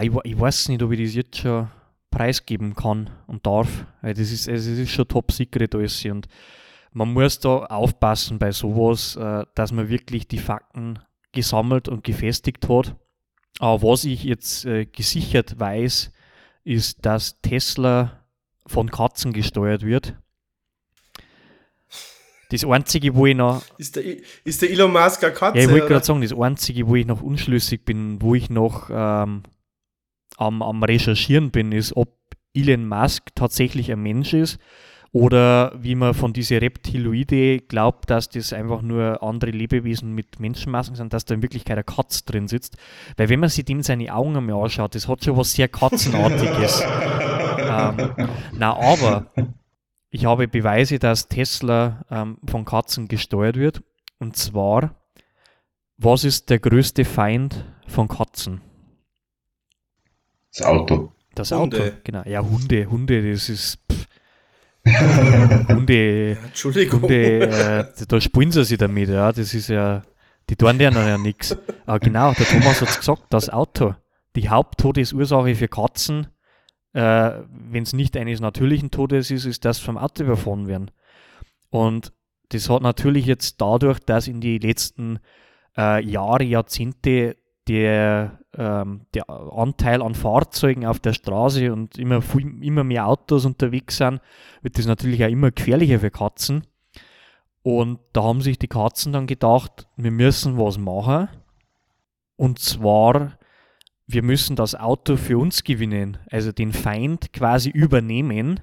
ich, 0.00 0.12
ich 0.22 0.38
weiß 0.38 0.68
nicht, 0.68 0.82
ob 0.84 0.92
ich 0.92 1.02
das 1.02 1.14
jetzt 1.16 1.38
schon 1.38 1.68
preisgeben 2.12 2.74
kann 2.74 3.10
und 3.26 3.44
darf. 3.44 3.86
Das 4.02 4.18
ist, 4.18 4.46
es 4.46 4.66
ist 4.66 4.90
schon 4.90 5.08
top 5.08 5.32
secret 5.32 5.74
alles 5.74 6.04
und 6.04 6.28
man 6.92 7.12
muss 7.12 7.38
da 7.38 7.58
aufpassen 7.66 8.38
bei 8.38 8.52
sowas, 8.52 9.16
äh, 9.16 9.44
dass 9.54 9.72
man 9.72 9.88
wirklich 9.88 10.26
die 10.28 10.38
Fakten 10.38 10.98
gesammelt 11.32 11.88
und 11.88 12.04
gefestigt 12.04 12.68
hat. 12.68 12.96
Aber 13.58 13.82
was 13.82 14.04
ich 14.04 14.24
jetzt 14.24 14.64
äh, 14.64 14.86
gesichert 14.86 15.58
weiß, 15.58 16.10
ist, 16.64 17.04
dass 17.04 17.40
Tesla 17.40 18.24
von 18.66 18.90
Katzen 18.90 19.32
gesteuert 19.32 19.82
wird. 19.82 20.16
Das 22.50 22.64
Einzige, 22.64 23.14
wo 23.14 23.26
ich 23.26 23.36
noch. 23.36 23.62
Ist 23.78 23.94
der, 23.94 24.04
ist 24.44 24.62
der 24.62 24.70
Elon 24.70 24.92
Musk 24.92 25.22
eine 25.22 25.32
Katze? 25.32 25.58
Ja, 25.58 25.64
ich 25.64 25.70
wollte 25.70 25.86
gerade 25.86 26.04
sagen, 26.04 26.20
das 26.20 26.32
Einzige, 26.32 26.88
wo 26.88 26.96
ich 26.96 27.06
noch 27.06 27.22
unschlüssig 27.22 27.84
bin, 27.84 28.20
wo 28.20 28.34
ich 28.34 28.50
noch 28.50 28.90
ähm, 28.90 29.44
am, 30.36 30.62
am 30.62 30.82
Recherchieren 30.82 31.52
bin, 31.52 31.70
ist, 31.70 31.96
ob 31.96 32.18
Elon 32.52 32.88
Musk 32.88 33.28
tatsächlich 33.36 33.92
ein 33.92 34.02
Mensch 34.02 34.32
ist 34.34 34.58
oder 35.12 35.72
wie 35.76 35.96
man 35.96 36.14
von 36.14 36.32
diesen 36.32 36.58
Reptiloide 36.58 37.58
glaubt, 37.58 38.10
dass 38.10 38.28
das 38.28 38.52
einfach 38.52 38.80
nur 38.80 39.22
andere 39.22 39.50
Lebewesen 39.50 40.14
mit 40.14 40.38
Menschenmasken 40.38 40.94
sind, 40.94 41.12
dass 41.12 41.24
da 41.24 41.34
in 41.34 41.42
Wirklichkeit 41.42 41.76
eine 41.76 41.84
Katze 41.84 42.24
drin 42.24 42.46
sitzt. 42.46 42.76
Weil 43.16 43.28
wenn 43.28 43.40
man 43.40 43.48
sich 43.48 43.64
dem 43.64 43.82
seine 43.82 44.14
Augen 44.14 44.36
einmal 44.36 44.62
anschaut, 44.62 44.94
das 44.94 45.08
hat 45.08 45.24
schon 45.24 45.36
was 45.36 45.52
sehr 45.52 45.66
Katzenartiges. 45.66 46.82
ähm, 47.58 48.14
na, 48.52 48.76
aber 48.76 49.26
ich 50.10 50.26
habe 50.26 50.46
Beweise, 50.46 51.00
dass 51.00 51.28
Tesla 51.28 52.04
ähm, 52.08 52.38
von 52.46 52.64
Katzen 52.64 53.08
gesteuert 53.08 53.56
wird. 53.56 53.82
Und 54.20 54.36
zwar, 54.36 54.94
was 55.96 56.22
ist 56.22 56.50
der 56.50 56.60
größte 56.60 57.04
Feind 57.04 57.64
von 57.88 58.06
Katzen? 58.06 58.60
Das 60.52 60.66
Auto. 60.66 61.12
Das 61.34 61.50
Hunde. 61.50 61.82
Auto, 61.82 61.96
genau. 62.04 62.22
Ja, 62.26 62.42
Hunde, 62.42 62.86
Hunde, 62.86 63.32
das 63.32 63.48
ist. 63.48 63.78
Pff, 63.90 64.06
Hunde, 64.84 66.38
Entschuldigung. 66.44 67.02
Hunde 67.02 67.86
äh, 67.98 68.06
da 68.08 68.20
spielen 68.20 68.50
sie 68.50 68.64
sich 68.64 68.78
damit, 68.78 69.08
ja. 69.08 69.32
Das 69.32 69.54
ist 69.54 69.68
ja, 69.68 70.02
die 70.48 70.56
tun 70.56 70.78
denen 70.78 70.96
ja 70.96 71.18
nichts. 71.18 71.56
Aber 71.86 71.98
genau, 72.00 72.32
der 72.32 72.46
Thomas 72.46 72.80
hat 72.80 72.88
es 72.88 72.98
gesagt, 72.98 73.24
das 73.30 73.50
Auto. 73.50 73.94
Die 74.36 74.48
Haupttodesursache 74.48 75.54
für 75.54 75.68
Katzen, 75.68 76.28
äh, 76.92 77.32
wenn 77.50 77.82
es 77.82 77.92
nicht 77.92 78.16
eines 78.16 78.40
natürlichen 78.40 78.90
Todes 78.90 79.30
ist, 79.30 79.44
ist 79.44 79.64
das 79.64 79.78
vom 79.78 79.98
Auto 79.98 80.24
überfahren 80.24 80.66
werden. 80.66 80.90
Und 81.70 82.12
das 82.50 82.68
hat 82.68 82.82
natürlich 82.82 83.26
jetzt 83.26 83.60
dadurch, 83.60 84.00
dass 84.00 84.28
in 84.28 84.40
die 84.40 84.58
letzten 84.58 85.20
äh, 85.76 86.04
Jahre, 86.04 86.44
Jahrzehnte 86.44 87.36
der, 87.68 88.39
ähm, 88.56 89.06
der 89.14 89.28
Anteil 89.30 90.02
an 90.02 90.14
Fahrzeugen 90.14 90.86
auf 90.86 90.98
der 90.98 91.12
Straße 91.12 91.72
und 91.72 91.98
immer, 91.98 92.22
immer 92.60 92.84
mehr 92.84 93.06
Autos 93.06 93.44
unterwegs 93.44 93.98
sind, 93.98 94.20
wird 94.62 94.78
das 94.78 94.86
natürlich 94.86 95.24
auch 95.24 95.28
immer 95.28 95.50
gefährlicher 95.50 96.00
für 96.00 96.10
Katzen. 96.10 96.64
Und 97.62 98.00
da 98.12 98.22
haben 98.22 98.40
sich 98.40 98.58
die 98.58 98.68
Katzen 98.68 99.12
dann 99.12 99.26
gedacht, 99.26 99.86
wir 99.96 100.10
müssen 100.10 100.58
was 100.58 100.78
machen. 100.78 101.28
Und 102.36 102.58
zwar, 102.58 103.38
wir 104.06 104.22
müssen 104.22 104.56
das 104.56 104.74
Auto 104.74 105.16
für 105.16 105.38
uns 105.38 105.62
gewinnen, 105.62 106.18
also 106.30 106.52
den 106.52 106.72
Feind 106.72 107.32
quasi 107.32 107.68
übernehmen. 107.68 108.60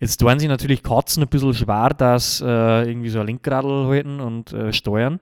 Jetzt 0.00 0.16
tun 0.18 0.38
sie 0.38 0.48
natürlich 0.48 0.82
Katzen 0.82 1.22
ein 1.22 1.28
bisschen 1.28 1.54
schwer, 1.54 1.90
dass 1.90 2.40
äh, 2.40 2.88
irgendwie 2.88 3.10
so 3.10 3.20
ein 3.20 3.26
Lenkradl 3.26 3.86
halten 3.86 4.20
und 4.20 4.52
äh, 4.52 4.72
steuern. 4.72 5.20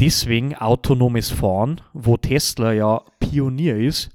Deswegen 0.00 0.54
autonomes 0.54 1.30
Fahren, 1.30 1.80
wo 1.92 2.16
Tesla 2.16 2.72
ja 2.72 3.02
Pionier 3.18 3.76
ist, 3.76 4.10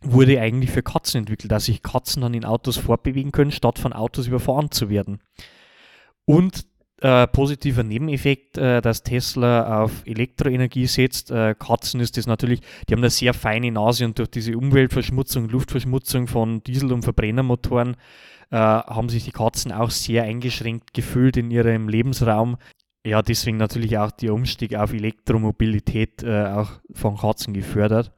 wurde 0.00 0.40
eigentlich 0.40 0.70
für 0.70 0.82
Katzen 0.82 1.18
entwickelt, 1.20 1.50
dass 1.50 1.64
sich 1.64 1.82
Katzen 1.82 2.22
dann 2.22 2.34
in 2.34 2.44
Autos 2.44 2.76
fortbewegen 2.76 3.32
können, 3.32 3.50
statt 3.50 3.78
von 3.78 3.92
Autos 3.92 4.28
überfahren 4.28 4.70
zu 4.70 4.88
werden. 4.88 5.18
Und 6.24 6.66
äh, 7.00 7.26
positiver 7.28 7.84
Nebeneffekt, 7.84 8.58
äh, 8.58 8.80
dass 8.80 9.02
Tesla 9.02 9.82
auf 9.82 10.02
Elektroenergie 10.04 10.86
setzt. 10.86 11.30
Äh, 11.30 11.54
Katzen 11.58 12.00
ist 12.00 12.16
das 12.16 12.26
natürlich, 12.26 12.60
die 12.88 12.94
haben 12.94 13.00
eine 13.00 13.10
sehr 13.10 13.34
feine 13.34 13.70
Nase 13.70 14.04
und 14.04 14.18
durch 14.18 14.30
diese 14.30 14.56
Umweltverschmutzung, 14.56 15.48
Luftverschmutzung 15.48 16.26
von 16.26 16.62
Diesel- 16.64 16.92
und 16.92 17.02
Verbrennermotoren 17.02 17.96
äh, 18.50 18.56
haben 18.56 19.08
sich 19.08 19.24
die 19.24 19.30
Katzen 19.30 19.70
auch 19.72 19.90
sehr 19.90 20.24
eingeschränkt 20.24 20.92
gefühlt 20.92 21.36
in 21.36 21.50
ihrem 21.50 21.88
Lebensraum. 21.88 22.56
Ja, 23.08 23.22
deswegen 23.22 23.56
natürlich 23.56 23.96
auch 23.96 24.10
der 24.10 24.34
Umstieg 24.34 24.74
auf 24.74 24.92
Elektromobilität 24.92 26.22
äh, 26.22 26.44
auch 26.44 26.72
von 26.92 27.16
Katzen 27.16 27.54
gefördert. 27.54 28.12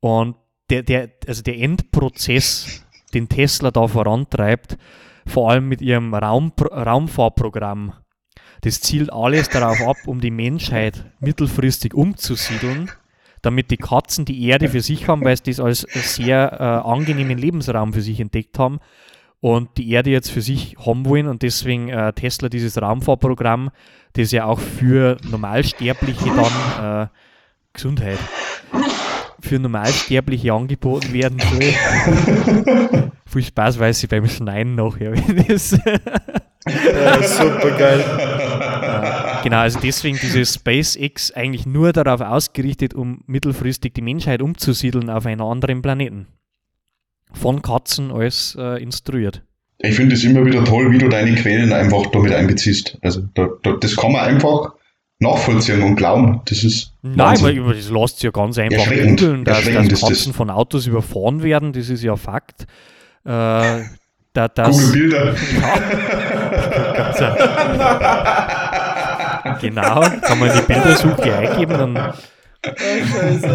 Und 0.00 0.34
der, 0.70 0.82
der, 0.82 1.10
also 1.28 1.44
der 1.44 1.58
Endprozess, 1.58 2.84
den 3.14 3.28
Tesla 3.28 3.70
da 3.70 3.86
vorantreibt, 3.86 4.76
vor 5.24 5.52
allem 5.52 5.68
mit 5.68 5.80
ihrem 5.80 6.12
Raum, 6.14 6.52
Raumfahrprogramm, 6.60 7.92
das 8.62 8.80
zielt 8.80 9.12
alles 9.12 9.48
darauf 9.50 9.80
ab, 9.82 9.98
um 10.06 10.20
die 10.20 10.32
Menschheit 10.32 11.12
mittelfristig 11.20 11.94
umzusiedeln, 11.94 12.90
damit 13.40 13.70
die 13.70 13.76
Katzen 13.76 14.24
die 14.24 14.48
Erde 14.48 14.68
für 14.68 14.80
sich 14.80 15.06
haben, 15.06 15.24
weil 15.24 15.36
sie 15.36 15.44
das 15.44 15.60
als 15.60 15.86
sehr 15.92 16.54
äh, 16.54 16.88
angenehmen 16.88 17.38
Lebensraum 17.38 17.92
für 17.92 18.02
sich 18.02 18.18
entdeckt 18.18 18.58
haben 18.58 18.80
und 19.42 19.76
die 19.76 19.90
Erde 19.90 20.10
jetzt 20.10 20.30
für 20.30 20.40
sich 20.40 20.76
haben 20.86 21.04
wollen 21.04 21.26
und 21.26 21.42
deswegen 21.42 21.88
äh, 21.88 22.12
Tesla 22.12 22.48
dieses 22.48 22.80
Raumfahrprogramm, 22.80 23.70
das 24.12 24.30
ja 24.30 24.44
auch 24.44 24.60
für 24.60 25.16
Normalsterbliche 25.28 26.30
dann 26.36 27.02
äh, 27.02 27.08
Gesundheit 27.72 28.18
für 29.40 29.58
Normalsterbliche 29.58 30.52
angeboten 30.52 31.12
werden 31.12 31.40
soll. 31.40 33.10
Viel 33.26 33.42
Spaß, 33.42 33.80
weil 33.80 33.92
sie 33.92 34.06
beim 34.06 34.28
Schneiden 34.28 34.76
nachher. 34.76 35.14
Ja, 36.64 37.20
super 37.20 37.70
geil. 37.76 39.40
genau, 39.42 39.56
also 39.56 39.80
deswegen 39.80 40.16
dieses 40.22 40.54
SpaceX 40.54 41.32
eigentlich 41.32 41.66
nur 41.66 41.92
darauf 41.92 42.20
ausgerichtet, 42.20 42.94
um 42.94 43.24
mittelfristig 43.26 43.94
die 43.94 44.02
Menschheit 44.02 44.40
umzusiedeln 44.40 45.10
auf 45.10 45.26
einen 45.26 45.40
anderen 45.40 45.82
Planeten. 45.82 46.28
Von 47.32 47.62
Katzen 47.62 48.10
als 48.10 48.56
äh, 48.58 48.82
instruiert. 48.82 49.42
Ich 49.78 49.96
finde 49.96 50.14
es 50.14 50.22
immer 50.22 50.44
wieder 50.46 50.64
toll, 50.64 50.92
wie 50.92 50.98
du 50.98 51.08
deine 51.08 51.34
Quellen 51.34 51.72
einfach 51.72 52.06
damit 52.12 52.32
einbeziehst. 52.32 52.98
Also 53.02 53.22
da, 53.34 53.48
da, 53.62 53.72
das 53.72 53.96
kann 53.96 54.12
man 54.12 54.20
einfach 54.22 54.74
nachvollziehen 55.18 55.82
und 55.82 55.96
glauben. 55.96 56.40
Das 56.44 56.62
ist 56.62 56.92
Nein, 57.02 57.38
aber 57.38 57.74
das 57.74 57.90
lässt 57.90 58.16
sich 58.16 58.24
ja 58.24 58.30
ganz 58.30 58.58
einfach 58.58 58.84
googeln, 58.88 59.44
dass, 59.44 59.64
dass 59.64 60.00
Katzen 60.00 60.26
das. 60.28 60.36
von 60.36 60.50
Autos 60.50 60.86
überfahren 60.86 61.42
werden, 61.42 61.72
das 61.72 61.88
ist 61.88 62.02
ja 62.02 62.16
Fakt. 62.16 62.66
Äh, 63.24 63.28
da, 64.32 64.48
das, 64.48 64.76
Google 64.76 64.92
Bilder. 64.92 65.34
Dank. 67.18 67.36
genau, 69.60 70.00
kann 70.00 70.38
man 70.38 70.50
die 70.54 70.62
Bildersuche 70.62 71.34
eingeben, 71.36 71.72
dann 71.72 72.14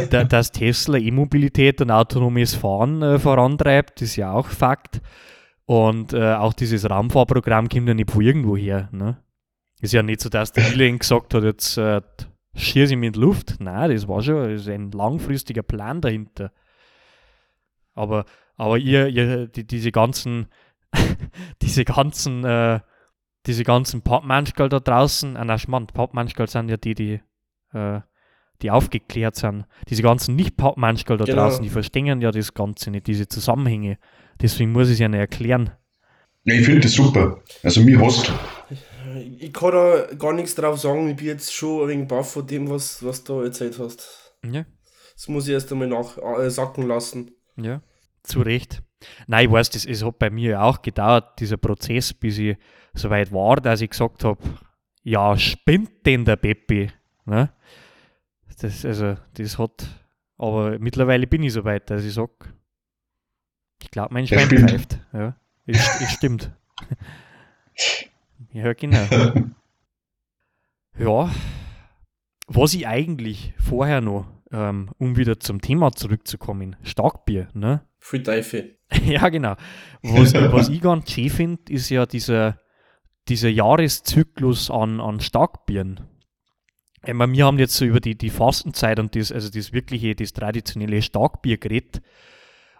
da, 0.09 0.23
dass 0.25 0.51
Tesla 0.51 0.97
E-Mobilität 0.97 1.81
und 1.81 1.91
autonomes 1.91 2.55
Fahren 2.55 3.01
äh, 3.01 3.19
vorantreibt, 3.19 4.01
ist 4.01 4.17
ja 4.17 4.31
auch 4.31 4.47
Fakt. 4.47 5.01
Und 5.65 6.13
äh, 6.13 6.33
auch 6.33 6.53
dieses 6.53 6.89
Raumfahrprogramm 6.89 7.69
kommt 7.69 7.87
ja 7.87 7.93
nicht 7.93 8.11
von 8.11 8.21
irgendwo 8.21 8.55
her. 8.55 8.89
Ne? 8.91 9.17
Ist 9.79 9.93
ja 9.93 10.03
nicht 10.03 10.21
so, 10.21 10.29
dass 10.29 10.51
der 10.51 10.67
Elon 10.67 10.99
gesagt 10.99 11.33
hat, 11.33 11.43
jetzt 11.43 11.77
äh, 11.77 12.01
schieße 12.55 12.95
ich 12.95 13.11
die 13.11 13.19
Luft. 13.19 13.57
Nein, 13.59 13.91
das 13.91 14.07
war 14.07 14.21
schon 14.21 14.49
das 14.49 14.67
ein 14.67 14.91
langfristiger 14.91 15.63
Plan 15.63 16.01
dahinter. 16.01 16.51
Aber, 17.93 18.25
aber 18.55 18.77
ihr, 18.77 19.07
ihr 19.07 19.47
die, 19.47 19.65
diese 19.65 19.91
ganzen, 19.91 20.47
diese 21.61 21.85
ganzen, 21.85 22.43
äh, 22.43 22.79
diese 23.45 23.63
ganzen 23.63 24.01
Pappmanschgal 24.01 24.69
da 24.69 24.79
draußen, 24.79 25.37
ah, 25.37 25.45
nein, 25.45 25.59
Schmand, 25.59 25.93
sind 26.45 26.69
ja 26.69 26.77
die, 26.77 26.95
die 26.95 27.21
äh, 27.73 28.01
die 28.61 28.71
aufgeklärt 28.71 29.35
sind. 29.35 29.65
Diese 29.89 30.01
ganzen 30.03 30.35
Nicht-Manschgal 30.35 31.17
da 31.17 31.25
Genau. 31.25 31.43
draußen, 31.43 31.63
die 31.63 31.69
verstehen 31.69 32.21
ja 32.21 32.31
das 32.31 32.53
Ganze 32.53 32.91
nicht, 32.91 33.07
diese 33.07 33.27
Zusammenhänge. 33.27 33.97
Deswegen 34.41 34.71
muss 34.71 34.87
ich 34.87 34.93
es 34.93 34.99
ja 34.99 35.07
nicht 35.07 35.19
erklären. 35.19 35.71
Ja, 36.43 36.53
ich 36.55 36.65
finde 36.65 36.81
das 36.81 36.93
super. 36.93 37.41
Also 37.63 37.81
mir 37.81 37.99
hast 38.01 38.31
Ich 39.39 39.51
kann 39.53 39.71
da 39.71 40.05
gar 40.17 40.33
nichts 40.33 40.55
drauf 40.55 40.79
sagen, 40.79 41.09
ich 41.09 41.15
bin 41.15 41.27
jetzt 41.27 41.53
schon 41.53 41.83
ein 41.83 41.87
wenig 41.89 42.07
baff 42.07 42.31
von 42.31 42.47
dem, 42.47 42.69
was, 42.69 43.03
was 43.03 43.23
du 43.23 43.41
erzählt 43.41 43.77
hast. 43.79 44.33
Ja, 44.45 44.65
Das 45.13 45.27
muss 45.27 45.47
ich 45.47 45.53
erst 45.53 45.71
einmal 45.71 45.87
nach, 45.87 46.17
äh, 46.39 46.49
sacken 46.49 46.87
lassen. 46.87 47.31
ja. 47.55 47.81
Zu 48.23 48.41
Recht. 48.41 48.83
Nein, 49.27 49.45
ich 49.45 49.51
weiß, 49.51 49.69
das, 49.69 49.85
es 49.85 50.03
hat 50.03 50.19
bei 50.19 50.29
mir 50.29 50.49
ja 50.51 50.61
auch 50.63 50.81
gedauert, 50.81 51.39
dieser 51.39 51.55
Prozess, 51.55 52.13
bis 52.13 52.37
ich 52.39 52.57
so 52.93 53.09
weit 53.09 53.31
war, 53.31 53.55
dass 53.57 53.79
ich 53.79 53.89
gesagt 53.91 54.25
habe, 54.25 54.41
ja, 55.03 55.37
spinnt 55.37 56.05
denn 56.05 56.25
der 56.25 56.35
Peppi? 56.35 56.91
Ne? 57.25 57.53
Das, 58.59 58.85
also, 58.85 59.15
das 59.33 59.59
hat, 59.59 59.87
aber 60.37 60.79
mittlerweile 60.79 61.27
bin 61.27 61.43
ich 61.43 61.53
so 61.53 61.63
weit, 61.63 61.89
dass 61.89 62.03
ich 62.03 62.13
sage, 62.13 62.31
ich 63.81 63.91
glaube, 63.91 64.13
mein 64.13 64.25
Schwein 64.25 64.49
pfeift. 64.49 64.99
Ja, 65.13 65.35
es, 65.65 66.01
es 66.01 66.11
stimmt. 66.13 66.51
ja, 68.51 68.73
genau. 68.73 69.05
Ja, 70.97 71.31
was 72.47 72.73
ich 72.73 72.87
eigentlich 72.87 73.53
vorher 73.59 74.01
noch, 74.01 74.25
ähm, 74.51 74.89
um 74.97 75.17
wieder 75.17 75.39
zum 75.39 75.61
Thema 75.61 75.91
zurückzukommen, 75.91 76.75
Starkbier, 76.81 77.49
ne? 77.53 77.83
Viel 77.99 78.23
Teufel. 78.23 78.77
ja, 79.05 79.29
genau. 79.29 79.55
Was, 80.01 80.33
was 80.33 80.69
ich 80.69 80.81
ganz 80.81 81.11
schön 81.11 81.29
finde, 81.29 81.71
ist 81.71 81.89
ja 81.89 82.05
dieser, 82.05 82.59
dieser 83.27 83.49
Jahreszyklus 83.49 84.71
an, 84.71 85.01
an 85.01 85.19
Starkbieren. 85.19 86.07
Ich 87.07 87.13
meine, 87.13 87.31
wir 87.31 87.45
haben 87.45 87.57
jetzt 87.57 87.75
so 87.75 87.85
über 87.85 88.01
die, 88.01 88.17
die 88.17 88.29
Fastenzeit 88.29 88.99
und 88.99 89.15
das, 89.15 89.31
also 89.31 89.49
das 89.49 89.71
wirkliche, 89.71 90.13
das 90.13 90.33
traditionelle 90.33 91.01
Starkbier 91.01 91.57
geredet. 91.57 92.01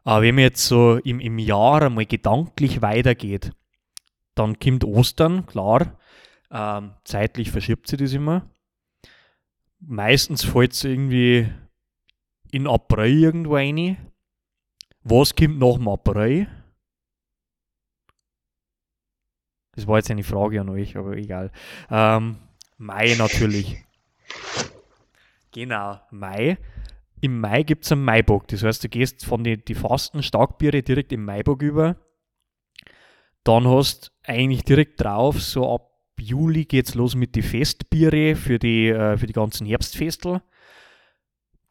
Aber 0.04 0.22
wenn 0.22 0.36
man 0.36 0.44
jetzt 0.44 0.66
so 0.66 0.98
im, 0.98 1.22
im 1.22 1.40
Jahr 1.40 1.84
einmal 1.84 2.06
gedanklich 2.06 2.82
weitergeht, 2.82 3.52
dann 4.36 4.60
kommt 4.60 4.84
Ostern, 4.84 5.46
klar. 5.46 5.98
Ähm, 6.52 6.94
zeitlich 7.06 7.52
verschiebt 7.52 7.88
sich 7.88 8.00
das 8.00 8.12
immer. 8.12 8.50
Meistens 9.80 10.44
fällt 10.44 10.74
es 10.74 10.84
irgendwie 10.84 11.50
in 12.52 12.68
April 12.68 13.24
irgendwo 13.24 13.56
rein. 13.56 14.12
Was 15.04 15.36
kommt 15.36 15.58
nach 15.58 15.76
dem 15.76 15.88
April? 15.88 16.48
Das 19.72 19.88
war 19.88 19.98
jetzt 19.98 20.12
eine 20.12 20.24
Frage 20.24 20.60
an 20.60 20.70
euch, 20.70 20.98
aber 20.98 21.16
egal. 21.16 21.50
Ähm, 21.90 22.38
Mai 22.78 23.16
natürlich. 23.18 23.87
Genau, 25.52 26.00
Mai. 26.12 26.58
Im 27.20 27.40
Mai 27.40 27.64
gibt 27.64 27.86
es 27.86 27.92
einen 27.92 28.04
Maibock. 28.04 28.48
Das 28.48 28.64
heißt, 28.64 28.84
du 28.84 28.90
gehst 28.90 29.26
von 29.26 29.44
den 29.44 29.64
die 29.68 29.74
fasten 29.74 30.22
Starkbiere 30.22 30.84
direkt 30.84 31.12
im 31.12 31.26
Maibock 31.26 31.62
über. 31.62 31.96
Dann 33.44 33.68
hast 33.68 34.12
eigentlich 34.24 34.64
direkt 34.64 35.02
drauf, 35.02 35.42
so 35.42 35.74
ab 35.74 35.90
Juli 36.20 36.66
geht 36.66 36.88
es 36.88 36.96
los 36.96 37.16
mit 37.16 37.36
den 37.36 37.44
Festbiere 37.44 38.36
für 38.36 38.60
die, 38.60 38.90
äh, 38.90 39.18
für 39.18 39.26
die 39.26 39.34
ganzen 39.34 39.66
Herbstfestel. 39.66 40.42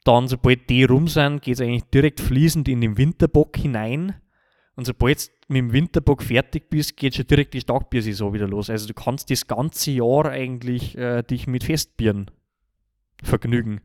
Dann, 0.04 0.28
sobald 0.28 0.70
die 0.70 0.84
rum 0.84 1.08
sind, 1.08 1.42
geht 1.42 1.54
es 1.54 1.60
eigentlich 1.60 1.84
direkt 1.84 2.20
fließend 2.20 2.68
in 2.68 2.80
den 2.80 2.96
Winterbock 2.96 3.56
hinein. 3.56 4.14
Und 4.74 4.84
sobald 4.84 5.26
du 5.26 5.30
mit 5.48 5.58
dem 5.58 5.72
Winterbock 5.72 6.22
fertig 6.22 6.70
bist, 6.70 6.96
geht 6.96 7.16
schon 7.16 7.26
direkt 7.26 7.54
die 7.54 7.60
Starkbiersaison 7.60 8.32
wieder 8.32 8.48
los. 8.48 8.70
Also 8.70 8.86
du 8.86 8.94
kannst 8.94 9.30
das 9.30 9.46
ganze 9.46 9.90
Jahr 9.90 10.26
eigentlich 10.26 10.96
äh, 10.96 11.22
dich 11.22 11.46
mit 11.46 11.64
Festbieren 11.64 12.30
vergnügen. 13.22 13.80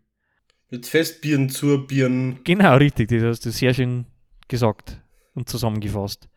Mit 0.70 0.86
Festbieren, 0.88 1.50
Zurbieren. 1.50 2.40
Genau, 2.44 2.76
richtig, 2.78 3.10
das 3.10 3.24
hast 3.24 3.46
du 3.46 3.52
sehr 3.52 3.74
schön 3.74 4.06
gesagt 4.48 5.02
und 5.34 5.50
zusammengefasst. 5.50 6.28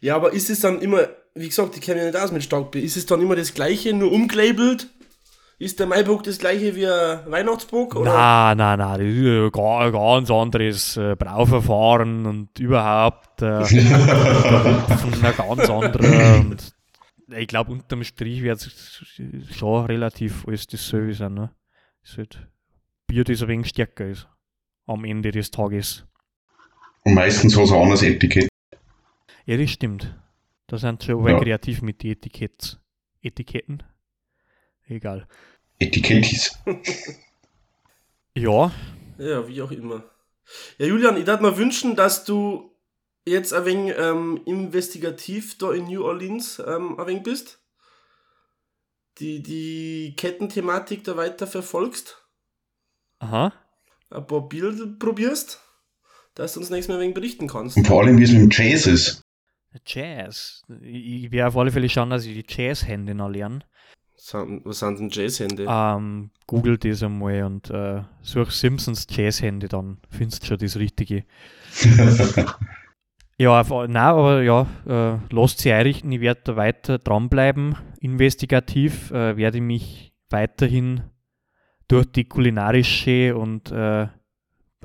Ja, 0.00 0.16
aber 0.16 0.32
ist 0.32 0.50
es 0.50 0.60
dann 0.60 0.80
immer, 0.80 1.08
wie 1.34 1.46
gesagt, 1.48 1.76
ich 1.76 1.82
kenne 1.82 2.02
mich 2.04 2.12
nicht 2.12 2.22
aus 2.22 2.32
mit 2.32 2.42
Starkbier, 2.42 2.82
ist 2.82 2.96
es 2.96 3.06
dann 3.06 3.20
immer 3.22 3.36
das 3.36 3.54
gleiche, 3.54 3.92
nur 3.92 4.10
umgelabelt? 4.12 4.88
Ist 5.60 5.80
der 5.80 5.86
Maibock 5.88 6.22
das 6.22 6.38
gleiche 6.38 6.76
wie 6.76 6.86
ein 6.86 7.20
Weihnachtsbock? 7.26 7.96
Oder? 7.96 8.12
Na, 8.12 8.54
na, 8.54 8.76
na, 8.76 8.96
das 8.96 9.06
ist 9.08 9.24
ein 9.26 9.50
ga- 9.50 9.90
ganz 9.90 10.30
anderes 10.30 10.96
äh, 10.96 11.16
Brauverfahren 11.16 12.26
und 12.26 12.58
überhaupt 12.60 13.42
äh, 13.42 13.46
ein 13.64 15.34
ganz 15.36 15.68
anderer. 15.68 16.38
Und 16.38 16.72
ich 17.36 17.46
glaube, 17.48 17.72
unterm 17.72 18.04
Strich 18.04 18.42
wird 18.42 18.58
es 18.58 19.04
schon 19.56 19.86
relativ 19.86 20.46
alles 20.46 20.66
dasselbe 20.66 21.14
sein. 21.14 21.34
Ne? 21.34 21.54
Es 22.02 22.16
wird 22.16 22.46
Bier, 23.06 23.24
das 23.24 23.42
ein 23.42 23.48
wenig 23.48 23.68
stärker 23.68 24.06
ist 24.06 24.28
am 24.86 25.04
Ende 25.04 25.30
des 25.30 25.50
Tages. 25.50 26.04
und 27.04 27.14
meistens 27.14 27.56
ein 27.56 27.68
anderes 27.68 28.02
Etikett. 28.02 28.48
Ja, 29.46 29.56
das 29.56 29.70
stimmt. 29.70 30.14
Da 30.66 30.76
sind 30.78 31.02
sie 31.02 31.06
schon 31.08 31.24
Ja. 31.24 31.32
ja. 31.32 31.38
kreativ 31.40 31.82
mit 31.82 32.02
den 32.02 32.12
Etiketts. 32.12 32.78
Etiketten. 33.22 33.82
Egal. 34.86 35.26
Etikettis. 35.78 36.58
Ja, 38.34 38.70
Ja, 39.18 39.46
wie 39.48 39.62
auch 39.62 39.70
immer. 39.70 40.04
Ja, 40.78 40.86
Julian, 40.86 41.16
ich 41.16 41.26
würde 41.26 41.42
mir 41.42 41.56
wünschen, 41.56 41.96
dass 41.96 42.24
du 42.24 42.70
jetzt 43.28 43.52
ein 43.52 43.64
wenig 43.64 43.94
ähm, 43.96 44.40
investigativ 44.44 45.58
da 45.58 45.72
in 45.72 45.84
New 45.84 46.04
Orleans 46.04 46.62
ähm, 46.66 46.98
ein 46.98 47.06
wenig 47.06 47.22
bist. 47.22 47.60
Die, 49.18 49.42
die 49.42 50.14
Kettenthematik 50.16 51.04
da 51.04 51.16
weiter 51.16 51.46
verfolgst. 51.46 52.24
aha. 53.18 53.52
Ein 54.10 54.26
paar 54.26 54.48
Bilder 54.48 54.86
probierst. 54.98 55.60
Dass 56.34 56.54
du 56.54 56.60
uns 56.60 56.70
nächstes 56.70 56.88
Mal 56.88 56.94
ein 56.94 57.02
wenig 57.02 57.14
berichten 57.14 57.48
kannst. 57.48 57.76
Und 57.76 57.86
vor 57.86 58.02
allem, 58.02 58.16
wie 58.18 58.22
es 58.22 58.30
mit 58.30 58.42
dem 58.42 58.50
Jazz 58.50 58.86
ist. 58.86 59.22
Jazz. 59.84 60.62
Ich, 60.80 61.30
werde 61.30 61.48
auf 61.48 61.56
alle 61.56 61.70
Fälle 61.70 61.88
schauen, 61.88 62.10
dass 62.10 62.24
ich 62.24 62.34
die 62.34 62.44
Jazz-Hände 62.48 63.14
noch 63.14 63.28
lerne. 63.28 63.60
Was 64.32 64.80
sind 64.80 64.98
denn 64.98 65.10
Jazzhände? 65.10 65.66
Ähm, 65.68 66.30
Google 66.46 66.76
das 66.76 67.02
einmal 67.02 67.44
und 67.44 67.70
äh, 67.70 68.02
such 68.20 68.50
Simpsons 68.50 69.06
Jazzhände, 69.08 69.68
dann 69.68 69.98
findest 70.10 70.42
du 70.42 70.46
schon 70.48 70.58
das 70.58 70.76
Richtige. 70.76 71.24
Ja, 73.40 73.62
nein, 73.62 73.96
aber 73.96 74.42
ja, 74.42 74.66
äh, 74.84 75.18
lasst 75.30 75.60
sie 75.60 75.72
einrichten. 75.72 76.10
Ich 76.10 76.20
werde 76.20 76.40
da 76.42 76.56
weiter 76.56 76.98
dranbleiben. 76.98 77.76
Investigativ 78.00 79.12
äh, 79.12 79.36
werde 79.36 79.58
ich 79.58 79.62
mich 79.62 80.12
weiterhin 80.28 81.02
durch 81.86 82.06
die 82.10 82.24
kulinarische 82.24 83.36
und 83.36 83.70
äh, 83.70 84.08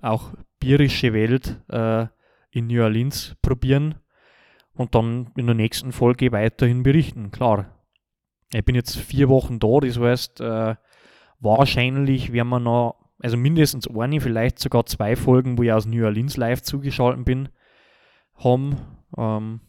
auch 0.04 0.34
bierische 0.60 1.14
Welt 1.14 1.60
äh, 1.70 2.06
in 2.52 2.68
New 2.68 2.84
Orleans 2.84 3.36
probieren 3.42 3.96
und 4.76 4.94
dann 4.94 5.32
in 5.36 5.48
der 5.48 5.56
nächsten 5.56 5.92
Folge 5.92 6.32
weiterhin 6.32 6.84
berichten, 6.84 7.32
klar. 7.32 7.66
Ich 8.54 8.64
bin 8.64 8.76
jetzt 8.76 8.98
vier 8.98 9.30
Wochen 9.30 9.58
da, 9.58 9.80
das 9.82 10.00
heißt, 10.00 10.42
äh, 10.42 10.76
wahrscheinlich 11.40 12.32
werden 12.32 12.50
wir 12.50 12.60
noch, 12.60 12.96
also 13.20 13.36
mindestens 13.36 13.88
eine, 13.88 14.22
vielleicht 14.22 14.60
sogar 14.60 14.86
zwei 14.86 15.16
Folgen, 15.16 15.58
wo 15.58 15.64
ich 15.64 15.72
aus 15.72 15.88
New 15.88 16.06
Orleans 16.06 16.38
live 16.38 16.62
zugeschaltet 16.62 17.26
bin, 17.26 17.50
haben. 18.36 18.78
Ähm, 19.18 19.62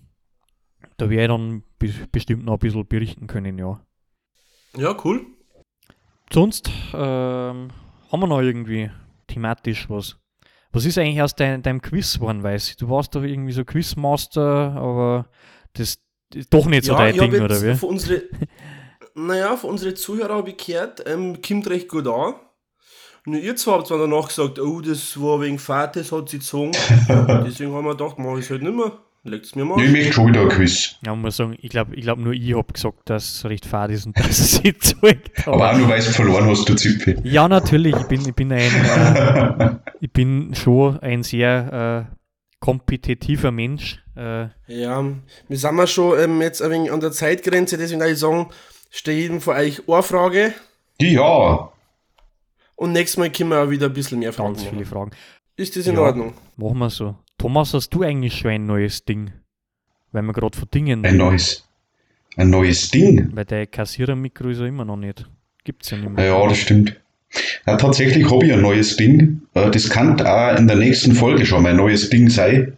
da 0.96 1.10
werde 1.10 1.22
ich 1.22 1.28
dann 1.28 1.62
be 1.78 1.92
bestimmt 2.12 2.44
noch 2.44 2.54
ein 2.54 2.58
bisschen 2.58 2.86
berichten 2.86 3.26
können, 3.26 3.58
ja. 3.58 3.80
Ja, 4.76 4.96
cool. 5.04 5.26
Sonst 6.32 6.70
ähm, 6.92 7.70
haben 8.10 8.20
wir 8.20 8.26
noch 8.26 8.40
irgendwie 8.40 8.90
thematisch 9.26 9.88
was. 9.88 10.16
Was 10.72 10.84
ist 10.84 10.98
eigentlich 10.98 11.22
aus 11.22 11.34
dein, 11.34 11.62
deinem 11.62 11.80
Quiz 11.80 12.14
geworden, 12.14 12.42
weiß 12.42 12.70
ich? 12.70 12.76
Du 12.76 12.88
warst 12.88 13.14
doch 13.14 13.22
irgendwie 13.22 13.52
so 13.52 13.64
Quizmaster, 13.64 14.72
aber 14.72 15.28
das 15.74 15.98
ist 16.34 16.52
doch 16.52 16.66
nicht 16.66 16.84
so 16.84 16.94
dein 16.94 17.14
ich 17.14 17.20
hab 17.20 17.30
Ding, 17.30 17.42
oder 17.42 17.62
wie? 17.62 17.74
Für 17.74 17.86
unsere, 17.86 18.22
naja, 19.14 19.56
für 19.56 19.68
unsere 19.68 19.94
Zuhörer 19.94 20.34
habe 20.34 20.50
ich 20.50 20.56
gehört, 20.56 21.04
ähm, 21.06 21.40
kommt 21.40 21.68
recht 21.70 21.88
gut 21.88 22.08
an. 22.08 22.34
Nur 23.26 23.40
ihr 23.40 23.56
zwei 23.56 23.72
habt 23.72 23.86
zwar 23.86 23.98
danach 23.98 24.28
gesagt, 24.28 24.58
oh, 24.58 24.80
das 24.82 25.18
war 25.20 25.40
wegen 25.40 25.58
Fahrt, 25.58 25.96
das 25.96 26.12
hat 26.12 26.28
sie 26.28 26.38
gezogen. 26.38 26.72
Deswegen 27.46 27.72
haben 27.72 27.84
wir 27.86 27.96
gedacht, 27.96 28.18
mach 28.18 28.34
ich 28.36 28.44
es 28.44 28.50
halt 28.50 28.62
nicht 28.62 28.74
mehr. 28.74 28.92
Legt's 29.26 29.54
mir 29.54 29.64
mal. 29.64 29.82
Ich 29.82 29.90
möchte 29.90 30.12
schon 30.12 30.28
wieder 30.28 30.42
ein 30.42 30.50
Quiz. 30.50 30.96
Ja, 31.06 31.14
muss 31.14 31.38
sagen, 31.38 31.56
ich 31.62 31.70
glaube, 31.70 31.94
ich 31.96 32.02
glaub, 32.02 32.18
nur 32.18 32.34
ich 32.34 32.54
habe 32.54 32.70
gesagt, 32.70 33.08
dass 33.08 33.36
es 33.36 33.44
recht 33.46 33.64
fad 33.64 33.90
ist 33.90 34.04
und 34.04 34.18
dass 34.18 34.38
es 34.38 34.56
sich 34.56 34.78
zeigt. 34.80 35.48
Aber 35.48 35.70
auch 35.72 35.76
nur, 35.78 35.88
weil 35.88 36.00
du 36.02 36.10
verloren 36.12 36.44
hast, 36.46 36.68
du 36.68 36.74
Zipfel. 36.74 37.18
Ja, 37.24 37.48
natürlich. 37.48 37.96
Ich 37.96 38.06
bin, 38.06 38.20
ich 38.20 38.34
bin 38.34 38.52
ein, 38.52 38.60
äh, 38.60 39.70
ich 40.00 40.12
bin 40.12 40.54
schon 40.54 40.98
ein 40.98 41.22
sehr 41.22 42.10
äh, 42.12 42.14
kompetitiver 42.60 43.50
Mensch. 43.50 44.04
Äh, 44.14 44.48
Ja, 44.66 45.02
wir 45.48 45.56
sind 45.56 45.74
wir 45.74 45.86
schon 45.86 46.18
ähm, 46.20 46.42
jetzt 46.42 46.60
ein 46.60 46.70
wenig 46.70 46.92
an 46.92 47.00
der 47.00 47.12
Zeitgrenze, 47.12 47.78
deswegen 47.78 48.00
würde 48.02 48.12
ich 48.12 48.18
sagen, 48.18 48.50
stelle 48.90 49.16
jedem 49.16 49.40
von 49.40 49.56
euch 49.56 49.88
eine 49.88 50.02
Frage 50.02 50.52
Ja, 51.00 51.72
und 52.76 52.92
nächstes 52.92 53.16
Mal 53.18 53.30
können 53.30 53.50
wir 53.50 53.62
auch 53.62 53.70
wieder 53.70 53.86
ein 53.86 53.92
bisschen 53.92 54.18
mehr 54.18 54.32
Fragen 54.32 54.54
ganz 54.54 54.62
viele 54.64 54.82
machen. 54.82 54.86
Fragen. 54.86 55.10
Ist 55.56 55.76
das 55.76 55.86
in 55.86 55.94
Ja. 55.94 56.00
Ordnung? 56.02 56.34
Machen 56.56 56.78
wir 56.78 56.90
so. 56.90 57.14
Thomas, 57.38 57.74
hast 57.74 57.90
du 57.90 58.02
eigentlich 58.02 58.38
schon 58.38 58.50
ein 58.50 58.66
neues 58.66 59.04
Ding? 59.04 59.30
Weil 60.12 60.22
wir 60.22 60.32
gerade 60.32 60.56
von 60.56 60.68
Dingen 60.72 61.04
ein 61.04 61.16
neues, 61.16 61.68
ein 62.36 62.50
neues 62.50 62.90
Ding. 62.90 63.30
Weil 63.34 63.44
dein 63.44 63.70
Kassierermikro 63.70 64.48
ist 64.48 64.60
ja 64.60 64.66
immer 64.66 64.84
noch 64.84 64.96
nicht. 64.96 65.28
Gibt's 65.64 65.90
ja 65.90 65.98
nicht 65.98 66.10
mehr. 66.10 66.24
Ja, 66.24 66.46
das 66.48 66.58
stimmt. 66.58 67.00
Ja, 67.66 67.76
tatsächlich 67.76 68.30
habe 68.30 68.46
ich 68.46 68.52
ein 68.52 68.60
neues 68.60 68.96
Ding. 68.96 69.42
Äh, 69.54 69.70
Das 69.70 69.88
kann 69.90 70.20
auch 70.20 70.56
in 70.56 70.68
der 70.68 70.76
nächsten 70.76 71.14
Folge 71.14 71.44
schon 71.46 71.62
mein 71.64 71.76
neues 71.76 72.08
Ding 72.10 72.28
sein. 72.30 72.76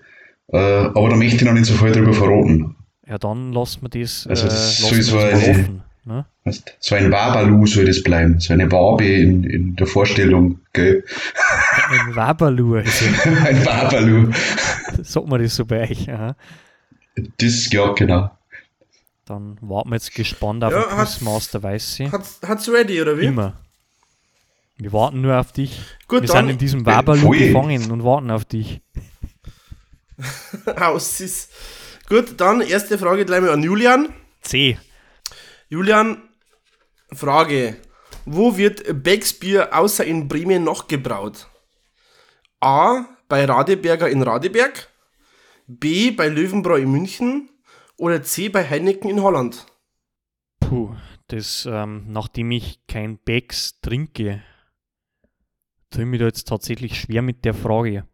Äh, 0.48 0.56
Aber 0.56 1.10
da 1.10 1.16
möchte 1.16 1.36
ich 1.36 1.42
noch 1.42 1.52
nicht 1.52 1.66
so 1.66 1.74
viel 1.74 1.92
drüber 1.92 2.12
verraten. 2.14 2.74
Ja, 3.06 3.18
dann 3.18 3.52
lassen 3.52 3.82
wir 3.82 3.88
das, 4.00 4.26
Also 4.26 4.46
äh, 4.46 4.48
das 4.48 4.80
lassen 4.80 5.02
soll 5.02 5.80
Ne? 6.06 6.24
So 6.78 6.94
ein 6.94 7.10
Wabalu 7.10 7.66
soll 7.66 7.84
das 7.86 8.00
bleiben. 8.02 8.38
So 8.38 8.52
eine 8.52 8.70
Wabe 8.70 9.04
in, 9.06 9.42
in 9.42 9.74
der 9.74 9.88
Vorstellung. 9.88 10.60
Gell? 10.72 11.04
Ein 11.90 12.14
Waberlu, 12.14 12.76
also, 12.76 13.04
Ein 13.44 13.66
Wabalu. 13.66 14.30
sagt 15.02 15.26
man 15.26 15.42
das 15.42 15.56
so 15.56 15.64
bei 15.66 15.90
euch. 15.90 16.08
Aha. 16.08 16.36
Das, 17.38 17.72
ja, 17.72 17.92
genau. 17.92 18.30
Dann 19.24 19.58
warten 19.60 19.90
wir 19.90 19.96
jetzt 19.96 20.14
gespannt 20.14 20.62
auf 20.62 20.72
Ja, 20.72 20.82
den 20.84 20.96
Quizmaster 20.96 21.60
Weiße. 21.62 22.12
Hat's, 22.12 22.38
hat's 22.46 22.68
ready, 22.68 23.02
oder 23.02 23.18
wie? 23.18 23.24
Immer. 23.26 23.54
Wir 24.78 24.92
warten 24.92 25.22
nur 25.22 25.36
auf 25.40 25.50
dich. 25.50 25.80
Gut, 26.06 26.22
wir 26.22 26.28
dann- 26.28 26.44
sind 26.46 26.50
in 26.50 26.58
diesem 26.58 26.86
Äh, 26.86 27.02
voll. 27.02 27.36
gefangen 27.38 27.90
und 27.90 28.04
warten 28.04 28.30
auf 28.30 28.44
dich. 28.44 28.80
Aus 30.76 31.18
ist. 31.20 31.50
Gut, 32.08 32.40
dann 32.40 32.60
erste 32.60 32.96
Frage 32.96 33.24
gleich 33.24 33.40
mal 33.40 33.50
an 33.50 33.62
Julian. 33.64 34.10
C. 34.42 34.78
Julian, 35.68 36.22
Frage. 37.12 37.76
Wo 38.24 38.56
wird 38.56 39.02
Becks 39.02 39.36
Bier 39.36 39.76
außer 39.76 40.04
in 40.04 40.28
Bremen 40.28 40.62
noch 40.62 40.86
gebraut? 40.86 41.48
A. 42.60 43.04
Bei 43.28 43.44
Radeberger 43.44 44.08
in 44.08 44.22
Radeberg. 44.22 44.88
B. 45.66 46.12
Bei 46.12 46.28
Löwenbräu 46.28 46.78
in 46.78 46.92
München. 46.92 47.50
Oder 47.96 48.22
C. 48.22 48.48
Bei 48.48 48.68
Heineken 48.68 49.10
in 49.10 49.20
Holland. 49.20 49.66
Puh, 50.60 50.94
das, 51.26 51.66
ähm, 51.68 52.04
nachdem 52.08 52.52
ich 52.52 52.86
kein 52.86 53.18
Becks 53.18 53.80
trinke, 53.80 54.42
tue 55.90 56.02
ich 56.02 56.08
mir 56.08 56.18
da 56.18 56.26
jetzt 56.26 56.46
tatsächlich 56.46 57.00
schwer 57.00 57.22
mit 57.22 57.44
der 57.44 57.54
Frage. 57.54 58.06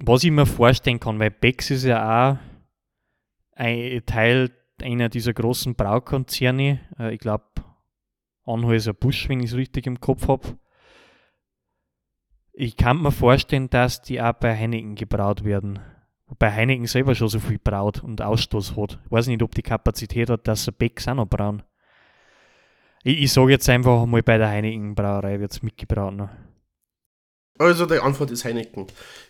Was 0.00 0.22
ich 0.22 0.30
mir 0.30 0.46
vorstellen 0.46 1.00
kann, 1.00 1.18
weil 1.18 1.30
Becks 1.30 1.70
ist 1.70 1.84
ja 1.84 2.34
auch 2.34 2.38
ein 3.56 4.02
Teil 4.06 4.50
einer 4.82 5.08
dieser 5.08 5.32
großen 5.32 5.74
Braukonzerne. 5.74 6.80
Äh, 6.98 7.14
ich 7.14 7.20
glaube, 7.20 7.44
Anhäuser 8.44 8.92
Busch, 8.92 9.28
wenn 9.28 9.40
ich 9.40 9.50
es 9.50 9.56
richtig 9.56 9.86
im 9.86 10.00
Kopf 10.00 10.28
habe. 10.28 10.58
Ich 12.52 12.76
kann 12.76 13.02
mir 13.02 13.12
vorstellen, 13.12 13.68
dass 13.68 14.02
die 14.02 14.20
auch 14.22 14.32
bei 14.32 14.56
Heineken 14.56 14.94
gebraut 14.94 15.44
werden. 15.44 15.80
Wobei 16.28 16.52
Heineken 16.52 16.86
selber 16.86 17.14
schon 17.14 17.28
so 17.28 17.38
viel 17.38 17.58
braut 17.58 18.02
und 18.02 18.22
Ausstoß 18.22 18.76
hat. 18.76 18.98
Ich 19.04 19.10
weiß 19.10 19.26
nicht, 19.26 19.42
ob 19.42 19.54
die 19.54 19.62
Kapazität 19.62 20.30
hat, 20.30 20.48
dass 20.48 20.64
sie 20.64 20.72
Becks 20.72 21.06
auch 21.06 21.14
noch 21.14 21.26
brauen. 21.26 21.62
Ich, 23.04 23.22
ich 23.22 23.32
sage 23.32 23.52
jetzt 23.52 23.68
einfach 23.68 24.06
mal 24.06 24.22
bei 24.22 24.38
der 24.38 24.48
Heineken 24.48 24.94
Brauerei 24.94 25.38
wird 25.38 25.52
es 25.52 25.62
mitgebraut. 25.62 26.14
Noch. 26.14 26.30
Also 27.58 27.86
die 27.86 27.98
Antwort 27.98 28.30
ist 28.30 28.44
Heineken. 28.44 28.86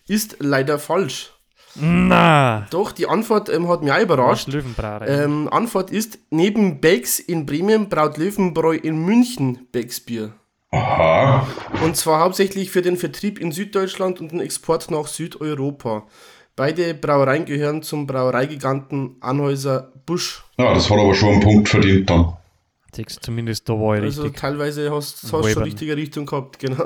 Ist 0.06 0.36
leider 0.40 0.78
falsch. 0.78 1.32
Na, 1.80 2.66
Doch, 2.70 2.92
die 2.92 3.06
Antwort 3.06 3.48
ähm, 3.48 3.68
hat 3.68 3.82
mich 3.82 3.92
auch 3.92 4.00
überrascht. 4.00 4.48
Ähm, 5.06 5.48
Antwort 5.50 5.90
ist, 5.90 6.18
neben 6.30 6.80
Becks 6.80 7.18
in 7.18 7.46
Bremen 7.46 7.88
braut 7.88 8.16
Löwenbräu 8.16 8.76
in 8.76 9.04
München 9.04 9.66
Becks 9.72 10.00
Bier. 10.00 10.32
Aha. 10.70 11.46
Und 11.84 11.96
zwar 11.96 12.20
hauptsächlich 12.20 12.70
für 12.70 12.82
den 12.82 12.96
Vertrieb 12.96 13.38
in 13.38 13.52
Süddeutschland 13.52 14.20
und 14.20 14.32
den 14.32 14.40
Export 14.40 14.90
nach 14.90 15.06
Südeuropa. 15.06 16.06
Beide 16.56 16.94
Brauereien 16.94 17.44
gehören 17.44 17.82
zum 17.82 18.06
Brauereigiganten 18.06 19.16
Anhäuser 19.20 19.92
Busch. 20.06 20.42
Ja, 20.58 20.72
das 20.72 20.90
hat 20.90 20.98
aber 20.98 21.14
schon 21.14 21.34
einen 21.34 21.40
Punkt 21.40 21.68
verdient 21.68 22.08
dann. 22.08 22.32
Zumindest 23.20 23.68
da 23.68 23.74
war 23.74 23.98
ich 23.98 24.04
Also 24.04 24.22
richtig. 24.22 24.40
teilweise 24.40 24.90
hast 24.90 25.22
du 25.22 25.28
schon 25.28 25.62
richtige 25.62 25.96
Richtung 25.96 26.24
gehabt, 26.24 26.58
genau. 26.58 26.84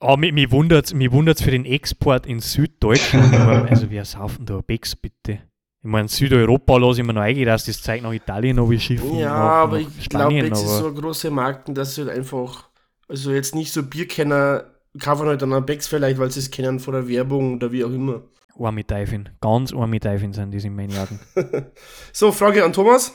Aber 0.00 0.16
mich, 0.16 0.32
mich 0.32 0.50
wundert 0.50 0.86
es 0.86 0.94
mich 0.94 1.10
wundert's 1.10 1.42
für 1.42 1.50
den 1.50 1.64
Export 1.64 2.26
in 2.26 2.40
Süddeutschland. 2.40 3.34
also 3.70 3.90
wer 3.90 4.04
saufen 4.04 4.46
da 4.46 4.60
Becks 4.60 4.96
bitte? 4.96 5.40
Ich 5.80 5.90
meine, 5.90 6.08
Südeuropa 6.08 6.76
lasse 6.76 7.00
ich 7.00 7.06
mir 7.06 7.12
noch 7.12 7.22
eingehen, 7.22 7.46
dass 7.46 7.64
das 7.64 7.80
Zeug 7.80 8.02
nach 8.02 8.12
Italien 8.12 8.56
noch 8.56 8.68
wie 8.68 8.80
Schiffen. 8.80 9.16
Ja, 9.16 9.28
nach, 9.28 9.38
aber 9.38 9.80
nach 9.80 9.88
ich 9.98 10.08
glaube, 10.08 10.34
jetzt 10.34 10.62
ist 10.62 10.78
so 10.78 10.92
große 10.92 11.30
Marken, 11.30 11.74
dass 11.74 11.94
sie 11.94 12.02
halt 12.02 12.10
einfach, 12.10 12.68
also 13.08 13.30
jetzt 13.30 13.54
nicht 13.54 13.72
so 13.72 13.82
Bierkenner 13.84 14.64
kaufen 14.98 15.26
halt 15.26 15.42
dann 15.42 15.52
auch 15.52 15.60
Becks 15.60 15.86
vielleicht, 15.86 16.18
weil 16.18 16.30
sie 16.30 16.40
es 16.40 16.50
kennen 16.50 16.80
von 16.80 16.94
der 16.94 17.08
Werbung 17.08 17.54
oder 17.56 17.70
wie 17.70 17.84
auch 17.84 17.90
immer. 17.90 18.22
Arme 18.58 18.84
Teufel. 18.84 19.24
Ganz 19.40 19.72
arme 19.72 20.00
Teufel 20.00 20.34
sind 20.34 20.52
das 20.52 20.64
in 20.64 20.74
meinen 20.74 20.96
Augen. 20.96 21.20
So, 22.12 22.32
Frage 22.32 22.64
an 22.64 22.72
Thomas. 22.72 23.12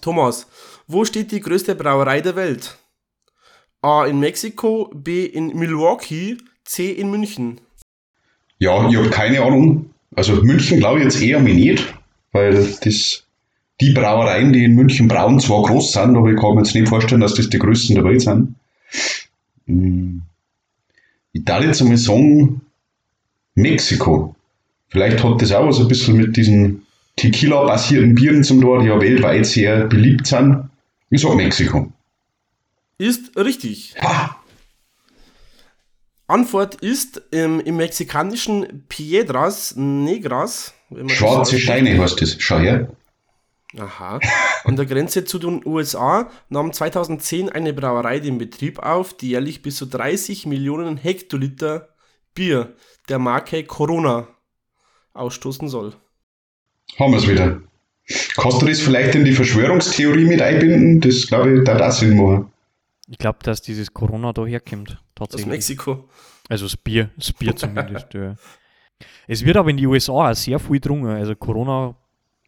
Thomas, 0.00 0.46
wo 0.86 1.04
steht 1.04 1.30
die 1.30 1.40
größte 1.40 1.74
Brauerei 1.74 2.20
der 2.20 2.34
Welt? 2.34 2.76
A 3.84 4.06
in 4.06 4.18
Mexiko, 4.18 4.90
B 4.94 5.26
in 5.26 5.48
Milwaukee, 5.58 6.38
C 6.64 6.90
in 6.90 7.10
München. 7.10 7.60
Ja, 8.58 8.88
ich 8.88 8.96
habe 8.96 9.10
keine 9.10 9.42
Ahnung. 9.42 9.90
Also 10.16 10.36
München 10.42 10.78
glaube 10.78 11.00
ich 11.00 11.04
jetzt 11.04 11.20
eher 11.20 11.38
mir 11.38 11.52
nicht, 11.52 11.94
weil 12.32 12.54
das 12.54 13.24
die 13.82 13.92
Brauereien, 13.92 14.54
die 14.54 14.64
in 14.64 14.74
München 14.74 15.06
brauen, 15.06 15.38
zwar 15.38 15.64
groß 15.64 15.92
sind, 15.92 16.16
aber 16.16 16.30
ich 16.30 16.40
kann 16.40 16.54
mir 16.54 16.62
jetzt 16.62 16.74
nicht 16.74 16.88
vorstellen, 16.88 17.20
dass 17.20 17.34
das 17.34 17.50
die 17.50 17.58
größten 17.58 17.96
der 17.96 18.04
Welt 18.04 18.22
sind. 18.22 18.54
Hm. 19.66 20.22
Ich 21.32 21.44
darf 21.44 21.62
jetzt 21.62 21.82
einmal 21.82 21.98
sagen, 21.98 22.62
Mexiko. 23.54 24.34
Vielleicht 24.88 25.22
hat 25.22 25.42
das 25.42 25.52
auch 25.52 25.66
was 25.66 25.80
ein 25.80 25.88
bisschen 25.88 26.16
mit 26.16 26.36
diesen 26.38 26.86
Tequila-basierten 27.16 28.14
Bieren 28.14 28.44
zum 28.44 28.62
Tor, 28.62 28.80
die 28.80 28.88
ja 28.88 28.98
weltweit 28.98 29.44
sehr 29.44 29.86
beliebt 29.86 30.26
sind. 30.26 30.70
Ich 31.10 31.20
sag 31.20 31.34
Mexiko. 31.34 31.92
Ist 33.04 33.36
richtig. 33.36 33.94
Ha! 34.00 34.42
Antwort 36.26 36.76
ist 36.76 37.20
ähm, 37.32 37.60
im 37.60 37.76
mexikanischen 37.76 38.86
Piedras 38.88 39.76
Negras. 39.76 40.72
wenn 40.88 41.00
man 41.00 41.08
das 41.08 41.16
Schwarze. 41.18 41.58
Steine 41.58 42.00
heißt 42.00 42.22
das. 42.22 42.36
Schau 42.38 42.60
her. 42.60 42.96
Aha. 43.76 44.20
An 44.64 44.76
der 44.76 44.86
Grenze 44.86 45.26
zu 45.26 45.38
den 45.38 45.60
USA 45.66 46.30
nahm 46.48 46.72
2010 46.72 47.50
eine 47.50 47.74
Brauerei 47.74 48.20
den 48.20 48.38
Betrieb 48.38 48.78
auf, 48.78 49.14
die 49.14 49.28
jährlich 49.28 49.60
bis 49.60 49.76
zu 49.76 49.84
30 49.84 50.46
Millionen 50.46 50.96
Hektoliter 50.96 51.90
Bier 52.34 52.72
der 53.10 53.18
Marke 53.18 53.64
Corona 53.64 54.28
ausstoßen 55.12 55.68
soll. 55.68 55.92
Haben 56.98 57.12
wir 57.12 57.18
es 57.18 57.28
wieder. 57.28 57.60
Kannst 58.38 58.62
du 58.62 58.66
das 58.66 58.80
vielleicht 58.80 59.14
in 59.14 59.26
die 59.26 59.32
Verschwörungstheorie 59.32 60.24
mit 60.24 60.40
einbinden? 60.40 61.02
Das 61.02 61.26
glaube 61.26 61.58
ich, 61.58 61.64
da 61.64 61.74
das 61.74 61.98
Sinn 61.98 62.16
machen. 62.16 62.50
Ich 63.08 63.18
glaube, 63.18 63.38
dass 63.42 63.60
dieses 63.60 63.92
Corona 63.92 64.32
da 64.32 64.46
herkommt. 64.46 64.92
Aus 64.92 64.98
Tatsächlich. 65.14 65.48
Mexiko. 65.48 66.08
Also 66.48 66.66
das 66.66 66.76
Bier, 66.76 67.10
das 67.16 67.32
Bier 67.32 67.54
zumindest. 67.56 68.14
ja. 68.14 68.36
Es 69.26 69.44
wird 69.44 69.56
aber 69.56 69.70
in 69.70 69.76
die 69.76 69.86
USA 69.86 70.30
auch 70.30 70.34
sehr 70.34 70.58
viel 70.58 70.72
getrunken. 70.72 71.08
Also 71.08 71.34
Corona 71.34 71.94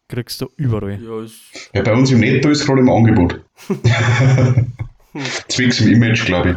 kriegst 0.09 0.41
du 0.41 0.49
überall. 0.57 1.01
Ja, 1.03 1.27
Ja, 1.75 1.83
bei 1.83 1.93
uns 1.93 2.11
im 2.11 2.21
Netto 2.21 2.49
ist 2.49 2.65
gerade 2.65 2.81
im 2.81 2.89
Angebot. 2.89 3.41
Zwecks 5.49 5.81
im 5.81 5.93
Image, 5.93 6.27
glaube 6.27 6.51
ich. 6.51 6.57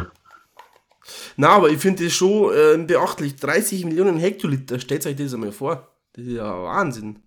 na, 1.36 1.48
aber 1.50 1.70
ich 1.70 1.78
finde 1.78 2.04
das 2.04 2.12
schon 2.12 2.52
äh, 2.54 2.76
beachtlich. 2.84 3.36
30 3.36 3.84
Millionen 3.86 4.18
Hektoliter, 4.18 4.78
stellt 4.78 5.06
euch 5.06 5.16
das 5.16 5.34
einmal 5.34 5.52
vor. 5.52 5.88
Das 6.12 6.24
ist 6.24 6.32
ja 6.34 6.62
Wahnsinn. 6.62 7.18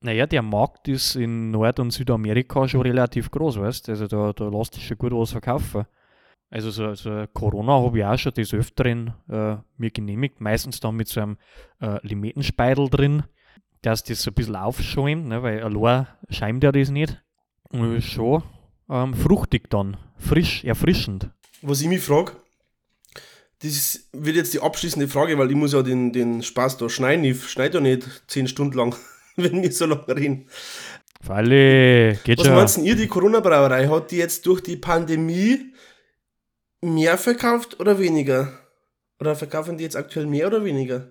Naja, 0.00 0.26
der 0.26 0.42
Markt 0.42 0.88
ist 0.88 1.16
in 1.16 1.50
Nord- 1.50 1.80
und 1.80 1.90
Südamerika 1.90 2.68
schon 2.68 2.82
relativ 2.82 3.30
groß, 3.30 3.58
weißt 3.58 3.88
Also 3.88 4.06
da, 4.06 4.32
da 4.34 4.48
lässt 4.48 4.74
sich 4.74 4.86
schon 4.86 4.98
gut 4.98 5.12
was 5.12 5.32
verkaufen. 5.32 5.86
Also 6.50 6.70
so, 6.70 6.94
so 6.94 7.24
Corona 7.32 7.72
habe 7.72 7.98
ich 7.98 8.04
auch 8.04 8.18
schon 8.18 8.32
des 8.34 8.54
Öfteren 8.54 9.14
äh, 9.28 9.56
mir 9.76 9.90
genehmigt, 9.90 10.40
meistens 10.40 10.80
dann 10.80 10.94
mit 10.94 11.08
so 11.08 11.20
einem 11.20 11.36
äh, 11.80 11.98
Limettenspeidel 12.06 12.88
drin, 12.88 13.24
dass 13.82 14.04
das 14.04 14.22
so 14.22 14.30
ein 14.30 14.34
bisschen 14.34 14.56
aufschäumt, 14.56 15.26
ne, 15.26 15.42
weil 15.42 15.62
allein 15.62 16.06
schäumt 16.30 16.62
ja 16.62 16.72
das 16.72 16.90
nicht. 16.90 17.20
Und 17.70 18.00
schon 18.02 18.42
ähm, 18.88 19.14
fruchtig 19.14 19.68
dann, 19.70 19.96
frisch, 20.16 20.64
erfrischend. 20.64 21.30
Was 21.62 21.80
ich 21.80 21.88
mich 21.88 22.02
frage, 22.02 22.32
das 23.62 24.08
wird 24.12 24.36
jetzt 24.36 24.52
die 24.52 24.60
abschließende 24.60 25.08
Frage, 25.08 25.38
weil 25.38 25.50
ich 25.50 25.56
muss 25.56 25.72
ja 25.72 25.82
den, 25.82 26.12
den 26.12 26.42
Spaß 26.42 26.76
da 26.76 26.88
schneiden. 26.88 27.24
Ich 27.24 27.48
schneide 27.48 27.78
ja 27.78 27.80
nicht 27.80 28.06
10 28.28 28.48
Stunden 28.48 28.76
lang, 28.76 28.94
wenn 29.36 29.62
wir 29.62 29.72
so 29.72 29.86
lange 29.86 30.14
reden. 30.14 30.48
Für 31.22 31.34
alle, 31.34 32.16
geht 32.24 32.38
Was 32.38 32.46
schon. 32.46 32.54
meinst 32.54 32.76
denn 32.76 32.84
ihr, 32.84 32.96
die 32.96 33.08
Corona-Brauerei, 33.08 33.88
hat 33.88 34.10
die 34.10 34.18
jetzt 34.18 34.44
durch 34.46 34.60
die 34.60 34.76
Pandemie 34.76 35.72
mehr 36.84 37.18
verkauft 37.18 37.80
oder 37.80 37.98
weniger? 37.98 38.52
Oder 39.20 39.36
verkaufen 39.36 39.78
die 39.78 39.84
jetzt 39.84 39.96
aktuell 39.96 40.26
mehr 40.26 40.46
oder 40.46 40.64
weniger? 40.64 41.08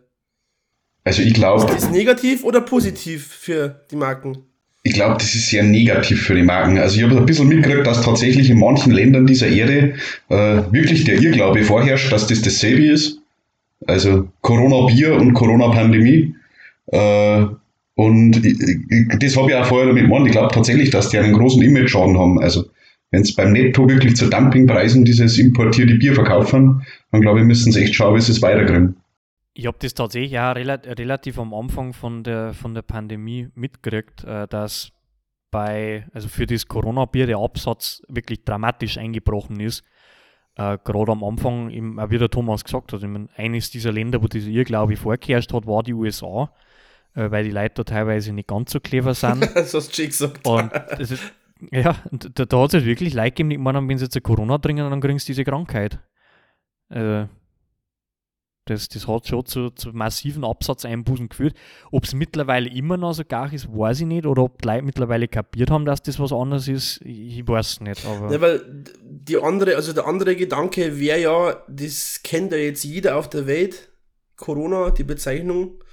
Also 1.04 1.22
ich 1.22 1.34
glaube, 1.34 1.64
Ist 1.66 1.84
das 1.84 1.92
negativ 1.92 2.44
oder 2.44 2.62
positiv 2.62 3.28
für 3.28 3.86
die 3.92 3.96
Marken? 3.96 4.46
ich 4.86 4.94
glaube, 4.94 5.14
das 5.14 5.34
ist 5.34 5.50
sehr 5.50 5.64
negativ 5.64 6.24
für 6.24 6.36
die 6.36 6.44
Marken. 6.44 6.78
Also 6.78 6.98
ich 6.98 7.04
habe 7.04 7.16
ein 7.16 7.26
bisschen 7.26 7.48
mitgekriegt, 7.48 7.88
dass 7.88 8.02
tatsächlich 8.02 8.50
in 8.50 8.60
manchen 8.60 8.92
Ländern 8.92 9.26
dieser 9.26 9.48
Erde 9.48 9.96
äh, 10.28 10.36
wirklich 10.72 11.06
der 11.06 11.22
Irrglaube 11.22 11.64
vorherrscht, 11.64 12.12
dass 12.12 12.28
das 12.28 12.42
dasselbe 12.42 12.86
ist. 12.88 13.20
Also 13.88 14.28
Corona-Bier 14.42 15.16
und 15.16 15.34
Corona-Pandemie. 15.34 16.36
Äh, 16.88 17.46
und 17.96 18.46
ich, 18.46 18.60
ich, 18.60 19.20
das 19.20 19.38
habe 19.38 19.52
ich 19.52 19.56
auch 19.56 19.66
vorher 19.66 19.88
damit 19.88 20.04
gemacht. 20.04 20.24
Ich 20.26 20.34
glaube 20.34 20.54
tatsächlich, 20.54 20.90
dass 20.90 21.10
die 21.10 21.18
einen 21.18 21.34
großen 21.34 21.62
Image-Schaden 21.62 22.20
haben. 22.20 22.42
Also 22.42 22.66
wenn 23.14 23.24
sie 23.24 23.34
beim 23.36 23.52
Netto 23.52 23.88
wirklich 23.88 24.16
zu 24.16 24.28
Dumpingpreisen 24.28 25.06
dieses 25.06 25.38
importierte 25.38 25.94
Bier 25.96 26.16
verkaufen, 26.16 26.84
dann 27.12 27.22
glaube 27.22 27.40
ich, 27.40 27.46
müssen 27.46 27.72
sie 27.72 27.84
echt 27.84 27.94
schauen, 27.94 28.16
wie 28.16 28.22
sie 28.22 28.32
es 28.32 28.42
weiterkriegen. 28.42 28.98
Ich 29.54 29.68
habe 29.68 29.78
das 29.80 29.94
tatsächlich 29.94 30.40
auch 30.40 30.56
relativ 30.56 31.38
am 31.38 31.54
Anfang 31.54 31.94
von 31.94 32.24
der, 32.24 32.54
von 32.56 32.74
der 32.74 32.82
Pandemie 32.82 33.50
mitgekriegt, 33.54 34.24
äh, 34.24 34.48
dass 34.48 34.92
bei, 35.52 36.08
also 36.12 36.28
für 36.28 36.48
das 36.48 36.68
Corona-Bier 36.68 37.28
der 37.28 37.38
Absatz 37.38 38.02
wirklich 38.08 38.46
dramatisch 38.46 38.98
eingebrochen 38.98 39.60
ist. 39.60 39.84
Äh, 40.56 40.80
Gerade 40.84 41.12
am 41.12 41.24
Anfang, 41.24 41.70
im, 41.70 42.02
wie 42.10 42.18
der 42.18 42.32
Thomas 42.32 42.64
gesagt 42.64 42.94
hat, 42.94 43.04
meine, 43.04 43.30
eines 43.38 43.70
dieser 43.70 43.92
Länder, 43.92 44.24
wo 44.24 44.28
das 44.28 44.46
ihr, 44.46 44.64
glaube 44.64 44.94
ich, 44.94 45.00
vorgeherrscht 45.00 45.54
hat, 45.54 45.68
war 45.68 45.84
die 45.84 45.94
USA, 45.94 46.52
äh, 47.14 47.30
weil 47.30 47.44
die 47.44 47.52
Leute 47.52 47.76
da 47.76 47.84
teilweise 47.84 48.34
nicht 48.34 48.48
ganz 48.48 48.72
so 48.72 48.80
clever 48.80 49.14
sind. 49.14 49.48
das 49.54 49.76
hast 49.76 49.96
du 49.96 50.04
gesagt. 50.04 50.48
Und 50.48 50.72
das 50.98 51.12
ist, 51.12 51.32
ja, 51.72 51.96
da, 52.12 52.46
da 52.46 52.62
hat 52.62 52.74
es 52.74 52.86
wirklich 52.86 53.14
Leute 53.14 53.32
gegeben, 53.32 53.50
die 53.50 53.58
meinen, 53.58 53.88
wenn 53.88 53.98
sie 53.98 54.06
jetzt 54.06 54.24
Corona 54.24 54.58
trinken, 54.58 54.90
dann 54.90 55.02
kriegen 55.02 55.20
sie 55.20 55.28
diese 55.28 55.44
Krankheit. 55.44 56.00
Äh, 56.90 57.26
das, 58.66 58.88
das 58.88 59.08
hat 59.10 59.28
schon 59.28 59.46
zu, 59.46 59.70
zu 59.72 59.90
massiven 59.90 60.46
Absatzeinbußen 60.46 61.28
geführt. 61.28 61.54
Ob 61.92 62.06
es 62.06 62.14
mittlerweile 62.14 62.70
immer 62.70 62.96
noch 62.96 63.14
so 63.14 63.24
gar 63.26 63.52
ist, 63.52 63.68
weiß 63.68 64.02
ich 64.02 64.08
nicht. 64.08 64.26
Oder 64.26 64.44
ob 64.44 64.62
die 64.62 64.68
Leute 64.68 64.84
mittlerweile 64.84 65.28
kapiert 65.28 65.70
haben, 65.70 65.86
dass 65.86 66.02
das 66.02 66.18
was 66.20 66.32
anderes 66.32 66.70
ist, 66.70 67.02
ich 67.04 67.46
weiß 67.46 67.82
nicht. 67.82 68.06
Aber 68.06 68.32
ja, 68.32 68.40
weil 68.40 68.86
die 69.02 69.38
andere, 69.38 69.76
also 69.76 69.92
der 69.92 70.08
andere 70.08 70.36
Gedanke 70.38 70.98
wäre 70.98 71.20
ja, 71.20 71.64
das 71.68 72.22
kennt 72.24 72.54
ja 72.54 72.58
jetzt 72.58 72.84
jeder 72.86 73.18
auf 73.18 73.30
der 73.30 73.48
Welt, 73.48 73.92
Corona, 74.38 74.92
die 74.92 75.04
Bezeichnung, 75.04 75.84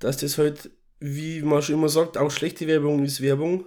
dass 0.00 0.16
das 0.16 0.36
halt, 0.36 0.70
wie 0.98 1.42
man 1.42 1.62
schon 1.62 1.76
immer 1.76 1.88
sagt, 1.88 2.18
auch 2.18 2.30
schlechte 2.30 2.66
Werbung 2.66 3.04
ist 3.04 3.20
Werbung 3.20 3.66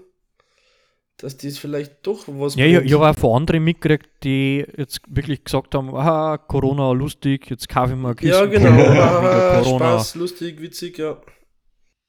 dass 1.18 1.38
das 1.38 1.57
vielleicht 1.57 2.05
doch 2.05 2.26
was 2.28 2.55
Ja, 2.55 2.66
ich, 2.66 2.78
ich 2.86 2.93
habe 2.93 3.09
auch 3.09 3.18
von 3.18 3.38
anderen 3.38 3.64
mitgekriegt, 3.64 4.09
die 4.24 4.66
jetzt 4.78 5.01
wirklich 5.07 5.43
gesagt 5.43 5.76
haben, 5.76 5.95
ah, 5.95 6.38
Corona 6.38 6.91
lustig, 6.91 7.49
jetzt 7.49 7.70
kaufe 7.70 7.91
ich 7.91 7.97
mir 7.97 8.09
ein 8.09 8.16
Kissen. 8.16 8.34
Ja, 8.34 8.45
genau, 8.45 8.70
ah, 9.01 9.61
Corona. 9.61 9.86
Spaß, 9.86 10.16
lustig, 10.16 10.61
witzig, 10.61 10.97
ja. 10.97 11.22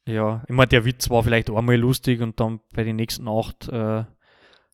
Ja, 0.06 0.42
ich 0.46 0.54
meine, 0.54 0.68
der 0.68 0.84
Witz 0.84 1.08
war 1.08 1.22
vielleicht 1.22 1.50
einmal 1.50 1.76
lustig 1.76 2.20
und 2.20 2.38
dann 2.38 2.60
bei 2.74 2.84
den 2.84 2.96
nächsten 2.96 3.26
acht, 3.28 3.68
äh, 3.68 4.04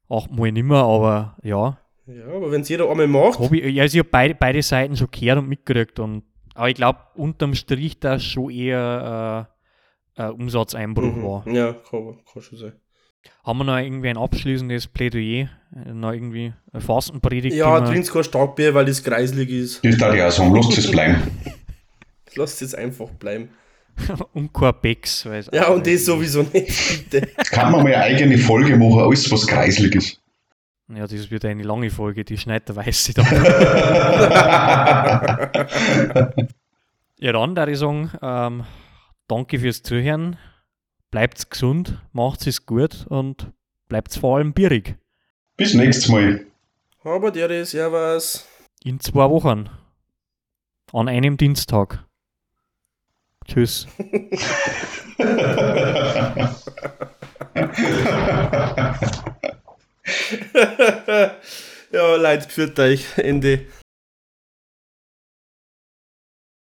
acht 0.09 0.31
Mal 0.31 0.53
nicht 0.53 0.65
mehr, 0.65 0.79
aber 0.79 1.37
ja. 1.43 1.79
Ja, 2.07 2.27
aber 2.27 2.51
wenn 2.51 2.63
es 2.63 2.69
jeder 2.69 2.91
einmal 2.91 3.07
macht. 3.07 3.39
Hab 3.39 3.53
ich, 3.53 3.65
ja, 3.73 3.83
also 3.83 3.95
ich 3.95 4.01
habe 4.01 4.09
beide, 4.11 4.35
beide 4.35 4.63
Seiten 4.63 4.97
schon 4.97 5.11
gehört 5.11 5.39
und 5.39 5.49
mitgekriegt. 5.49 6.01
Und, 6.01 6.25
aber 6.55 6.69
ich 6.69 6.75
glaube, 6.75 6.99
unterm 7.15 7.55
Strich, 7.55 8.01
dass 8.01 8.25
schon 8.25 8.51
eher 8.51 9.47
äh, 10.17 10.23
ein 10.23 10.33
Umsatzeinbruch 10.33 11.15
mhm. 11.15 11.23
war. 11.23 11.49
Ja, 11.49 11.75
kann, 11.75 12.19
kann 12.33 12.43
schon 12.43 12.59
sein. 12.59 12.80
Haben 13.45 13.59
wir 13.59 13.65
noch 13.65 13.79
irgendwie 13.79 14.09
ein 14.09 14.19
abschließendes 14.19 14.89
Plädoyer? 14.89 15.49
Noch 15.71 16.13
irgendwie 16.13 16.53
eine 16.73 16.81
Fastenpredigt? 16.81 17.57
Ja, 17.57 17.81
trinkst 17.81 18.13
kein 18.13 18.25
Starkbier, 18.25 18.75
weil 18.75 18.89
es 18.89 19.03
kreislig 19.03 19.51
ist. 19.51 19.85
Das 19.85 19.97
darf 19.97 20.15
ich 20.15 20.23
auch 20.23 20.31
sagen, 20.31 20.55
lasst 20.55 20.77
es 20.77 20.91
bleiben. 20.91 21.23
lasst 22.35 22.63
es 22.63 22.75
einfach 22.75 23.09
bleiben. 23.11 23.51
und 24.35 24.53
kein 24.53 24.75
Becks. 24.81 25.29
Ja, 25.53 25.69
und 25.69 25.87
das 25.87 26.05
sowieso 26.05 26.43
nicht, 26.43 27.11
bitte. 27.11 27.29
Kann 27.51 27.73
man 27.73 27.83
mal 27.83 27.95
eine 27.95 28.05
eigene 28.05 28.39
Folge 28.39 28.77
machen, 28.77 29.01
alles 29.01 29.31
was 29.31 29.47
kreislig 29.47 29.95
ist. 29.95 30.21
Ja, 30.89 31.07
das 31.07 31.31
wird 31.31 31.45
eine 31.45 31.63
lange 31.63 31.91
Folge, 31.91 32.25
die 32.25 32.37
schneidet 32.37 32.71
der 32.71 32.77
Weiße 32.77 33.15
da. 33.15 33.23
ja, 37.19 37.33
dann 37.33 37.57
würde 37.57 37.73
ich 37.73 37.79
sagen, 37.79 38.11
ähm, 38.21 38.65
danke 39.29 39.61
fürs 39.61 39.85
Zuhören 39.85 40.37
bleibt 41.11 41.51
gesund, 41.51 42.01
macht 42.13 42.47
es 42.47 42.67
gut 42.67 43.07
und 43.09 43.53
bleibt 43.89 44.15
vor 44.15 44.37
allem 44.37 44.53
bierig. 44.53 44.97
Bis 45.57 45.75
nächstes 45.75 46.09
Mal. 46.09 46.47
Aber 47.03 47.31
der 47.31 47.51
ist 47.51 47.73
ja 47.73 47.91
was. 47.93 48.47
In 48.85 49.01
zwei 49.01 49.29
Wochen. 49.29 49.69
An 50.93 51.09
einem 51.09 51.37
Dienstag. 51.37 52.05
Tschüss. 53.47 53.87
ja, 61.93 62.17
Leute, 62.17 62.49
führt 62.49 62.79
euch. 62.79 63.19
Ende. 63.19 63.67